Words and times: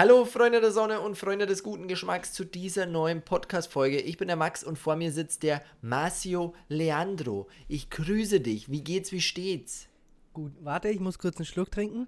Hallo 0.00 0.24
Freunde 0.24 0.60
der 0.60 0.70
Sonne 0.70 1.00
und 1.00 1.18
Freunde 1.18 1.46
des 1.46 1.64
guten 1.64 1.88
Geschmacks 1.88 2.32
zu 2.32 2.44
dieser 2.44 2.86
neuen 2.86 3.20
Podcast-Folge. 3.20 3.98
Ich 4.00 4.16
bin 4.16 4.28
der 4.28 4.36
Max 4.36 4.62
und 4.62 4.78
vor 4.78 4.94
mir 4.94 5.10
sitzt 5.10 5.42
der 5.42 5.60
Marcio 5.82 6.54
Leandro. 6.68 7.48
Ich 7.66 7.90
grüße 7.90 8.38
dich. 8.38 8.70
Wie 8.70 8.84
geht's, 8.84 9.10
wie 9.10 9.20
steht's? 9.20 9.88
Gut, 10.34 10.52
warte, 10.60 10.88
ich 10.88 11.00
muss 11.00 11.18
kurz 11.18 11.38
einen 11.38 11.46
Schluck 11.46 11.72
trinken. 11.72 12.06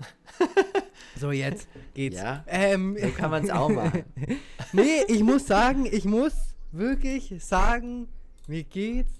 so, 1.20 1.32
jetzt 1.32 1.68
geht's. 1.92 2.16
Ja, 2.16 2.44
Ähm, 2.46 2.96
so 2.98 3.10
kann 3.10 3.30
man's 3.30 3.50
auch 3.50 3.68
machen. 3.68 4.04
nee, 4.72 5.02
ich 5.08 5.22
muss 5.22 5.46
sagen, 5.46 5.84
ich 5.84 6.06
muss 6.06 6.32
wirklich 6.70 7.34
sagen, 7.44 8.08
mir 8.46 8.62
geht's 8.64 9.12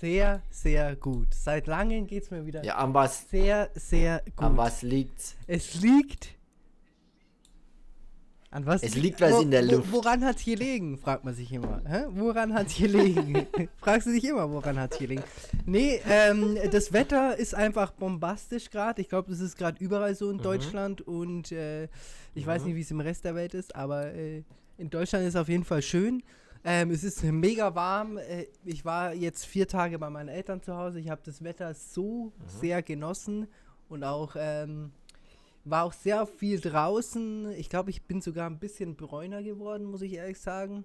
sehr, 0.00 0.40
sehr 0.48 0.96
gut. 0.96 1.34
Seit 1.34 1.66
langem 1.66 2.06
geht's 2.06 2.30
mir 2.30 2.46
wieder 2.46 2.64
Ja, 2.64 2.76
an 2.76 2.94
was, 2.94 3.28
sehr, 3.28 3.68
sehr 3.74 4.22
gut. 4.34 4.42
an 4.42 4.56
was 4.56 4.80
liegt's? 4.80 5.36
Es 5.46 5.74
liegt. 5.82 6.33
An 8.54 8.64
was? 8.66 8.84
Es 8.84 8.94
liegt 8.94 9.20
was 9.20 9.42
in 9.42 9.50
der 9.50 9.62
Luft. 9.62 9.90
woran 9.90 10.24
hat's 10.24 10.44
gelegen, 10.44 10.96
fragt 10.96 11.24
man 11.24 11.34
sich 11.34 11.50
immer. 11.52 11.80
Hä? 11.84 12.04
Woran 12.10 12.54
hat's 12.54 12.76
gelegen? 12.76 13.46
Fragst 13.78 14.06
du 14.06 14.12
dich 14.12 14.24
immer, 14.24 14.48
woran 14.48 14.78
hat's 14.78 14.96
gelegen? 14.98 15.24
Nee, 15.66 16.00
ähm, 16.08 16.56
das 16.70 16.92
Wetter 16.92 17.36
ist 17.36 17.54
einfach 17.54 17.90
bombastisch 17.90 18.70
gerade. 18.70 19.00
Ich 19.02 19.08
glaube, 19.08 19.28
das 19.30 19.40
ist 19.40 19.56
gerade 19.58 19.82
überall 19.82 20.14
so 20.14 20.30
in 20.30 20.36
Mhm. 20.36 20.42
Deutschland 20.42 21.00
und 21.00 21.50
äh, 21.50 21.88
ich 22.34 22.46
weiß 22.46 22.64
nicht, 22.64 22.76
wie 22.76 22.80
es 22.82 22.90
im 22.92 23.00
Rest 23.00 23.24
der 23.24 23.34
Welt 23.34 23.54
ist, 23.54 23.74
aber 23.74 24.14
äh, 24.14 24.44
in 24.78 24.88
Deutschland 24.88 25.24
ist 25.26 25.34
es 25.34 25.40
auf 25.40 25.48
jeden 25.48 25.64
Fall 25.64 25.82
schön. 25.82 26.22
Ähm, 26.64 26.92
es 26.92 27.02
ist 27.02 27.22
mega 27.24 27.74
warm. 27.74 28.18
Äh, 28.18 28.46
ich 28.64 28.84
war 28.84 29.12
jetzt 29.14 29.46
vier 29.46 29.66
Tage 29.66 29.98
bei 29.98 30.08
meinen 30.10 30.28
Eltern 30.28 30.62
zu 30.62 30.76
Hause. 30.76 31.00
Ich 31.00 31.10
habe 31.10 31.20
das 31.24 31.42
Wetter 31.42 31.74
so 31.74 32.32
sehr 32.46 32.82
genossen 32.82 33.48
und 33.88 34.04
auch 34.04 34.36
ähm, 34.38 34.92
war 35.64 35.84
auch 35.84 35.92
sehr 35.92 36.26
viel 36.26 36.60
draußen. 36.60 37.52
Ich 37.52 37.68
glaube, 37.68 37.90
ich 37.90 38.02
bin 38.02 38.20
sogar 38.20 38.48
ein 38.48 38.58
bisschen 38.58 38.96
bräuner 38.96 39.42
geworden, 39.42 39.84
muss 39.84 40.02
ich 40.02 40.14
ehrlich 40.14 40.38
sagen. 40.38 40.84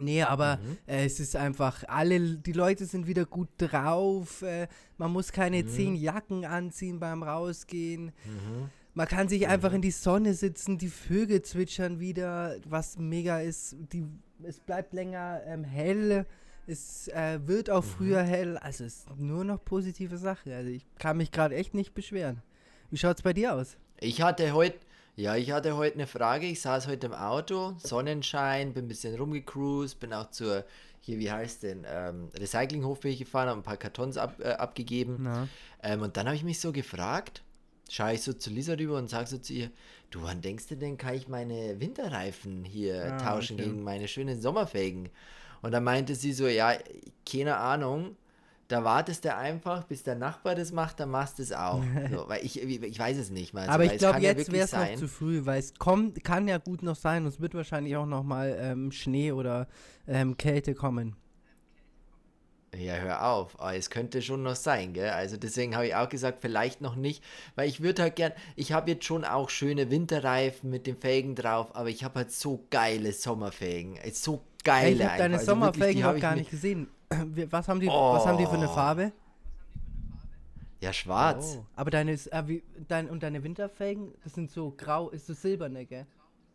Nee, 0.00 0.22
aber 0.22 0.58
äh, 0.86 1.04
es 1.04 1.20
ist 1.20 1.36
einfach, 1.36 1.84
alle, 1.86 2.36
die 2.38 2.52
Leute 2.52 2.86
sind 2.86 3.06
wieder 3.06 3.26
gut 3.26 3.48
drauf. 3.58 4.42
Äh, 4.42 4.68
man 4.96 5.12
muss 5.12 5.32
keine 5.32 5.66
zehn 5.66 5.94
Jacken 5.94 6.44
anziehen 6.44 6.98
beim 6.98 7.22
Rausgehen. 7.22 8.12
Man 8.94 9.08
kann 9.08 9.28
sich 9.28 9.48
einfach 9.48 9.72
in 9.72 9.82
die 9.82 9.90
Sonne 9.90 10.34
sitzen, 10.34 10.78
die 10.78 10.88
Vögel 10.88 11.42
zwitschern 11.42 12.00
wieder, 12.00 12.56
was 12.66 12.98
mega 12.98 13.40
ist. 13.40 13.76
Die, 13.92 14.06
es 14.42 14.60
bleibt 14.60 14.92
länger 14.92 15.42
ähm, 15.46 15.64
hell, 15.64 16.26
es 16.66 17.08
äh, 17.08 17.40
wird 17.46 17.70
auch 17.70 17.84
früher 17.84 18.22
hell. 18.22 18.56
Also 18.58 18.84
es 18.84 18.98
ist 18.98 19.18
nur 19.18 19.44
noch 19.44 19.62
positive 19.64 20.16
Sache. 20.16 20.54
Also 20.54 20.70
ich 20.70 20.86
kann 20.98 21.16
mich 21.16 21.30
gerade 21.32 21.54
echt 21.54 21.74
nicht 21.74 21.94
beschweren. 21.94 22.42
Wie 22.92 22.98
schaut's 22.98 23.22
bei 23.22 23.32
dir 23.32 23.54
aus? 23.54 23.78
Ich 24.00 24.20
hatte 24.20 24.52
heute, 24.52 24.76
ja, 25.16 25.34
ich 25.34 25.50
hatte 25.50 25.76
heute 25.76 25.94
eine 25.94 26.06
Frage. 26.06 26.44
Ich 26.44 26.60
saß 26.60 26.86
heute 26.88 27.06
im 27.06 27.14
Auto, 27.14 27.72
Sonnenschein, 27.78 28.74
bin 28.74 28.84
ein 28.84 28.88
bisschen 28.88 29.14
rumgecruised, 29.16 29.98
bin 29.98 30.12
auch 30.12 30.30
zur, 30.30 30.66
hier, 31.00 31.18
wie 31.18 31.30
heißt 31.32 31.62
denn, 31.62 31.86
ähm, 31.88 32.28
Recyclinghof 32.38 33.00
bin 33.00 33.12
ich 33.12 33.18
gefahren, 33.18 33.48
habe 33.48 33.60
ein 33.60 33.62
paar 33.62 33.78
Kartons 33.78 34.18
ab, 34.18 34.36
äh, 34.40 34.48
abgegeben. 34.50 35.26
Ähm, 35.82 36.02
und 36.02 36.18
dann 36.18 36.26
habe 36.26 36.36
ich 36.36 36.44
mich 36.44 36.60
so 36.60 36.70
gefragt, 36.70 37.42
schaue 37.88 38.12
ich 38.12 38.20
so 38.20 38.34
zu 38.34 38.50
Lisa 38.50 38.74
rüber 38.74 38.98
und 38.98 39.08
sage 39.08 39.26
so 39.26 39.38
zu 39.38 39.54
ihr, 39.54 39.70
du, 40.10 40.20
wann 40.22 40.42
denkst 40.42 40.66
du 40.66 40.76
denn, 40.76 40.98
kann 40.98 41.14
ich 41.14 41.28
meine 41.28 41.80
Winterreifen 41.80 42.62
hier 42.62 43.14
Ah, 43.14 43.16
tauschen 43.16 43.54
okay. 43.54 43.64
gegen 43.70 43.82
meine 43.84 44.06
schönen 44.06 44.38
Sommerfelgen? 44.42 45.08
Und 45.62 45.72
dann 45.72 45.82
meinte 45.84 46.14
sie 46.14 46.34
so, 46.34 46.46
ja, 46.46 46.74
keine 47.26 47.56
Ahnung, 47.56 48.16
da 48.68 48.84
wartest 48.84 49.24
du 49.24 49.34
einfach, 49.34 49.84
bis 49.84 50.02
der 50.02 50.14
Nachbar 50.14 50.54
das 50.54 50.72
macht, 50.72 51.00
dann 51.00 51.10
machst 51.10 51.38
du 51.38 51.42
es 51.42 51.52
auch. 51.52 51.82
so, 52.10 52.28
weil 52.28 52.44
ich, 52.44 52.62
ich 52.62 52.98
weiß 52.98 53.18
es 53.18 53.30
nicht 53.30 53.52
mal. 53.52 53.68
Aber 53.68 53.84
weil 53.84 53.92
ich 53.92 53.98
glaube, 53.98 54.20
ja 54.20 54.30
jetzt 54.30 54.48
wirklich 54.48 54.70
wäre 54.70 54.84
es 54.84 54.92
noch 54.92 54.98
zu 54.98 55.08
früh, 55.08 55.44
weil 55.44 55.58
es 55.58 55.74
kommt, 55.74 56.24
kann 56.24 56.48
ja 56.48 56.58
gut 56.58 56.82
noch 56.82 56.96
sein 56.96 57.24
und 57.24 57.28
es 57.28 57.40
wird 57.40 57.54
wahrscheinlich 57.54 57.96
auch 57.96 58.06
noch 58.06 58.22
mal 58.22 58.56
ähm, 58.58 58.92
Schnee 58.92 59.32
oder 59.32 59.68
ähm, 60.06 60.36
Kälte 60.36 60.74
kommen. 60.74 61.16
Ja, 62.74 62.94
hör 62.94 63.26
auf. 63.26 63.60
Aber 63.60 63.76
es 63.76 63.90
könnte 63.90 64.22
schon 64.22 64.42
noch 64.42 64.56
sein, 64.56 64.94
gell? 64.94 65.10
Also 65.10 65.36
deswegen 65.36 65.74
habe 65.74 65.86
ich 65.86 65.94
auch 65.94 66.08
gesagt, 66.08 66.38
vielleicht 66.40 66.80
noch 66.80 66.96
nicht, 66.96 67.22
weil 67.54 67.68
ich 67.68 67.82
würde 67.82 68.02
halt 68.02 68.16
gern, 68.16 68.32
ich 68.56 68.72
habe 68.72 68.92
jetzt 68.92 69.04
schon 69.04 69.24
auch 69.26 69.50
schöne 69.50 69.90
Winterreifen 69.90 70.70
mit 70.70 70.86
den 70.86 70.96
Felgen 70.96 71.34
drauf, 71.34 71.76
aber 71.76 71.90
ich 71.90 72.02
habe 72.02 72.20
halt 72.20 72.32
so 72.32 72.66
geile 72.70 73.12
Sommerfelgen. 73.12 73.98
So 74.12 74.42
geile 74.64 74.94
ich 74.94 75.02
habe 75.04 75.18
deine. 75.18 75.34
Also 75.34 75.46
wirklich, 75.46 75.46
Sommerfelgen 75.46 75.96
die 75.96 76.04
hab 76.04 76.10
noch 76.12 76.16
ich 76.16 76.22
gar 76.22 76.34
nicht 76.34 76.50
gesehen. 76.50 76.88
Was 77.50 77.68
haben 77.68 77.80
die, 77.80 77.86
was 77.88 78.26
haben 78.26 78.38
die 78.38 78.46
für 78.46 78.52
eine 78.52 78.68
Oh. 78.68 78.74
Farbe? 78.74 79.12
Ja, 80.80 80.92
schwarz. 80.92 81.58
Oh. 81.60 81.64
Aber 81.76 81.90
deine, 81.90 82.12
äh, 82.12 82.42
wie, 82.46 82.62
dein, 82.88 83.08
und 83.08 83.22
deine 83.22 83.44
Winterfelgen, 83.44 84.12
das 84.24 84.34
sind 84.34 84.50
so 84.50 84.74
grau, 84.76 85.10
ist 85.10 85.26
so 85.26 85.32
silberne, 85.34 85.86
gell? 85.86 86.06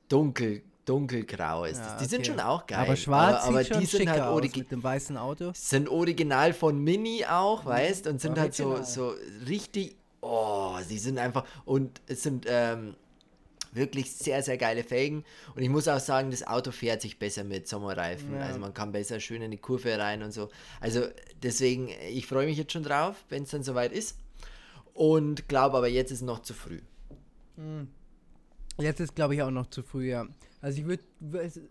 Dunkel, 0.10 0.64
dunkelgrau 0.86 1.64
ist 1.66 1.78
Ja, 1.80 1.94
das. 1.94 1.98
Die 1.98 2.06
sind 2.06 2.20
okay. 2.20 2.32
schon 2.32 2.40
auch 2.42 2.68
geil. 2.68 2.80
Aber 2.80 2.96
schwarz 2.98 3.44
aber, 3.46 3.60
aber 3.60 3.64
die 3.64 3.86
sind 3.86 4.10
halt 4.10 4.22
aus 4.22 4.42
mit 4.56 4.72
dem 4.72 4.84
weißen 4.84 5.16
Auto. 5.18 5.52
sind 5.54 5.88
original 5.88 6.52
von 6.54 6.78
Mini 6.78 7.26
auch, 7.26 7.66
weißt, 7.66 8.08
und 8.08 8.20
sind 8.20 8.38
halt 8.38 8.54
so, 8.54 8.84
so 8.84 9.14
richtig, 9.48 9.96
oh, 10.22 10.76
sie 10.86 10.98
sind 10.98 11.18
einfach, 11.20 11.46
und 11.64 12.02
es 12.08 12.24
sind 12.24 12.46
ähm, 12.50 12.96
wirklich 13.74 14.14
sehr, 14.14 14.44
sehr 14.44 14.58
geile 14.58 14.84
Felgen. 14.84 15.24
Und 15.56 15.62
ich 15.62 15.70
muss 15.70 15.88
auch 15.88 16.00
sagen, 16.00 16.32
das 16.32 16.46
Auto 16.46 16.72
fährt 16.72 17.02
sich 17.02 17.20
besser 17.20 17.44
mit 17.44 17.68
Sommerreifen. 17.68 18.34
Ja. 18.34 18.42
Also 18.42 18.60
man 18.60 18.74
kann 18.74 18.92
besser 18.92 19.20
schön 19.20 19.42
in 19.42 19.52
die 19.52 19.58
Kurve 19.58 19.98
rein 19.98 20.24
und 20.24 20.32
so. 20.32 20.50
Also 20.80 21.06
deswegen, 21.42 21.90
ich 22.10 22.28
freue 22.28 22.46
mich 22.46 22.58
jetzt 22.58 22.74
schon 22.74 22.84
drauf, 22.84 23.24
wenn 23.30 23.44
es 23.44 23.50
dann 23.50 23.64
soweit 23.64 23.92
ist. 23.92 24.18
Und 24.94 25.48
glaube 25.48 25.78
aber, 25.78 25.88
jetzt 25.88 26.12
ist 26.12 26.22
noch 26.22 26.42
zu 26.42 26.54
früh. 26.54 26.82
Jetzt 28.78 29.00
ist, 29.00 29.16
glaube 29.16 29.36
ich, 29.36 29.42
auch 29.42 29.52
noch 29.52 29.68
zu 29.68 29.84
früh, 29.84 30.10
ja. 30.10 30.28
Also 30.62 30.82
ich 30.82 30.88
würde, 30.88 31.04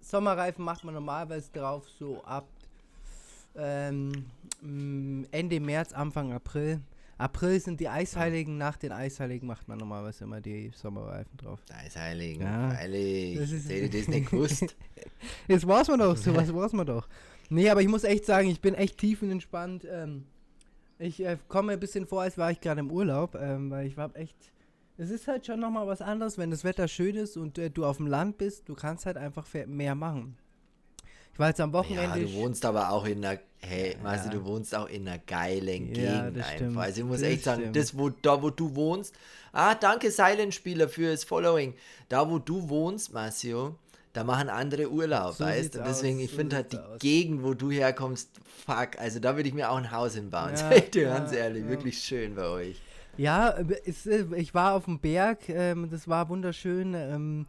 Sommerreifen 0.01 0.65
macht 0.65 0.85
man 0.85 0.95
normalerweise 0.95 1.51
drauf 1.53 1.85
so 1.99 2.23
ab 2.25 2.47
ähm, 3.57 4.27
Ende 5.31 5.61
März, 5.61 5.93
Anfang 5.93 6.33
April. 6.33 6.81
April 7.19 7.59
sind 7.61 7.81
die 7.81 7.89
Eisheiligen, 7.89 8.59
nach 8.59 8.77
den 8.77 8.93
Eisheiligen 8.93 9.47
macht 9.49 9.69
man 9.69 9.79
normalerweise 9.79 10.25
immer 10.25 10.41
die 10.41 10.71
Sommerreifen 10.75 11.37
drauf. 11.39 11.61
Heilig, 11.97 12.39
Ja. 12.39 12.73
heilig. 12.77 13.39
Das 13.39 13.51
ist- 13.51 13.71
Hätte 13.71 13.99
das 13.99 14.09
nicht 14.09 14.31
gewusst. 14.31 14.77
Jetzt 15.49 15.67
weiß 15.67 15.89
man 15.89 16.01
doch, 16.01 16.17
sowas 16.17 16.53
weiß 16.55 16.73
man 16.73 16.87
doch. 16.87 17.09
Nee, 17.49 17.71
aber 17.71 17.81
ich 17.81 17.89
muss 17.89 18.05
echt 18.05 18.27
sagen, 18.27 18.49
ich 18.49 18.61
bin 18.61 18.75
echt 18.75 18.99
tiefenentspannt. 18.99 19.87
Ähm, 19.91 20.25
ich 20.99 21.25
äh, 21.25 21.39
komme 21.49 21.73
ein 21.73 21.81
bisschen 21.81 22.07
vor, 22.07 22.23
als 22.23 22.37
war 22.37 22.51
ich 22.51 22.61
gerade 22.61 22.81
im 22.81 22.91
Urlaub, 22.91 23.35
ähm, 23.35 23.71
weil 23.71 23.87
ich 23.87 23.97
war 23.97 24.15
echt. 24.17 24.37
Es 24.99 25.11
ist 25.11 25.29
halt 25.29 25.45
schon 25.47 25.61
nochmal 25.61 25.87
was 25.87 26.01
anderes, 26.01 26.39
wenn 26.39 26.51
das 26.51 26.65
Wetter 26.65 26.89
schön 26.89 27.17
ist 27.17 27.37
und 27.37 27.59
äh, 27.59 27.71
du 27.71 27.85
auf 27.85 27.99
dem 27.99 28.07
Land 28.07 28.39
bist, 28.39 28.69
du 28.69 28.75
kannst 28.75 29.05
halt 29.07 29.17
einfach 29.19 29.47
mehr 29.67 29.95
machen. 29.95 30.37
Ich 31.37 31.39
war 31.41 31.49
jetzt 31.49 31.61
am 31.61 31.69
Ja, 31.71 31.79
Wochenende. 31.81 32.21
du 32.21 32.33
wohnst 32.33 32.65
aber 32.65 32.89
auch 32.93 33.05
in 33.05 33.23
einer, 33.23 33.39
hey, 33.61 33.95
weißt 34.03 34.25
Ja. 34.25 34.31
du, 34.31 34.45
wohnst 34.47 34.75
auch 34.75 34.89
in 34.89 35.07
einer 35.07 35.19
geilen 35.19 35.95
Ja, 35.95 36.31
Gegend 36.31 36.43
einfach. 36.43 36.81
Also 36.81 37.01
ich 37.03 37.07
muss 37.07 37.21
Das 37.21 37.29
echt 37.29 37.45
sagen, 37.45 37.61
stimmt. 37.61 37.77
das, 37.77 37.99
wo, 37.99 38.09
da 38.09 38.43
wo 38.43 38.49
du 38.49 38.75
wohnst, 38.75 39.15
ah, 39.53 39.75
danke 39.75 40.11
Silent-Spieler 40.11 40.89
fürs 40.89 41.25
Following. 41.25 41.75
Da 42.09 42.31
wo 42.31 42.39
du 42.39 42.71
wohnst, 42.71 43.13
Marcio, 43.13 43.75
da 44.15 44.25
machen 44.25 44.49
andere 44.49 44.91
Urlaub, 44.91 45.35
So 45.35 45.45
weißt 45.45 45.75
du? 45.75 45.83
Deswegen, 45.87 46.17
aus, 46.17 46.25
ich 46.25 46.31
so 46.31 46.37
finde 46.39 46.57
halt 46.57 46.73
die 46.73 46.79
aus. 46.79 46.99
Gegend, 47.01 47.43
wo 47.45 47.53
du 47.53 47.71
herkommst, 47.71 48.31
fuck, 48.65 48.99
also 48.99 49.19
da 49.21 49.37
würde 49.37 49.47
ich 49.51 49.55
mir 49.55 49.71
auch 49.71 49.77
ein 49.77 49.91
Haus 49.93 50.15
hinbauen. 50.15 50.55
Ja, 50.57 50.71
dir 50.81 51.03
ja, 51.03 51.19
ganz 51.19 51.33
ehrlich, 51.35 51.65
ja. 51.65 51.69
wirklich 51.69 51.99
schön 51.99 52.35
bei 52.35 52.47
euch. 52.49 52.81
Ja, 53.19 53.51
äh, 53.51 53.65
äh, 54.07 54.25
ich 54.37 54.55
war 54.55 54.73
auf 54.73 54.87
dem 54.87 55.01
Berg, 55.01 55.51
ähm, 55.51 55.91
das 55.91 56.09
war 56.09 56.31
wunderschön. 56.31 57.47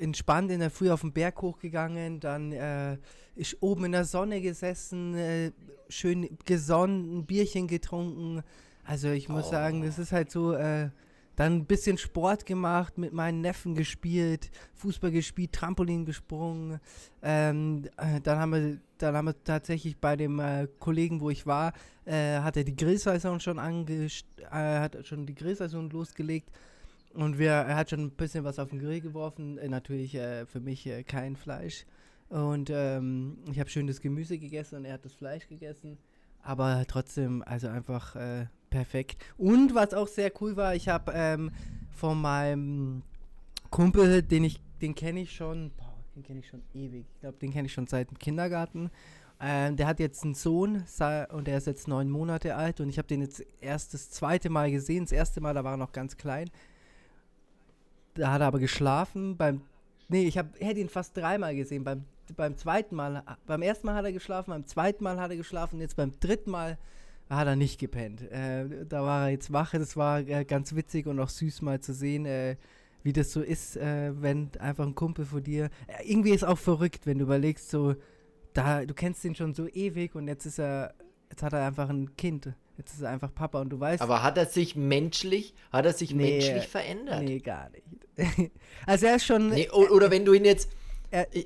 Entspannt 0.00 0.50
in 0.50 0.60
der 0.60 0.70
Früh 0.70 0.90
auf 0.90 1.02
den 1.02 1.12
Berg 1.12 1.40
hochgegangen, 1.42 2.20
dann 2.20 2.52
äh, 2.52 2.98
ich 3.36 3.62
oben 3.62 3.84
in 3.86 3.92
der 3.92 4.04
Sonne 4.04 4.40
gesessen, 4.40 5.14
äh, 5.14 5.52
schön 5.88 6.38
gesonnen, 6.44 7.18
ein 7.18 7.26
Bierchen 7.26 7.66
getrunken. 7.68 8.42
Also 8.84 9.08
ich 9.08 9.28
muss 9.28 9.46
Oh. 9.46 9.50
sagen, 9.50 9.82
das 9.82 9.98
ist 9.98 10.12
halt 10.12 10.30
so, 10.30 10.54
äh, 10.54 10.90
dann 11.36 11.54
ein 11.54 11.64
bisschen 11.64 11.96
Sport 11.96 12.44
gemacht, 12.44 12.98
mit 12.98 13.12
meinen 13.14 13.40
Neffen 13.40 13.74
gespielt, 13.74 14.50
Fußball 14.74 15.10
gespielt, 15.10 15.52
Trampolin 15.52 16.04
gesprungen. 16.04 16.80
Ähm, 17.22 17.84
äh, 17.96 18.20
dann, 18.20 18.38
haben 18.38 18.52
wir, 18.52 18.78
dann 18.98 19.16
haben 19.16 19.26
wir 19.26 19.44
tatsächlich 19.44 19.96
bei 19.96 20.16
dem 20.16 20.38
äh, 20.38 20.66
Kollegen, 20.78 21.20
wo 21.20 21.30
ich 21.30 21.46
war, 21.46 21.72
äh, 22.04 22.40
hat 22.40 22.56
er 22.56 22.64
die 22.64 22.76
Grillsaison 22.76 23.40
schon 23.40 23.58
angest 23.58 24.26
äh, 24.50 24.80
hat 24.80 24.98
schon 25.06 25.24
die 25.24 25.34
Grillsaison 25.34 25.88
losgelegt. 25.90 26.50
Und 27.14 27.38
wir, 27.38 27.50
er 27.50 27.76
hat 27.76 27.90
schon 27.90 28.00
ein 28.00 28.10
bisschen 28.10 28.44
was 28.44 28.58
auf 28.58 28.70
den 28.70 28.78
Grill 28.78 29.00
geworfen. 29.00 29.58
Äh, 29.58 29.68
natürlich 29.68 30.14
äh, 30.14 30.46
für 30.46 30.60
mich 30.60 30.86
äh, 30.86 31.02
kein 31.02 31.36
Fleisch. 31.36 31.84
Und 32.28 32.70
ähm, 32.70 33.38
ich 33.50 33.58
habe 33.58 33.68
schönes 33.68 34.00
Gemüse 34.00 34.38
gegessen 34.38 34.76
und 34.76 34.84
er 34.84 34.94
hat 34.94 35.04
das 35.04 35.14
Fleisch 35.14 35.48
gegessen. 35.48 35.98
Aber 36.42 36.84
trotzdem, 36.86 37.42
also 37.44 37.68
einfach 37.68 38.14
äh, 38.14 38.46
perfekt. 38.70 39.22
Und 39.36 39.74
was 39.74 39.92
auch 39.92 40.06
sehr 40.06 40.30
cool 40.40 40.56
war, 40.56 40.74
ich 40.74 40.88
habe 40.88 41.12
ähm, 41.14 41.50
von 41.90 42.20
meinem 42.20 43.02
Kumpel, 43.70 44.22
den 44.22 44.44
ich, 44.44 44.60
den 44.80 44.94
kenne 44.94 45.20
ich 45.20 45.32
schon, 45.32 45.72
boah, 45.76 45.98
den 46.14 46.22
kenne 46.22 46.38
ich 46.38 46.48
schon 46.48 46.62
ewig. 46.72 47.06
Ich 47.14 47.20
glaube, 47.20 47.38
den 47.38 47.52
kenne 47.52 47.66
ich 47.66 47.72
schon 47.72 47.88
seit 47.88 48.10
dem 48.10 48.18
Kindergarten. 48.18 48.90
Ähm, 49.40 49.76
der 49.76 49.86
hat 49.86 50.00
jetzt 50.00 50.22
einen 50.22 50.34
Sohn 50.34 50.84
und 51.32 51.46
der 51.46 51.58
ist 51.58 51.66
jetzt 51.66 51.88
neun 51.88 52.10
Monate 52.10 52.56
alt 52.56 52.80
und 52.80 52.90
ich 52.90 52.98
habe 52.98 53.08
den 53.08 53.22
jetzt 53.22 53.42
erst 53.60 53.94
das 53.94 54.10
zweite 54.10 54.50
Mal 54.50 54.70
gesehen. 54.70 55.04
Das 55.04 55.12
erste 55.12 55.40
Mal, 55.40 55.54
da 55.54 55.64
war 55.64 55.74
er 55.74 55.78
noch 55.78 55.92
ganz 55.92 56.16
klein. 56.16 56.50
Da 58.20 58.32
hat 58.32 58.40
er 58.40 58.46
aber 58.46 58.58
geschlafen. 58.58 59.36
Beim, 59.36 59.62
nee, 60.08 60.26
ich 60.26 60.38
hab, 60.38 60.58
hätte 60.60 60.80
ihn 60.80 60.88
fast 60.88 61.16
dreimal 61.16 61.54
gesehen. 61.54 61.84
Beim, 61.84 62.04
beim 62.36 62.56
zweiten 62.56 62.94
Mal, 62.94 63.24
beim 63.46 63.62
ersten 63.62 63.86
Mal 63.86 63.94
hat 63.94 64.04
er 64.04 64.12
geschlafen, 64.12 64.50
beim 64.50 64.66
zweiten 64.66 65.02
Mal 65.02 65.18
hat 65.18 65.30
er 65.30 65.36
geschlafen, 65.36 65.80
jetzt 65.80 65.96
beim 65.96 66.12
dritten 66.20 66.50
Mal 66.50 66.78
hat 67.28 67.46
er 67.46 67.56
nicht 67.56 67.78
gepennt. 67.78 68.22
Äh, 68.30 68.84
da 68.88 69.02
war 69.02 69.26
er 69.26 69.30
jetzt 69.30 69.52
wach. 69.52 69.72
Das 69.72 69.96
war 69.96 70.20
äh, 70.20 70.44
ganz 70.44 70.74
witzig 70.74 71.06
und 71.06 71.18
auch 71.20 71.28
süß 71.28 71.62
mal 71.62 71.80
zu 71.80 71.94
sehen, 71.94 72.26
äh, 72.26 72.56
wie 73.02 73.12
das 73.12 73.32
so 73.32 73.40
ist, 73.40 73.76
äh, 73.76 74.12
wenn 74.20 74.50
einfach 74.58 74.84
ein 74.84 74.94
Kumpel 74.94 75.24
von 75.24 75.42
dir. 75.42 75.70
Äh, 75.86 76.12
irgendwie 76.12 76.32
ist 76.32 76.44
auch 76.44 76.58
verrückt, 76.58 77.06
wenn 77.06 77.18
du 77.18 77.24
überlegst, 77.24 77.70
so, 77.70 77.94
da, 78.52 78.84
du 78.84 78.94
kennst 78.94 79.24
ihn 79.24 79.34
schon 79.34 79.54
so 79.54 79.68
ewig 79.68 80.14
und 80.14 80.26
jetzt 80.26 80.44
ist 80.44 80.58
er, 80.58 80.94
jetzt 81.30 81.42
hat 81.42 81.52
er 81.52 81.66
einfach 81.66 81.88
ein 81.88 82.16
Kind. 82.16 82.52
Jetzt 82.80 82.94
ist 82.94 83.02
er 83.02 83.10
einfach 83.10 83.34
Papa 83.34 83.60
und 83.60 83.68
du 83.68 83.78
weißt. 83.78 84.00
Aber 84.00 84.22
hat 84.22 84.38
er 84.38 84.46
sich 84.46 84.74
menschlich, 84.74 85.52
hat 85.70 85.84
er 85.84 85.92
sich 85.92 86.14
nee, 86.14 86.38
menschlich 86.38 86.66
verändert? 86.66 87.22
Nee, 87.22 87.38
gar 87.40 87.68
nicht. 87.68 88.50
also 88.86 89.04
er 89.04 89.16
ist 89.16 89.26
schon. 89.26 89.50
Nee, 89.50 89.68
oder 89.68 90.10
wenn 90.10 90.24
du 90.24 90.32
ihn 90.32 90.46
jetzt. 90.46 90.70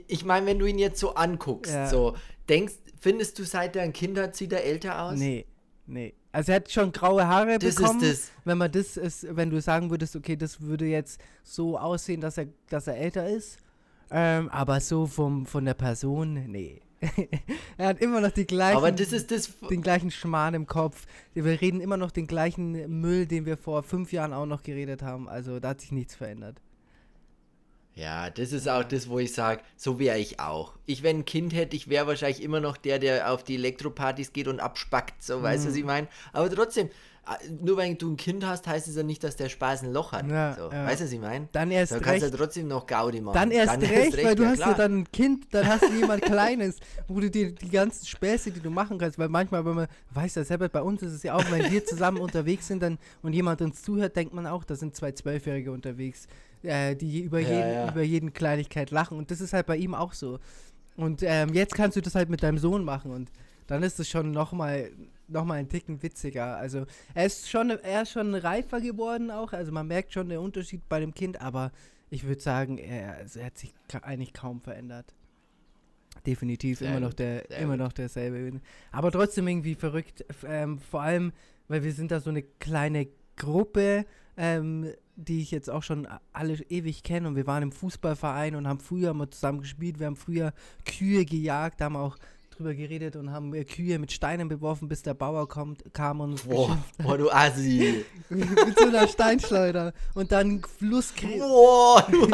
ich 0.07 0.25
meine, 0.25 0.47
wenn 0.47 0.61
du 0.61 0.67
ihn 0.67 0.79
jetzt 0.79 1.01
so 1.01 1.17
anguckst, 1.17 1.73
ja. 1.73 1.89
so, 1.89 2.15
denkst, 2.49 2.75
findest 3.01 3.37
du, 3.41 3.45
seit 3.45 3.75
er 3.75 3.83
ein 3.83 3.93
Kind 3.93 4.17
hat, 4.17 4.37
sieht 4.37 4.53
er 4.53 4.63
älter 4.63 5.03
aus? 5.03 5.19
Nee, 5.19 5.45
nee. 5.87 6.15
Also 6.31 6.53
er 6.53 6.57
hat 6.57 6.71
schon 6.71 6.93
graue 6.93 7.27
Haare 7.27 7.59
das 7.59 7.75
bekommen. 7.75 8.01
Ist 8.05 8.29
das. 8.29 8.31
Wenn 8.45 8.59
man 8.59 8.71
das 8.71 8.97
ist, 8.97 9.27
wenn 9.29 9.51
du 9.51 9.61
sagen 9.61 9.91
würdest, 9.91 10.15
okay, 10.15 10.37
das 10.37 10.61
würde 10.61 10.85
jetzt 10.85 11.21
so 11.43 11.77
aussehen, 11.77 12.21
dass 12.21 12.39
er, 12.39 12.47
dass 12.69 12.87
er 12.87 12.97
älter 12.97 13.29
ist. 13.29 13.59
Ähm, 14.13 14.49
aber 14.51 14.79
so 14.79 15.09
vom, 15.09 15.47
von 15.47 15.65
der 15.65 15.75
Person, 15.75 16.47
nee. 16.47 16.81
er 17.77 17.89
hat 17.89 18.01
immer 18.01 18.21
noch 18.21 18.31
die 18.31 18.47
gleichen, 18.47 18.77
Aber 18.77 18.93
das 18.93 19.13
ist 19.13 19.31
das 19.31 19.59
den 19.71 19.83
gleichen 19.83 20.11
Schmarrn 20.11 20.55
im 20.55 20.67
Kopf. 20.67 21.07
Wir 21.35 21.61
reden 21.61 21.81
immer 21.81 21.97
noch 21.97 22.11
den 22.11 22.27
gleichen 22.27 23.01
Müll, 23.01 23.27
den 23.27 23.47
wir 23.47 23.57
vor 23.57 23.83
fünf 23.83 24.13
Jahren 24.13 24.33
auch 24.33 24.47
noch 24.47 24.63
geredet 24.63 25.03
haben. 25.03 25.29
Also 25.29 25.61
da 25.61 25.71
hat 25.71 25.81
sich 25.81 25.93
nichts 25.93 26.15
verändert. 26.15 26.61
Ja, 27.97 28.29
das 28.29 28.53
ist 28.53 28.69
auch 28.69 28.83
das, 28.83 29.09
wo 29.09 29.21
ich 29.21 29.33
sage, 29.33 29.63
so 29.77 30.01
wäre 30.01 30.19
ich 30.19 30.41
auch. 30.41 30.75
Ich, 30.85 31.05
wenn 31.05 31.19
ein 31.19 31.25
Kind 31.25 31.55
hätte, 31.55 31.77
ich 31.77 31.89
wäre 31.89 32.09
wahrscheinlich 32.09 32.43
immer 32.43 32.59
noch 32.59 32.77
der, 32.77 32.99
der 32.99 33.31
auf 33.31 33.45
die 33.45 33.55
Elektropartys 33.55 34.33
geht 34.33 34.49
und 34.49 34.59
abspackt, 34.59 35.23
so, 35.23 35.39
mhm. 35.39 35.43
weißt 35.45 35.65
du, 35.65 35.69
was 35.69 35.77
ich 35.77 35.85
meine? 35.85 36.09
Aber 36.33 36.51
trotzdem, 36.51 36.91
nur 37.61 37.77
weil 37.77 37.95
du 37.95 38.11
ein 38.11 38.17
Kind 38.17 38.47
hast, 38.47 38.67
heißt 38.67 38.89
es 38.89 38.97
ja 38.97 39.03
nicht, 39.03 39.25
dass 39.25 39.37
der 39.37 39.49
Spaß 39.49 39.83
ein 39.83 39.93
Loch 39.93 40.13
hat. 40.13 40.29
Ja, 40.29 40.55
so, 40.55 40.71
ja. 40.71 40.87
Weißt 40.87 41.01
du, 41.01 41.05
was 41.05 41.13
ich 41.13 41.21
meine? 41.21 41.49
Dann 41.53 41.71
erst 41.71 41.93
Da 41.93 41.99
kannst 41.99 42.23
du 42.23 42.27
ja 42.27 42.37
trotzdem 42.37 42.69
noch 42.69 42.87
Gaudi 42.87 43.21
machen. 43.21 43.35
Dann 43.35 43.51
erst, 43.51 43.75
dann 43.75 43.81
recht, 43.81 43.93
erst 43.93 44.17
recht, 44.17 44.27
weil 44.27 44.35
du 44.35 44.43
ja, 44.43 44.49
hast 44.51 44.57
klar. 44.57 44.71
ja 44.71 44.75
dann 44.77 44.99
ein 44.99 45.13
Kind, 45.13 45.47
dann 45.53 45.67
hast 45.67 45.83
du 45.83 45.93
jemand 45.99 46.23
Kleines, 46.23 46.77
wo 47.09 47.21
du 47.21 47.31
dir 47.31 47.53
die 47.53 47.71
ganzen 47.71 48.07
Späße, 48.07 48.51
die 48.51 48.61
du 48.61 48.71
machen 48.71 48.99
kannst, 48.99 49.19
weil 49.19 49.29
manchmal, 49.29 49.65
wenn 49.65 49.75
man, 49.75 49.87
weiß 50.13 50.35
ja 50.35 50.45
selber, 50.45 50.69
bei 50.69 50.83
uns 50.83 51.03
ist 51.03 51.13
es 51.13 51.23
ja 51.23 51.35
auch, 51.35 51.45
wenn 51.51 51.71
wir 51.71 51.85
zusammen 51.85 52.19
unterwegs 52.21 52.67
sind 52.67 52.83
dann, 52.83 52.99
und 53.23 53.33
jemand 53.33 53.63
uns 53.63 53.83
zuhört, 53.83 54.17
denkt 54.17 54.35
man 54.35 54.47
auch, 54.47 54.65
da 54.65 54.75
sind 54.75 54.95
zwei 54.95 55.13
Zwölfjährige 55.13 55.73
unterwegs, 55.73 56.27
äh, 56.63 56.95
die 56.95 57.23
über, 57.23 57.41
jeden, 57.41 57.89
über 57.89 58.03
jeden 58.03 58.33
Kleinigkeit 58.33 58.91
lachen. 58.91 59.19
Und 59.19 59.31
das 59.31 59.41
ist 59.41 59.53
halt 59.53 59.67
bei 59.67 59.77
ihm 59.77 59.95
auch 59.95 60.13
so. 60.13 60.39
Und 60.97 61.23
ähm, 61.23 61.53
jetzt 61.55 61.75
kannst 61.75 61.97
du 61.97 62.01
das 62.01 62.15
halt 62.15 62.29
mit 62.29 62.43
deinem 62.43 62.59
Sohn 62.59 62.85
machen 62.85 63.11
und 63.11 63.31
dann 63.67 63.83
ist 63.83 63.99
es 63.99 64.09
schon 64.09 64.31
nochmal 64.31 64.91
noch 65.29 65.45
mal 65.45 65.55
einen 65.55 65.69
Ticken 65.69 66.03
witziger. 66.03 66.57
Also 66.57 66.87
er 67.15 67.27
ist 67.27 67.49
schon, 67.49 67.71
er 67.71 68.03
ist 68.03 68.13
schon 68.13 68.35
reifer 68.35 68.81
geworden 68.81 69.31
auch. 69.31 69.53
Also 69.53 69.73
man 69.73 69.87
merkt 69.87 70.13
schon 70.13 70.29
den 70.29 70.39
Unterschied 70.39 70.89
bei 70.89 71.01
dem 71.01 71.15
Kind, 71.15 71.41
aber 71.41 71.73
ich 72.11 72.25
würde 72.25 72.41
sagen, 72.41 72.79
er, 72.79 73.17
also 73.17 73.41
er, 73.41 73.47
hat 73.47 73.59
sich 73.59 73.75
eigentlich 74.03 74.33
kaum 74.33 74.61
verändert. 74.61 75.15
Definitiv 76.27 76.79
sehr 76.79 76.91
immer 76.91 77.01
noch 77.01 77.13
der, 77.13 77.51
immer 77.51 77.77
noch 77.77 77.93
derselbe. 77.93 78.61
Aber 78.93 79.11
trotzdem 79.11 79.49
irgendwie 79.49 79.75
verrückt. 79.75 80.25
Ähm, 80.47 80.79
vor 80.79 81.03
allem, 81.03 81.33
weil 81.69 81.83
wir 81.83 81.93
sind 81.93 82.11
da 82.11 82.21
so 82.21 82.31
eine 82.31 82.43
kleine 82.43 83.09
Gruppe, 83.37 84.07
ähm, 84.37 84.93
die 85.17 85.41
ich 85.41 85.51
jetzt 85.51 85.71
auch 85.71 85.83
schon 85.83 86.09
alle 86.33 86.55
ewig 86.69 87.03
kenne 87.03 87.29
und 87.29 87.37
wir 87.37 87.47
waren 87.47 87.63
im 87.63 87.73
Fußballverein 87.73 88.57
und 88.57 88.67
haben 88.67 88.81
früher 88.81 89.15
mal 89.15 89.31
zusammen 89.31 89.61
gespielt, 89.61 89.99
wir 89.99 90.07
haben 90.07 90.17
früher 90.17 90.53
Kühe 90.85 91.25
gejagt, 91.25 91.81
haben 91.81 91.97
auch 91.97 92.17
drüber 92.57 92.75
geredet 92.75 93.17
und 93.17 93.31
haben 93.31 93.53
Kühe 93.67 93.99
mit 93.99 94.13
Steinen 94.13 94.49
beworfen, 94.49 94.89
bis 94.89 95.03
der 95.03 95.15
Bauer 95.15 95.49
kommt, 95.49 95.83
kam 95.93 96.21
und 96.21 96.49
Boah, 96.49 96.79
boah 97.03 97.19
du 97.19 97.31
Assi. 97.31 98.05
mit 98.29 98.79
so 98.79 98.87
einer 98.87 99.09
Steinschleuder. 99.09 99.93
Und 100.15 100.33
dann 100.33 100.63
Flusskrebs. 100.63 101.39
Boah, 101.39 102.07
du 102.11 102.27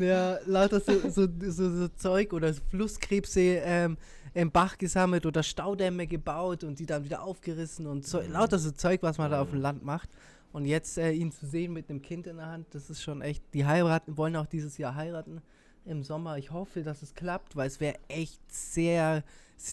Ja, 0.00 0.38
lauter 0.46 0.80
so, 0.80 1.08
so, 1.08 1.26
so, 1.40 1.76
so, 1.76 1.88
Zeug 1.88 2.32
oder 2.32 2.54
Flusskrebse 2.54 3.40
ähm, 3.40 3.96
im 4.34 4.50
Bach 4.50 4.78
gesammelt 4.78 5.26
oder 5.26 5.42
Staudämme 5.42 6.06
gebaut 6.06 6.62
und 6.62 6.78
die 6.78 6.86
dann 6.86 7.04
wieder 7.04 7.22
aufgerissen 7.22 7.86
und 7.86 8.06
so, 8.06 8.20
lauter 8.20 8.58
so 8.58 8.70
Zeug, 8.70 9.02
was 9.02 9.18
man 9.18 9.30
da 9.30 9.42
auf 9.42 9.50
dem 9.50 9.60
Land 9.60 9.84
macht. 9.84 10.08
Und 10.52 10.64
jetzt 10.64 10.98
äh, 10.98 11.10
ihn 11.10 11.32
zu 11.32 11.46
sehen 11.46 11.72
mit 11.72 11.90
einem 11.90 12.00
Kind 12.00 12.26
in 12.26 12.36
der 12.36 12.46
Hand, 12.46 12.66
das 12.70 12.90
ist 12.90 13.02
schon 13.02 13.20
echt. 13.20 13.42
Die 13.54 13.66
heiraten, 13.66 14.16
wollen 14.16 14.36
auch 14.36 14.46
dieses 14.46 14.78
Jahr 14.78 14.94
heiraten 14.94 15.42
im 15.88 16.02
Sommer. 16.02 16.38
Ich 16.38 16.50
hoffe, 16.50 16.82
dass 16.82 17.02
es 17.02 17.14
klappt, 17.14 17.56
weil 17.56 17.66
es 17.66 17.80
wäre 17.80 17.96
echt 18.08 18.40
sehr, 18.52 19.24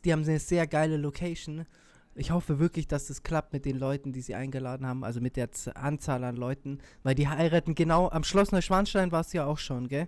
die 0.04 0.12
haben 0.12 0.24
eine 0.24 0.40
sehr 0.40 0.68
geile 0.68 0.98
Location. 0.98 1.66
Ich 2.16 2.32
hoffe 2.32 2.60
wirklich, 2.60 2.88
dass 2.88 3.10
es 3.10 3.24
klappt 3.24 3.52
mit 3.52 3.66
den 3.66 3.78
Leuten, 3.78 4.14
die 4.14 4.22
sie 4.22 4.36
eingeladen 4.36 4.88
haben, 4.88 5.04
also 5.04 5.20
mit 5.20 5.36
der 5.36 5.52
Z 5.52 5.76
Anzahl 5.76 6.24
an 6.24 6.38
Leuten, 6.38 6.80
weil 7.04 7.14
die 7.14 7.28
heiraten 7.28 7.76
genau 7.76 8.10
am 8.10 8.24
Schloss 8.24 8.52
Neuschwanstein 8.52 9.12
war 9.12 9.22
es 9.22 9.34
ja 9.34 9.46
auch 9.46 9.58
schon, 9.58 9.90
gell? 9.90 10.08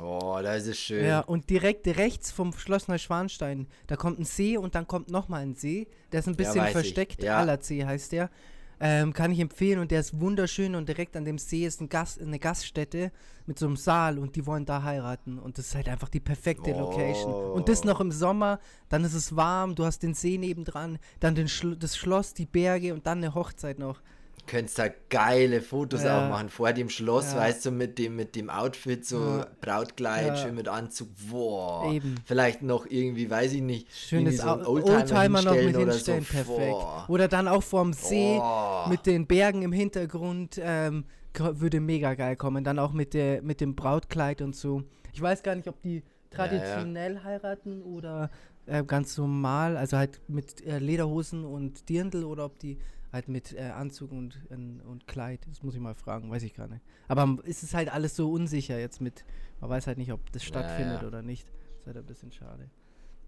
Oh, 0.00 0.38
da 0.42 0.54
ist 0.54 0.66
es 0.66 0.78
schön. 0.78 1.04
Ja, 1.04 1.20
und 1.20 1.50
direkt 1.50 1.86
rechts 1.86 2.30
vom 2.30 2.52
Schloss 2.52 2.88
Neuschwanstein, 2.88 3.66
da 3.86 3.96
kommt 3.96 4.18
ein 4.18 4.24
See 4.24 4.56
und 4.56 4.74
dann 4.74 4.86
kommt 4.86 5.10
nochmal 5.10 5.42
ein 5.42 5.54
See. 5.54 5.88
Der 6.12 6.20
ist 6.20 6.28
ein 6.28 6.36
bisschen 6.36 6.56
ja, 6.56 6.66
versteckt. 6.66 7.22
Ja. 7.22 7.38
Allersee 7.38 7.84
heißt 7.84 8.12
der. 8.12 8.30
Ähm, 8.80 9.12
kann 9.12 9.32
ich 9.32 9.40
empfehlen 9.40 9.80
und 9.80 9.90
der 9.90 10.00
ist 10.00 10.20
wunderschön 10.20 10.74
und 10.76 10.88
direkt 10.88 11.16
an 11.16 11.24
dem 11.24 11.38
See 11.38 11.66
ist 11.66 11.80
ein 11.80 11.88
Gast, 11.88 12.20
eine 12.20 12.38
Gaststätte 12.38 13.10
mit 13.46 13.58
so 13.58 13.66
einem 13.66 13.76
Saal 13.76 14.18
und 14.18 14.36
die 14.36 14.46
wollen 14.46 14.66
da 14.66 14.84
heiraten 14.84 15.38
und 15.38 15.58
das 15.58 15.68
ist 15.68 15.74
halt 15.74 15.88
einfach 15.88 16.08
die 16.08 16.20
perfekte 16.20 16.72
oh. 16.74 16.80
Location. 16.80 17.32
Und 17.32 17.68
das 17.68 17.82
noch 17.84 18.00
im 18.00 18.12
Sommer, 18.12 18.60
dann 18.88 19.02
ist 19.04 19.14
es 19.14 19.34
warm, 19.34 19.74
du 19.74 19.84
hast 19.84 20.02
den 20.04 20.14
See 20.14 20.38
nebendran, 20.38 20.98
dann 21.18 21.48
Schlo 21.48 21.74
das 21.74 21.96
Schloss, 21.96 22.34
die 22.34 22.46
Berge 22.46 22.94
und 22.94 23.06
dann 23.06 23.18
eine 23.18 23.34
Hochzeit 23.34 23.78
noch 23.78 24.00
könntest 24.48 24.78
da 24.78 24.88
geile 25.08 25.60
Fotos 25.60 26.02
ja. 26.02 26.26
auch 26.26 26.30
machen 26.30 26.48
vor 26.48 26.72
dem 26.72 26.88
Schloss, 26.88 27.32
ja. 27.32 27.38
weißt 27.38 27.66
du, 27.66 27.70
mit 27.70 27.98
dem, 27.98 28.16
mit 28.16 28.34
dem 28.34 28.50
Outfit, 28.50 29.06
so 29.06 29.20
ja. 29.20 29.46
Brautkleid, 29.60 30.38
schön 30.38 30.56
mit 30.56 30.66
Anzug, 30.66 31.08
boah. 31.30 31.92
Eben. 31.92 32.16
Vielleicht 32.24 32.62
noch 32.62 32.86
irgendwie, 32.86 33.30
weiß 33.30 33.52
ich 33.52 33.62
nicht, 33.62 33.94
schönes 33.94 34.38
so 34.38 34.48
Oldtimer, 34.48 34.98
Oldtimer 34.98 35.42
noch 35.42 35.54
mit 35.54 35.76
hinstellen, 35.76 36.24
so. 36.24 36.32
perfekt. 36.32 36.70
Boah. 36.70 37.04
Oder 37.08 37.28
dann 37.28 37.46
auch 37.46 37.62
vorm 37.62 37.92
See 37.92 38.36
boah. 38.38 38.88
mit 38.88 39.06
den 39.06 39.26
Bergen 39.26 39.62
im 39.62 39.72
Hintergrund, 39.72 40.60
ähm, 40.60 41.04
würde 41.34 41.78
mega 41.78 42.14
geil 42.14 42.34
kommen. 42.34 42.64
Dann 42.64 42.80
auch 42.80 42.92
mit, 42.92 43.14
der, 43.14 43.42
mit 43.42 43.60
dem 43.60 43.76
Brautkleid 43.76 44.42
und 44.42 44.56
so. 44.56 44.82
Ich 45.12 45.22
weiß 45.22 45.42
gar 45.44 45.54
nicht, 45.54 45.68
ob 45.68 45.80
die 45.82 46.02
traditionell 46.30 47.22
heiraten 47.22 47.82
oder 47.82 48.30
äh, 48.66 48.84
ganz 48.84 49.16
normal, 49.16 49.76
also 49.76 49.96
halt 49.96 50.20
mit 50.28 50.64
äh, 50.66 50.78
Lederhosen 50.78 51.44
und 51.44 51.88
Dirndl 51.88 52.24
oder 52.24 52.44
ob 52.44 52.58
die 52.58 52.78
halt 53.12 53.28
mit 53.28 53.54
äh, 53.54 53.70
Anzug 53.70 54.12
und, 54.12 54.38
äh, 54.50 54.54
und 54.54 55.06
Kleid. 55.06 55.46
Das 55.48 55.62
muss 55.62 55.74
ich 55.74 55.80
mal 55.80 55.94
fragen, 55.94 56.30
weiß 56.30 56.42
ich 56.42 56.54
gar 56.54 56.68
nicht. 56.68 56.82
Aber 57.08 57.38
ist 57.44 57.62
es 57.62 57.74
halt 57.74 57.92
alles 57.92 58.16
so 58.16 58.30
unsicher 58.30 58.78
jetzt 58.78 59.00
mit, 59.00 59.24
man 59.60 59.70
weiß 59.70 59.86
halt 59.86 59.98
nicht, 59.98 60.12
ob 60.12 60.30
das 60.32 60.44
stattfindet 60.44 61.02
ja, 61.02 61.08
oder 61.08 61.22
nicht. 61.22 61.46
Das 61.46 61.80
ist 61.80 61.86
halt 61.86 61.96
ein 61.96 62.06
bisschen 62.06 62.32
schade. 62.32 62.70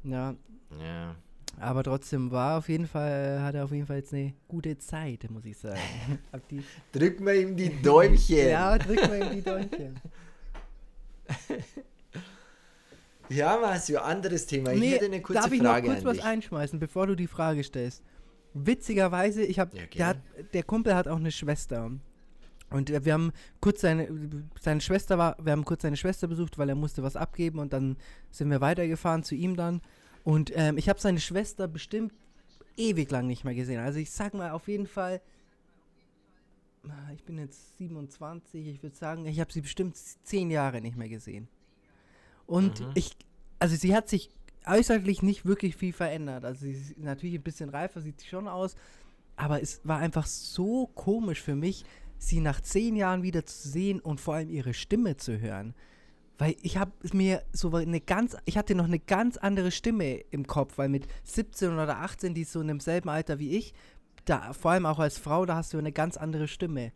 Ja. 0.04 0.34
Ja. 0.78 1.16
Aber 1.58 1.82
trotzdem 1.82 2.30
war 2.30 2.58
auf 2.58 2.68
jeden 2.68 2.86
Fall, 2.86 3.40
hat 3.42 3.54
er 3.54 3.64
auf 3.64 3.72
jeden 3.72 3.86
Fall 3.86 3.96
jetzt 3.96 4.14
eine 4.14 4.34
gute 4.46 4.78
Zeit, 4.78 5.28
muss 5.30 5.44
ich 5.44 5.58
sagen. 5.58 5.80
drück 6.92 7.20
mal 7.20 7.34
ihm 7.34 7.56
die 7.56 7.70
Däumchen. 7.82 8.48
ja, 8.50 8.78
drück 8.78 9.02
mal 9.08 9.20
ihm 9.20 9.30
die 9.32 9.42
Däumchen. 9.42 10.00
ja, 13.28 13.58
was 13.60 13.86
für 13.86 14.02
anderes 14.02 14.46
Thema. 14.46 14.72
Ich 14.72 14.80
nee, 14.80 14.90
hätte 14.90 15.06
eine 15.06 15.20
kurze 15.20 15.42
darf 15.42 15.52
ich 15.52 15.60
Frage. 15.60 15.88
Noch 15.88 15.94
kurz 15.94 16.04
was 16.04 16.24
einschmeißen, 16.24 16.78
bevor 16.78 17.06
du 17.06 17.16
die 17.16 17.26
Frage 17.26 17.64
stellst? 17.64 18.02
Witzigerweise, 18.54 19.42
ich 19.42 19.58
habe, 19.58 19.76
ja, 19.94 20.14
der, 20.14 20.22
der 20.52 20.62
Kumpel 20.62 20.94
hat 20.94 21.08
auch 21.08 21.16
eine 21.16 21.30
Schwester. 21.30 21.90
Und 22.70 23.04
wir 23.04 23.12
haben 23.12 23.32
kurz 23.60 23.80
seine, 23.80 24.08
seine 24.60 24.80
Schwester 24.80 25.18
war, 25.18 25.36
wir 25.42 25.52
haben 25.52 25.64
kurz 25.64 25.82
seine 25.82 25.96
Schwester 25.96 26.28
besucht, 26.28 26.56
weil 26.56 26.68
er 26.68 26.76
musste 26.76 27.02
was 27.02 27.16
abgeben 27.16 27.58
und 27.58 27.72
dann 27.72 27.96
sind 28.30 28.50
wir 28.50 28.60
weitergefahren 28.60 29.24
zu 29.24 29.34
ihm 29.34 29.56
dann. 29.56 29.80
Und 30.22 30.52
ähm, 30.54 30.78
ich 30.78 30.88
habe 30.88 31.00
seine 31.00 31.20
Schwester 31.20 31.66
bestimmt 31.66 32.12
ewig 32.76 33.10
lang 33.10 33.26
nicht 33.26 33.44
mehr 33.44 33.54
gesehen. 33.54 33.80
Also 33.80 33.98
ich 33.98 34.10
sag 34.10 34.34
mal 34.34 34.52
auf 34.52 34.68
jeden 34.68 34.86
Fall, 34.86 35.20
ich 37.14 37.24
bin 37.24 37.38
jetzt 37.38 37.76
27, 37.78 38.66
ich 38.66 38.82
würde 38.82 38.96
sagen, 38.96 39.26
ich 39.26 39.40
habe 39.40 39.52
sie 39.52 39.60
bestimmt 39.60 39.96
zehn 39.96 40.50
Jahre 40.50 40.80
nicht 40.80 40.96
mehr 40.96 41.08
gesehen. 41.08 41.48
Und 42.46 42.80
mhm. 42.80 42.92
ich, 42.94 43.16
also 43.58 43.76
sie 43.76 43.94
hat 43.94 44.08
sich 44.08 44.30
äußerlich 44.66 45.22
nicht 45.22 45.44
wirklich 45.46 45.76
viel 45.76 45.92
verändert. 45.92 46.44
Also 46.44 46.60
sie 46.60 46.72
ist 46.72 46.98
natürlich 46.98 47.36
ein 47.36 47.42
bisschen 47.42 47.70
reifer, 47.70 48.00
sieht 48.00 48.20
sie 48.20 48.28
schon 48.28 48.48
aus. 48.48 48.76
Aber 49.36 49.62
es 49.62 49.80
war 49.84 49.98
einfach 49.98 50.26
so 50.26 50.86
komisch 50.94 51.40
für 51.40 51.56
mich, 51.56 51.84
sie 52.18 52.40
nach 52.40 52.60
zehn 52.60 52.96
Jahren 52.96 53.22
wieder 53.22 53.46
zu 53.46 53.68
sehen 53.68 54.00
und 54.00 54.20
vor 54.20 54.34
allem 54.34 54.50
ihre 54.50 54.74
Stimme 54.74 55.16
zu 55.16 55.40
hören. 55.40 55.74
Weil 56.38 56.56
ich 56.62 56.76
habe 56.76 56.92
mir 57.12 57.42
so 57.52 57.74
eine 57.74 58.00
ganz, 58.00 58.36
ich 58.44 58.56
hatte 58.56 58.74
noch 58.74 58.84
eine 58.84 58.98
ganz 58.98 59.36
andere 59.36 59.70
Stimme 59.70 60.20
im 60.30 60.46
Kopf, 60.46 60.78
weil 60.78 60.88
mit 60.88 61.06
17 61.24 61.72
oder 61.72 61.98
18, 61.98 62.34
die 62.34 62.42
ist 62.42 62.52
so 62.52 62.60
in 62.60 62.68
demselben 62.68 63.08
Alter 63.08 63.38
wie 63.38 63.56
ich, 63.56 63.74
da 64.24 64.52
vor 64.52 64.72
allem 64.72 64.86
auch 64.86 64.98
als 64.98 65.18
Frau, 65.18 65.44
da 65.46 65.56
hast 65.56 65.72
du 65.72 65.78
eine 65.78 65.92
ganz 65.92 66.16
andere 66.16 66.48
Stimme. 66.48 66.92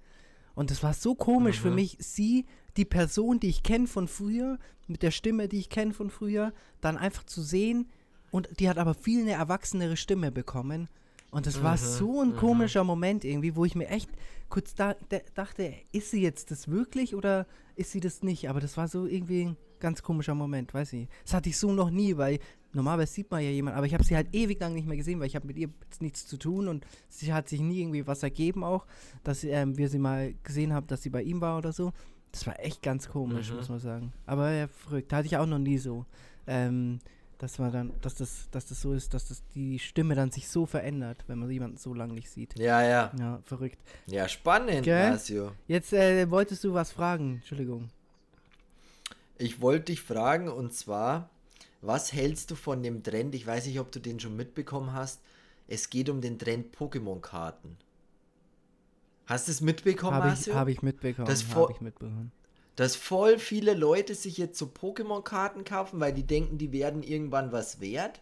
Und 0.54 0.70
das 0.70 0.82
war 0.82 0.94
so 0.94 1.14
komisch 1.14 1.58
mhm. 1.58 1.62
für 1.62 1.70
mich, 1.70 1.96
sie, 2.00 2.46
die 2.76 2.84
Person, 2.84 3.40
die 3.40 3.48
ich 3.48 3.62
kenne 3.62 3.86
von 3.86 4.08
früher, 4.08 4.58
mit 4.86 5.02
der 5.02 5.10
Stimme, 5.10 5.48
die 5.48 5.58
ich 5.58 5.70
kenne 5.70 5.92
von 5.92 6.10
früher, 6.10 6.52
dann 6.80 6.96
einfach 6.96 7.24
zu 7.24 7.42
sehen. 7.42 7.88
Und 8.30 8.48
die 8.60 8.68
hat 8.68 8.78
aber 8.78 8.94
viel 8.94 9.22
eine 9.22 9.32
erwachsenere 9.32 9.96
Stimme 9.96 10.30
bekommen. 10.30 10.88
Und 11.30 11.46
das 11.46 11.58
mhm, 11.58 11.64
war 11.64 11.78
so 11.78 12.20
ein 12.20 12.30
mhm. 12.30 12.36
komischer 12.36 12.84
Moment 12.84 13.24
irgendwie, 13.24 13.56
wo 13.56 13.64
ich 13.64 13.74
mir 13.74 13.88
echt 13.88 14.08
kurz 14.48 14.74
da, 14.74 14.94
dachte, 15.34 15.74
ist 15.90 16.10
sie 16.10 16.22
jetzt 16.22 16.50
das 16.50 16.68
wirklich 16.68 17.14
oder 17.14 17.46
ist 17.74 17.90
sie 17.90 18.00
das 18.00 18.22
nicht? 18.22 18.48
Aber 18.48 18.60
das 18.60 18.76
war 18.76 18.86
so 18.86 19.06
irgendwie 19.06 19.46
ein 19.46 19.56
ganz 19.80 20.02
komischer 20.02 20.34
Moment, 20.34 20.72
weiß 20.74 20.92
ich. 20.92 21.08
Das 21.24 21.34
hatte 21.34 21.48
ich 21.48 21.58
so 21.58 21.72
noch 21.72 21.90
nie, 21.90 22.16
weil 22.16 22.38
normalerweise 22.74 23.12
sieht 23.12 23.30
man 23.30 23.42
ja 23.42 23.50
jemanden, 23.50 23.76
aber 23.78 23.86
ich 23.86 23.94
habe 23.94 24.04
sie 24.04 24.16
halt 24.16 24.28
ewig 24.32 24.60
lang 24.60 24.74
nicht 24.74 24.86
mehr 24.86 24.96
gesehen, 24.96 25.20
weil 25.20 25.26
ich 25.26 25.36
habe 25.36 25.46
mit 25.46 25.56
ihr 25.56 25.68
jetzt 25.84 26.02
nichts 26.02 26.26
zu 26.26 26.36
tun 26.36 26.68
und 26.68 26.86
sie 27.08 27.32
hat 27.32 27.48
sich 27.48 27.60
nie 27.60 27.80
irgendwie 27.80 28.06
was 28.06 28.22
ergeben 28.22 28.64
auch, 28.64 28.86
dass 29.22 29.44
ähm, 29.44 29.76
wir 29.78 29.88
sie 29.88 29.98
mal 29.98 30.34
gesehen 30.42 30.72
haben, 30.72 30.86
dass 30.86 31.02
sie 31.02 31.10
bei 31.10 31.22
ihm 31.22 31.40
war 31.40 31.58
oder 31.58 31.72
so. 31.72 31.92
Das 32.32 32.46
war 32.46 32.58
echt 32.58 32.82
ganz 32.82 33.08
komisch, 33.08 33.50
mhm. 33.50 33.56
muss 33.56 33.68
man 33.68 33.78
sagen. 33.78 34.12
Aber 34.26 34.50
ja, 34.50 34.66
verrückt. 34.66 35.12
Hatte 35.12 35.26
ich 35.26 35.36
auch 35.36 35.46
noch 35.46 35.58
nie 35.58 35.78
so. 35.78 36.04
Ähm, 36.48 36.98
dass 37.38 37.58
man 37.58 37.72
dann, 37.72 37.92
dass 38.00 38.14
das, 38.14 38.48
dass 38.50 38.66
das 38.66 38.80
so 38.80 38.92
ist, 38.92 39.12
dass 39.12 39.28
das 39.28 39.42
die 39.54 39.78
Stimme 39.78 40.14
dann 40.14 40.30
sich 40.30 40.48
so 40.48 40.66
verändert, 40.66 41.24
wenn 41.26 41.38
man 41.38 41.50
jemanden 41.50 41.76
so 41.76 41.92
lange 41.92 42.14
nicht 42.14 42.30
sieht. 42.30 42.58
Ja, 42.58 42.82
ja. 42.82 43.12
Ja, 43.18 43.40
verrückt. 43.44 43.78
Ja, 44.06 44.28
spannend? 44.28 44.86
Masio. 44.86 45.52
Jetzt 45.66 45.92
äh, 45.92 46.30
wolltest 46.30 46.64
du 46.64 46.74
was 46.74 46.92
fragen, 46.92 47.36
Entschuldigung. 47.36 47.90
Ich 49.36 49.60
wollte 49.60 49.86
dich 49.86 50.00
fragen 50.00 50.48
und 50.48 50.72
zwar, 50.72 51.28
was 51.86 52.12
hältst 52.12 52.50
du 52.50 52.54
von 52.54 52.82
dem 52.82 53.02
Trend? 53.02 53.34
Ich 53.34 53.46
weiß 53.46 53.66
nicht, 53.66 53.78
ob 53.80 53.92
du 53.92 54.00
den 54.00 54.20
schon 54.20 54.36
mitbekommen 54.36 54.92
hast. 54.92 55.20
Es 55.66 55.90
geht 55.90 56.08
um 56.08 56.20
den 56.20 56.38
Trend 56.38 56.74
Pokémon-Karten. 56.76 57.76
Hast 59.26 59.48
du 59.48 59.52
es 59.52 59.60
mitbekommen, 59.60 60.16
Habe 60.16 60.34
ich, 60.38 60.54
hab 60.54 60.68
ich 60.68 60.82
mitbekommen. 60.82 61.26
Das 61.26 61.54
habe 61.54 61.72
ich 61.72 61.80
mitbekommen. 61.80 62.32
Dass 62.76 62.96
voll 62.96 63.38
viele 63.38 63.74
Leute 63.74 64.14
sich 64.14 64.36
jetzt 64.36 64.58
so 64.58 64.66
Pokémon-Karten 64.66 65.64
kaufen, 65.64 66.00
weil 66.00 66.12
die 66.12 66.26
denken, 66.26 66.58
die 66.58 66.72
werden 66.72 67.02
irgendwann 67.02 67.52
was 67.52 67.80
wert. 67.80 68.20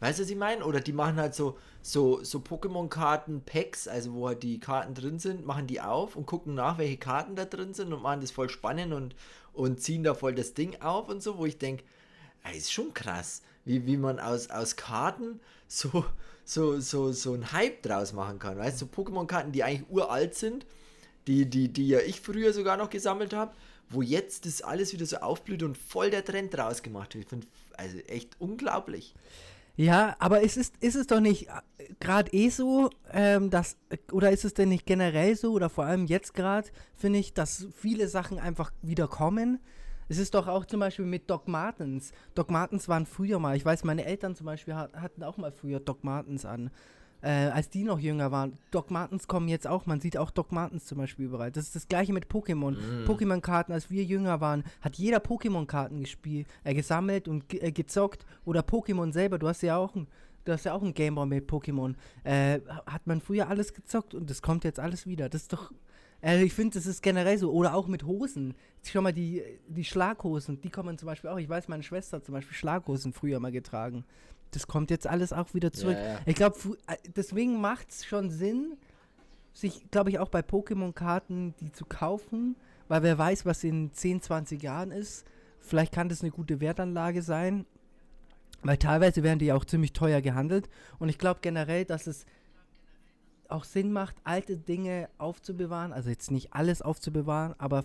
Weißt 0.00 0.18
du, 0.18 0.24
was 0.24 0.30
ich 0.30 0.36
meine? 0.36 0.64
Oder 0.64 0.80
die 0.80 0.92
machen 0.92 1.16
halt 1.16 1.34
so, 1.34 1.56
so, 1.80 2.24
so 2.24 2.40
Pokémon-Karten-Packs, 2.40 3.86
also 3.86 4.14
wo 4.14 4.26
halt 4.26 4.42
die 4.42 4.58
Karten 4.58 4.94
drin 4.94 5.20
sind, 5.20 5.46
machen 5.46 5.68
die 5.68 5.80
auf 5.80 6.16
und 6.16 6.26
gucken 6.26 6.54
nach, 6.54 6.78
welche 6.78 6.96
Karten 6.96 7.36
da 7.36 7.44
drin 7.44 7.72
sind 7.72 7.92
und 7.92 8.02
machen 8.02 8.20
das 8.20 8.32
voll 8.32 8.48
spannend 8.48 8.92
und, 8.92 9.14
und 9.52 9.80
ziehen 9.80 10.02
da 10.02 10.14
voll 10.14 10.34
das 10.34 10.54
Ding 10.54 10.80
auf 10.80 11.08
und 11.08 11.22
so, 11.22 11.38
wo 11.38 11.46
ich 11.46 11.58
denke, 11.58 11.84
ist 12.54 12.72
schon 12.72 12.92
krass, 12.94 13.42
wie, 13.64 13.86
wie 13.86 13.96
man 13.96 14.18
aus, 14.18 14.50
aus 14.50 14.76
Karten 14.76 15.40
so, 15.68 16.04
so, 16.44 16.80
so, 16.80 17.12
so 17.12 17.32
einen 17.32 17.52
Hype 17.52 17.82
draus 17.82 18.12
machen 18.12 18.38
kann. 18.38 18.58
Weißt 18.58 18.80
du, 18.80 18.86
so 18.86 19.02
Pokémon-Karten, 19.02 19.52
die 19.52 19.62
eigentlich 19.62 19.88
uralt 19.90 20.34
sind, 20.34 20.66
die, 21.26 21.48
die, 21.48 21.68
die 21.68 21.88
ja 21.88 22.00
ich 22.00 22.20
früher 22.20 22.52
sogar 22.52 22.76
noch 22.76 22.90
gesammelt 22.90 23.32
habe, 23.32 23.54
wo 23.88 24.02
jetzt 24.02 24.46
das 24.46 24.62
alles 24.62 24.92
wieder 24.92 25.06
so 25.06 25.18
aufblüht 25.18 25.62
und 25.62 25.78
voll 25.78 26.10
der 26.10 26.24
Trend 26.24 26.54
draus 26.54 26.82
gemacht 26.82 27.14
wird. 27.14 27.24
Ich 27.24 27.30
finde, 27.30 27.46
also 27.76 27.98
echt 27.98 28.36
unglaublich. 28.40 29.14
Ja, 29.76 30.16
aber 30.18 30.42
ist 30.42 30.56
es, 30.56 30.72
ist 30.80 30.96
es 30.96 31.06
doch 31.06 31.20
nicht 31.20 31.48
äh, 31.48 31.52
gerade 31.98 32.32
eh 32.32 32.50
so, 32.50 32.90
ähm, 33.10 33.50
dass, 33.50 33.78
oder 34.12 34.30
ist 34.30 34.44
es 34.44 34.54
denn 34.54 34.68
nicht 34.68 34.86
generell 34.86 35.34
so, 35.34 35.52
oder 35.52 35.70
vor 35.70 35.84
allem 35.84 36.06
jetzt 36.06 36.34
gerade, 36.34 36.68
finde 36.94 37.18
ich, 37.18 37.32
dass 37.32 37.68
viele 37.74 38.08
Sachen 38.08 38.38
einfach 38.38 38.72
wieder 38.82 39.08
kommen? 39.08 39.60
Es 40.08 40.18
ist 40.18 40.34
doch 40.34 40.46
auch 40.46 40.66
zum 40.66 40.80
Beispiel 40.80 41.06
mit 41.06 41.30
Doc 41.30 41.48
Martens. 41.48 42.12
Doc 42.34 42.50
Martens 42.50 42.86
waren 42.88 43.06
früher 43.06 43.38
mal, 43.38 43.56
ich 43.56 43.64
weiß, 43.64 43.84
meine 43.84 44.04
Eltern 44.04 44.34
zum 44.34 44.44
Beispiel 44.44 44.74
hatten 44.74 45.22
auch 45.22 45.38
mal 45.38 45.52
früher 45.52 45.80
Doc 45.80 46.04
Martens 46.04 46.44
an 46.44 46.70
äh, 47.22 47.28
als 47.28 47.70
die 47.70 47.84
noch 47.84 47.98
jünger 47.98 48.30
waren. 48.30 48.58
Doc 48.70 48.90
Martens 48.90 49.28
kommen 49.28 49.48
jetzt 49.48 49.66
auch, 49.66 49.86
man 49.86 50.00
sieht 50.00 50.16
auch 50.16 50.30
Doc 50.30 50.52
Martens 50.52 50.84
zum 50.84 50.98
Beispiel 50.98 51.26
überall. 51.26 51.52
Das 51.52 51.64
ist 51.64 51.76
das 51.76 51.88
gleiche 51.88 52.12
mit 52.12 52.26
Pokémon. 52.26 52.72
Mm. 52.72 53.04
Pokémon-Karten, 53.08 53.72
als 53.72 53.90
wir 53.90 54.04
jünger 54.04 54.40
waren, 54.40 54.64
hat 54.80 54.96
jeder 54.96 55.18
Pokémon-Karten 55.18 56.00
gespielt, 56.00 56.46
äh, 56.64 56.74
gesammelt 56.74 57.28
und 57.28 57.48
ge 57.48 57.60
äh, 57.60 57.72
gezockt. 57.72 58.26
Oder 58.44 58.60
Pokémon 58.60 59.12
selber, 59.12 59.38
du 59.38 59.48
hast 59.48 59.62
ja 59.62 59.76
auch 59.76 59.94
ein 59.94 60.08
du 60.44 60.52
hast 60.52 60.64
ja 60.64 60.74
auch 60.74 60.82
ein 60.82 60.92
Gameboy 60.92 61.26
mit 61.26 61.48
Pokémon. 61.48 61.94
Äh, 62.24 62.60
hat 62.86 63.06
man 63.06 63.20
früher 63.20 63.48
alles 63.48 63.72
gezockt 63.74 64.12
und 64.14 64.28
das 64.28 64.42
kommt 64.42 64.64
jetzt 64.64 64.80
alles 64.80 65.06
wieder. 65.06 65.28
Das 65.28 65.42
ist 65.42 65.52
doch. 65.52 65.72
Äh, 66.20 66.42
ich 66.42 66.52
finde, 66.52 66.74
das 66.74 66.86
ist 66.86 67.02
generell 67.02 67.38
so. 67.38 67.52
Oder 67.52 67.74
auch 67.74 67.86
mit 67.86 68.04
Hosen. 68.04 68.54
Schau 68.82 69.02
mal, 69.02 69.12
die, 69.12 69.42
die 69.68 69.84
Schlaghosen, 69.84 70.60
die 70.60 70.70
kommen 70.70 70.98
zum 70.98 71.06
Beispiel 71.06 71.30
auch. 71.30 71.38
Ich 71.38 71.48
weiß, 71.48 71.68
meine 71.68 71.84
Schwester 71.84 72.16
hat 72.16 72.24
zum 72.24 72.32
Beispiel 72.34 72.56
Schlaghosen 72.56 73.12
früher 73.12 73.38
mal 73.38 73.52
getragen 73.52 74.04
das 74.52 74.66
kommt 74.66 74.90
jetzt 74.90 75.06
alles 75.06 75.32
auch 75.32 75.54
wieder 75.54 75.72
zurück. 75.72 75.96
Ja, 75.96 76.12
ja. 76.12 76.18
Ich 76.26 76.36
glaube, 76.36 76.56
äh, 76.86 76.96
deswegen 77.16 77.60
macht 77.60 77.90
es 77.90 78.04
schon 78.04 78.30
Sinn, 78.30 78.76
sich, 79.52 79.90
glaube 79.90 80.10
ich, 80.10 80.18
auch 80.18 80.28
bei 80.28 80.40
Pokémon-Karten 80.40 81.54
die 81.60 81.72
zu 81.72 81.84
kaufen, 81.84 82.56
weil 82.88 83.02
wer 83.02 83.18
weiß, 83.18 83.44
was 83.44 83.64
in 83.64 83.92
10, 83.92 84.22
20 84.22 84.62
Jahren 84.62 84.90
ist. 84.90 85.26
Vielleicht 85.60 85.92
kann 85.92 86.08
das 86.08 86.22
eine 86.22 86.30
gute 86.30 86.60
Wertanlage 86.60 87.22
sein, 87.22 87.66
weil 88.62 88.76
teilweise 88.76 89.22
werden 89.22 89.38
die 89.38 89.52
auch 89.52 89.64
ziemlich 89.64 89.92
teuer 89.92 90.20
gehandelt. 90.20 90.68
Und 90.98 91.08
ich 91.08 91.18
glaube 91.18 91.40
generell, 91.42 91.84
dass 91.84 92.06
es 92.06 92.26
auch 93.48 93.64
Sinn 93.64 93.92
macht, 93.92 94.16
alte 94.24 94.56
Dinge 94.56 95.08
aufzubewahren. 95.18 95.92
Also 95.92 96.10
jetzt 96.10 96.30
nicht 96.30 96.54
alles 96.54 96.82
aufzubewahren, 96.82 97.54
aber 97.58 97.84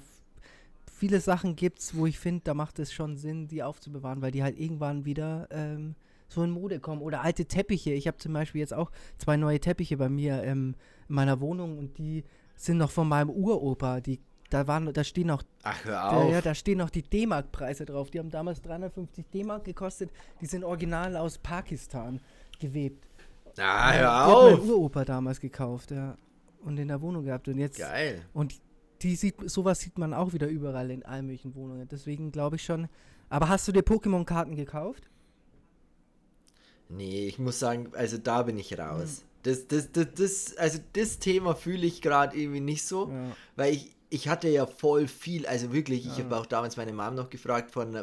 viele 0.86 1.20
Sachen 1.20 1.56
gibt 1.56 1.80
es, 1.80 1.96
wo 1.96 2.08
ich 2.08 2.18
finde, 2.18 2.42
da 2.46 2.54
macht 2.54 2.80
es 2.80 2.92
schon 2.92 3.18
Sinn, 3.18 3.48
die 3.48 3.64
aufzubewahren, 3.64 4.22
weil 4.22 4.32
die 4.32 4.44
halt 4.44 4.60
irgendwann 4.60 5.06
wieder 5.06 5.48
ähm, 5.52 5.96
so 6.28 6.44
in 6.44 6.52
Mode 6.52 6.80
kommen. 6.80 7.02
Oder 7.02 7.22
alte 7.22 7.46
Teppiche. 7.46 7.92
Ich 7.92 8.08
habe 8.08 8.18
zum 8.18 8.34
Beispiel 8.34 8.60
jetzt 8.60 8.74
auch 8.74 8.92
zwei 9.18 9.38
neue 9.38 9.60
Teppiche 9.60 9.98
bei 9.98 10.10
mir 10.10 10.44
ähm, 10.44 10.76
in 11.08 11.16
meiner 11.16 11.40
Wohnung 11.40 11.78
und 11.78 11.98
die 11.98 12.24
sind 12.56 12.78
noch 12.78 12.92
von 12.92 13.08
meinem 13.08 13.30
Uropa. 13.30 14.02
Die, 14.02 14.20
da, 14.50 14.68
waren, 14.68 14.92
da 14.94 15.04
stehen 15.04 15.28
noch. 15.28 15.44
Ach, 15.64 15.86
hör 15.86 16.12
auf. 16.12 16.28
Da, 16.28 16.32
ja, 16.32 16.42
da 16.42 16.56
stehen 16.56 16.80
noch 16.80 16.90
die 16.90 17.04
D-Mark-Preise 17.04 17.86
drauf. 17.86 18.10
Die 18.12 18.20
haben 18.20 18.30
damals 18.30 18.62
350 18.62 19.26
D-Mark 19.30 19.64
gekostet. 19.64 20.12
Die 20.42 20.46
sind 20.46 20.64
original 20.64 21.16
aus 21.16 21.38
Pakistan 21.38 22.20
gewebt. 22.60 23.08
Ah, 23.58 23.94
hör 23.94 24.02
ja, 24.02 24.26
auf. 24.26 24.50
Die 24.50 24.54
hat 24.54 24.60
mein 24.60 24.70
Uropa 24.70 25.06
damals 25.06 25.40
gekauft, 25.40 25.92
ja. 25.92 26.16
Und 26.64 26.78
in 26.78 26.88
der 26.88 27.02
Wohnung 27.02 27.24
gehabt. 27.24 27.48
Und 27.48 27.58
jetzt. 27.58 27.80
Geil. 27.80 28.26
Und 28.34 28.56
die 29.02 29.16
sieht, 29.16 29.50
sowas 29.50 29.80
sieht 29.80 29.98
man 29.98 30.14
auch 30.14 30.34
wieder 30.34 30.48
überall 30.48 30.90
in 30.92 31.06
allen 31.06 31.28
möglichen 31.28 31.56
Wohnungen. 31.56 31.88
Deswegen 31.88 32.32
glaube 32.32 32.56
ich 32.56 32.64
schon. 32.64 32.88
Aber 33.30 33.50
hast 33.50 33.68
du 33.68 33.72
dir 33.72 33.82
Pokémon-Karten 33.82 34.56
gekauft? 34.56 35.10
Nee, 36.90 37.28
ich 37.28 37.40
muss 37.40 37.60
sagen, 37.60 37.92
also 37.94 38.18
da 38.18 38.44
bin 38.44 38.58
ich 38.58 38.78
raus. 38.78 39.24
Mhm. 39.24 39.28
Das, 39.44 39.68
das, 39.68 39.92
das, 39.92 40.08
das, 40.16 40.58
also 40.58 40.80
das 40.94 41.20
Thema 41.20 41.56
fühle 41.56 41.86
ich 41.86 42.02
gerade 42.02 42.38
irgendwie 42.38 42.60
nicht 42.60 42.86
so, 42.86 43.10
ja. 43.10 43.32
weil 43.56 43.74
ich, 43.74 43.92
ich 44.10 44.28
hatte 44.28 44.48
ja 44.50 44.66
voll 44.66 45.08
viel, 45.08 45.46
also 45.46 45.72
wirklich, 45.74 46.06
ja. 46.06 46.12
ich 46.12 46.20
habe 46.24 46.36
auch 46.36 46.46
damals 46.46 46.76
meine 46.78 46.94
Mom 46.94 47.16
noch 47.16 47.30
gefragt 47.30 47.72
von, 47.72 47.98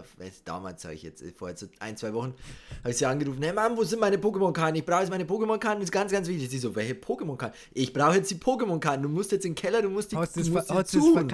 damals 0.44 0.82
sage 0.82 0.94
ich 0.94 1.02
jetzt, 1.02 1.24
vor 1.36 1.48
jetzt 1.48 1.60
so 1.60 1.66
ein, 1.80 1.96
zwei 1.96 2.12
Wochen, 2.14 2.34
habe 2.80 2.90
ich 2.90 2.96
sie 2.96 3.06
angerufen, 3.06 3.42
hey 3.42 3.52
Mom, 3.52 3.76
wo 3.76 3.84
sind 3.84 4.00
meine 4.00 4.16
Pokémon-Karten? 4.16 4.76
Ich 4.76 4.84
brauche 4.84 5.00
jetzt 5.00 5.10
meine 5.10 5.24
Pokémon-Karten, 5.24 5.80
das 5.80 5.88
ist 5.88 5.92
ganz, 5.92 6.12
ganz 6.12 6.28
wichtig. 6.28 6.50
Sie 6.50 6.58
so, 6.58 6.74
welche 6.74 6.94
Pokémon-Karten? 6.94 7.56
Ich 7.72 7.92
brauche 7.92 8.16
jetzt 8.16 8.30
die 8.30 8.36
Pokémon-Karten, 8.36 9.02
du 9.02 9.08
musst 9.08 9.32
jetzt 9.32 9.44
in 9.44 9.52
den 9.52 9.56
Keller, 9.56 9.82
du 9.82 9.90
musst 9.90 10.12
die, 10.12 10.16
du 10.16 10.20
musst 10.20 10.38
die 10.38 10.98
suchen. 10.98 11.28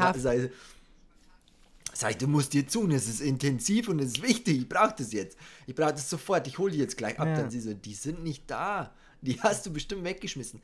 Sag 2.00 2.12
ich, 2.12 2.16
du 2.16 2.28
musst 2.28 2.54
dir 2.54 2.66
tun, 2.66 2.92
es 2.92 3.06
ist 3.06 3.20
intensiv 3.20 3.88
und 3.88 3.98
es 3.98 4.12
ist 4.12 4.22
wichtig, 4.22 4.56
ich 4.56 4.68
brauche 4.70 4.94
das 4.96 5.12
jetzt. 5.12 5.36
Ich 5.66 5.74
brauche 5.74 5.92
das 5.92 6.08
sofort, 6.08 6.46
ich 6.46 6.56
hole 6.56 6.72
die 6.72 6.78
jetzt 6.78 6.96
gleich 6.96 7.20
ab. 7.20 7.26
Ja. 7.26 7.36
Dann 7.36 7.50
sie 7.50 7.60
so, 7.60 7.74
die 7.74 7.92
sind 7.92 8.24
nicht 8.24 8.50
da. 8.50 8.94
Die 9.20 9.38
hast 9.42 9.66
du 9.66 9.70
bestimmt 9.70 10.02
weggeschmissen. 10.04 10.62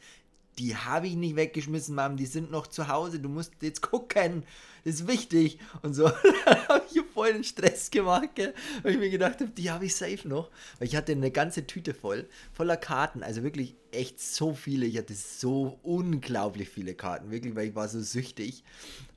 Die 0.59 0.75
habe 0.75 1.09
ich 1.09 1.15
nicht 1.15 1.37
weggeschmissen, 1.37 1.95
Mom, 1.95 2.17
die 2.17 2.25
sind 2.25 2.51
noch 2.51 2.67
zu 2.67 2.89
Hause, 2.89 3.21
du 3.21 3.29
musst 3.29 3.53
jetzt 3.61 3.83
gucken, 3.83 4.45
das 4.85 4.95
ist 4.95 5.09
wichtig. 5.09 5.59
Und 5.83 5.93
so, 5.93 6.11
habe 6.47 6.83
ich 6.91 7.03
voll 7.13 7.35
den 7.35 7.45
Stress 7.45 7.91
gemacht, 7.91 8.31
gell? 8.35 8.55
weil 8.83 8.93
ich 8.93 8.99
mir 8.99 9.11
gedacht 9.11 9.39
habe, 9.41 9.51
die 9.51 9.71
habe 9.71 9.85
ich 9.85 9.95
safe 9.95 10.27
noch. 10.27 10.51
Weil 10.79 10.89
ich 10.89 10.97
hatte 10.97 11.13
eine 11.13 11.31
ganze 11.31 11.67
Tüte 11.67 11.93
voll, 11.93 12.27
voller 12.55 12.79
Karten, 12.79 13.23
also 13.23 13.43
wirklich 13.43 13.75
echt 13.91 14.21
so 14.21 14.55
viele. 14.55 14.87
Ich 14.87 14.97
hatte 14.97 15.15
so 15.15 15.79
unglaublich 15.83 16.71
viele 16.71 16.95
Karten, 16.95 17.31
wirklich, 17.31 17.55
weil 17.55 17.69
ich 17.69 17.75
war 17.75 17.89
so 17.89 18.01
süchtig. 18.01 18.65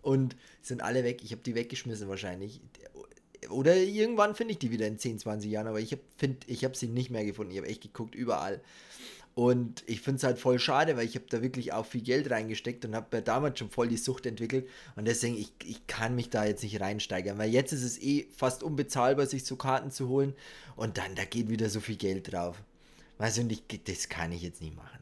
Und 0.02 0.36
sind 0.62 0.82
alle 0.82 1.04
weg. 1.04 1.22
Ich 1.24 1.32
habe 1.32 1.42
die 1.42 1.56
weggeschmissen 1.56 2.08
wahrscheinlich. 2.08 2.62
Oder 3.50 3.76
irgendwann 3.76 4.36
finde 4.36 4.54
ich 4.54 4.60
die 4.60 4.72
wieder 4.72 4.88
in 4.88 5.00
10, 5.00 5.20
20 5.20 5.50
Jahren, 5.50 5.68
aber 5.68 5.80
ich 5.80 5.94
habe 5.94 6.36
hab 6.48 6.76
sie 6.76 6.88
nicht 6.88 7.10
mehr 7.10 7.26
gefunden. 7.26 7.52
Ich 7.52 7.58
habe 7.58 7.68
echt 7.68 7.82
geguckt, 7.82 8.16
überall. 8.16 8.62
Und 9.36 9.84
ich 9.88 10.02
finde 10.02 10.18
es 10.18 10.24
halt 10.24 10.38
voll 10.38 10.60
schade, 10.60 10.98
weil 10.98 11.06
ich 11.06 11.16
habe 11.16 11.26
da 11.30 11.42
wirklich 11.42 11.72
auch 11.72 11.86
viel 11.86 12.02
Geld 12.02 12.30
reingesteckt 12.30 12.84
und 12.84 12.94
habe 12.94 13.22
damals 13.22 13.60
schon 13.60 13.70
voll 13.70 13.88
die 13.88 13.96
Sucht 13.96 14.26
entwickelt. 14.26 14.68
Und 14.98 15.08
deswegen, 15.08 15.38
ich, 15.38 15.54
ich 15.64 15.88
kann 15.88 16.14
mich 16.14 16.30
da 16.30 16.44
jetzt 16.44 16.62
nicht 16.62 16.82
reinsteigern, 16.82 17.38
weil 17.38 17.50
jetzt 17.50 17.72
ist 17.72 17.84
es 17.84 17.98
eh 18.02 18.28
fast 18.36 18.64
unbezahlbar, 18.64 19.26
sich 19.28 19.46
so 19.46 19.56
Karten 19.56 19.92
zu 19.92 20.10
holen. 20.10 20.34
Und 20.76 20.98
dann, 20.98 21.16
da 21.16 21.24
geht 21.24 21.50
wieder 21.50 21.70
so 21.70 21.80
viel 21.80 21.96
Geld 21.96 22.34
drauf. 22.34 22.62
Weißt 23.18 23.38
du, 23.38 23.42
und 23.44 23.52
ich, 23.54 23.64
das 23.86 24.10
kann 24.10 24.34
ich 24.34 24.42
jetzt 24.42 24.62
nicht 24.62 24.76
machen. 24.76 24.99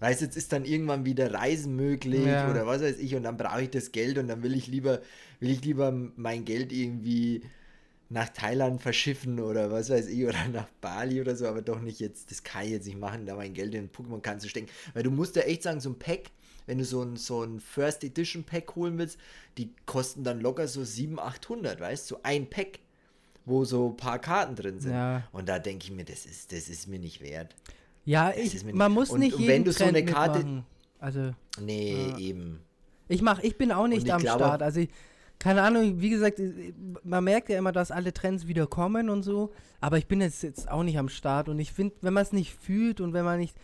Weißt 0.00 0.20
du, 0.20 0.24
jetzt 0.24 0.36
ist 0.36 0.52
dann 0.52 0.64
irgendwann 0.64 1.04
wieder 1.04 1.32
Reisen 1.32 1.76
möglich 1.76 2.26
ja. 2.26 2.50
oder 2.50 2.66
was 2.66 2.82
weiß 2.82 2.98
ich 2.98 3.14
und 3.14 3.22
dann 3.22 3.36
brauche 3.36 3.62
ich 3.62 3.70
das 3.70 3.92
Geld 3.92 4.18
und 4.18 4.28
dann 4.28 4.42
will 4.42 4.54
ich 4.54 4.66
lieber, 4.66 5.00
will 5.40 5.50
ich 5.50 5.64
lieber 5.64 5.92
mein 6.16 6.44
Geld 6.44 6.72
irgendwie 6.72 7.42
nach 8.08 8.28
Thailand 8.30 8.82
verschiffen 8.82 9.38
oder 9.38 9.70
was 9.70 9.90
weiß 9.90 10.08
ich 10.08 10.24
oder 10.24 10.48
nach 10.52 10.68
Bali 10.80 11.20
oder 11.20 11.36
so, 11.36 11.46
aber 11.46 11.62
doch 11.62 11.80
nicht 11.80 12.00
jetzt, 12.00 12.30
das 12.30 12.42
kann 12.42 12.64
ich 12.64 12.70
jetzt 12.70 12.86
nicht 12.86 12.98
machen, 12.98 13.26
da 13.26 13.36
mein 13.36 13.54
Geld 13.54 13.74
in 13.74 13.90
Pokémon 13.90 14.20
kann 14.20 14.40
zu 14.40 14.48
stecken. 14.48 14.68
Weil 14.94 15.02
du 15.02 15.10
musst 15.10 15.36
ja 15.36 15.42
echt 15.42 15.62
sagen, 15.62 15.80
so 15.80 15.90
ein 15.90 15.98
Pack 15.98 16.30
wenn 16.70 16.78
du 16.78 16.84
so 16.84 17.02
ein, 17.02 17.16
so 17.16 17.42
ein 17.42 17.58
First 17.58 18.04
Edition 18.04 18.44
Pack 18.44 18.76
holen 18.76 18.96
willst, 18.96 19.18
die 19.58 19.74
kosten 19.86 20.22
dann 20.22 20.40
locker 20.40 20.68
so 20.68 20.84
700, 20.84 21.26
800, 21.26 21.80
weißt 21.80 22.08
du, 22.08 22.14
so 22.14 22.20
ein 22.22 22.48
Pack, 22.48 22.78
wo 23.44 23.64
so 23.64 23.88
ein 23.88 23.96
paar 23.96 24.20
Karten 24.20 24.54
drin 24.54 24.78
sind. 24.78 24.92
Ja. 24.92 25.28
Und 25.32 25.48
da 25.48 25.58
denke 25.58 25.86
ich 25.86 25.90
mir, 25.90 26.04
das 26.04 26.26
ist, 26.26 26.52
das 26.52 26.68
ist 26.68 26.86
mir 26.86 27.00
nicht 27.00 27.20
wert. 27.20 27.56
Ja, 28.04 28.32
ich, 28.36 28.64
man 28.72 28.92
muss 28.92 29.10
und- 29.10 29.20
nicht 29.20 29.34
und 29.34 29.40
jeden 29.40 29.52
wenn 29.52 29.64
du 29.64 29.72
so 29.72 29.78
Trend 29.84 29.96
eine 29.96 30.06
Karte- 30.06 30.38
mitmachen. 30.38 30.64
Also, 30.98 31.32
Nee, 31.60 32.08
Ja. 32.10 32.18
eben. 32.18 32.60
ich 33.08 33.22
mach, 33.22 33.40
ich 33.40 33.56
bin 33.56 33.72
auch 33.72 33.86
nicht 33.86 34.06
ich 34.06 34.12
am 34.12 34.20
glaube- 34.20 34.44
Start. 34.44 34.62
Also, 34.62 34.80
ich, 34.80 34.90
keine 35.38 35.62
Ahnung, 35.62 36.00
wie 36.00 36.10
gesagt, 36.10 36.38
ich- 36.38 36.74
man 37.02 37.24
merkt 37.24 37.48
ja 37.48 37.58
immer, 37.58 37.72
dass 37.72 37.90
alle 37.90 38.12
Trends 38.12 38.46
wieder 38.46 38.66
kommen 38.66 39.08
und 39.08 39.22
so, 39.22 39.52
aber 39.80 39.96
ich 39.98 40.06
bin 40.06 40.20
jetzt, 40.20 40.42
jetzt 40.42 40.70
auch 40.70 40.82
nicht 40.82 40.98
am 40.98 41.08
Start 41.08 41.48
und 41.48 41.58
ich 41.58 41.72
finde, 41.72 41.94
wenn 42.02 42.12
man 42.12 42.22
es 42.22 42.32
nicht 42.32 42.54
fühlt 42.54 43.00
und 43.00 43.12
wenn 43.14 43.24
man 43.24 43.38
nicht, 43.38 43.56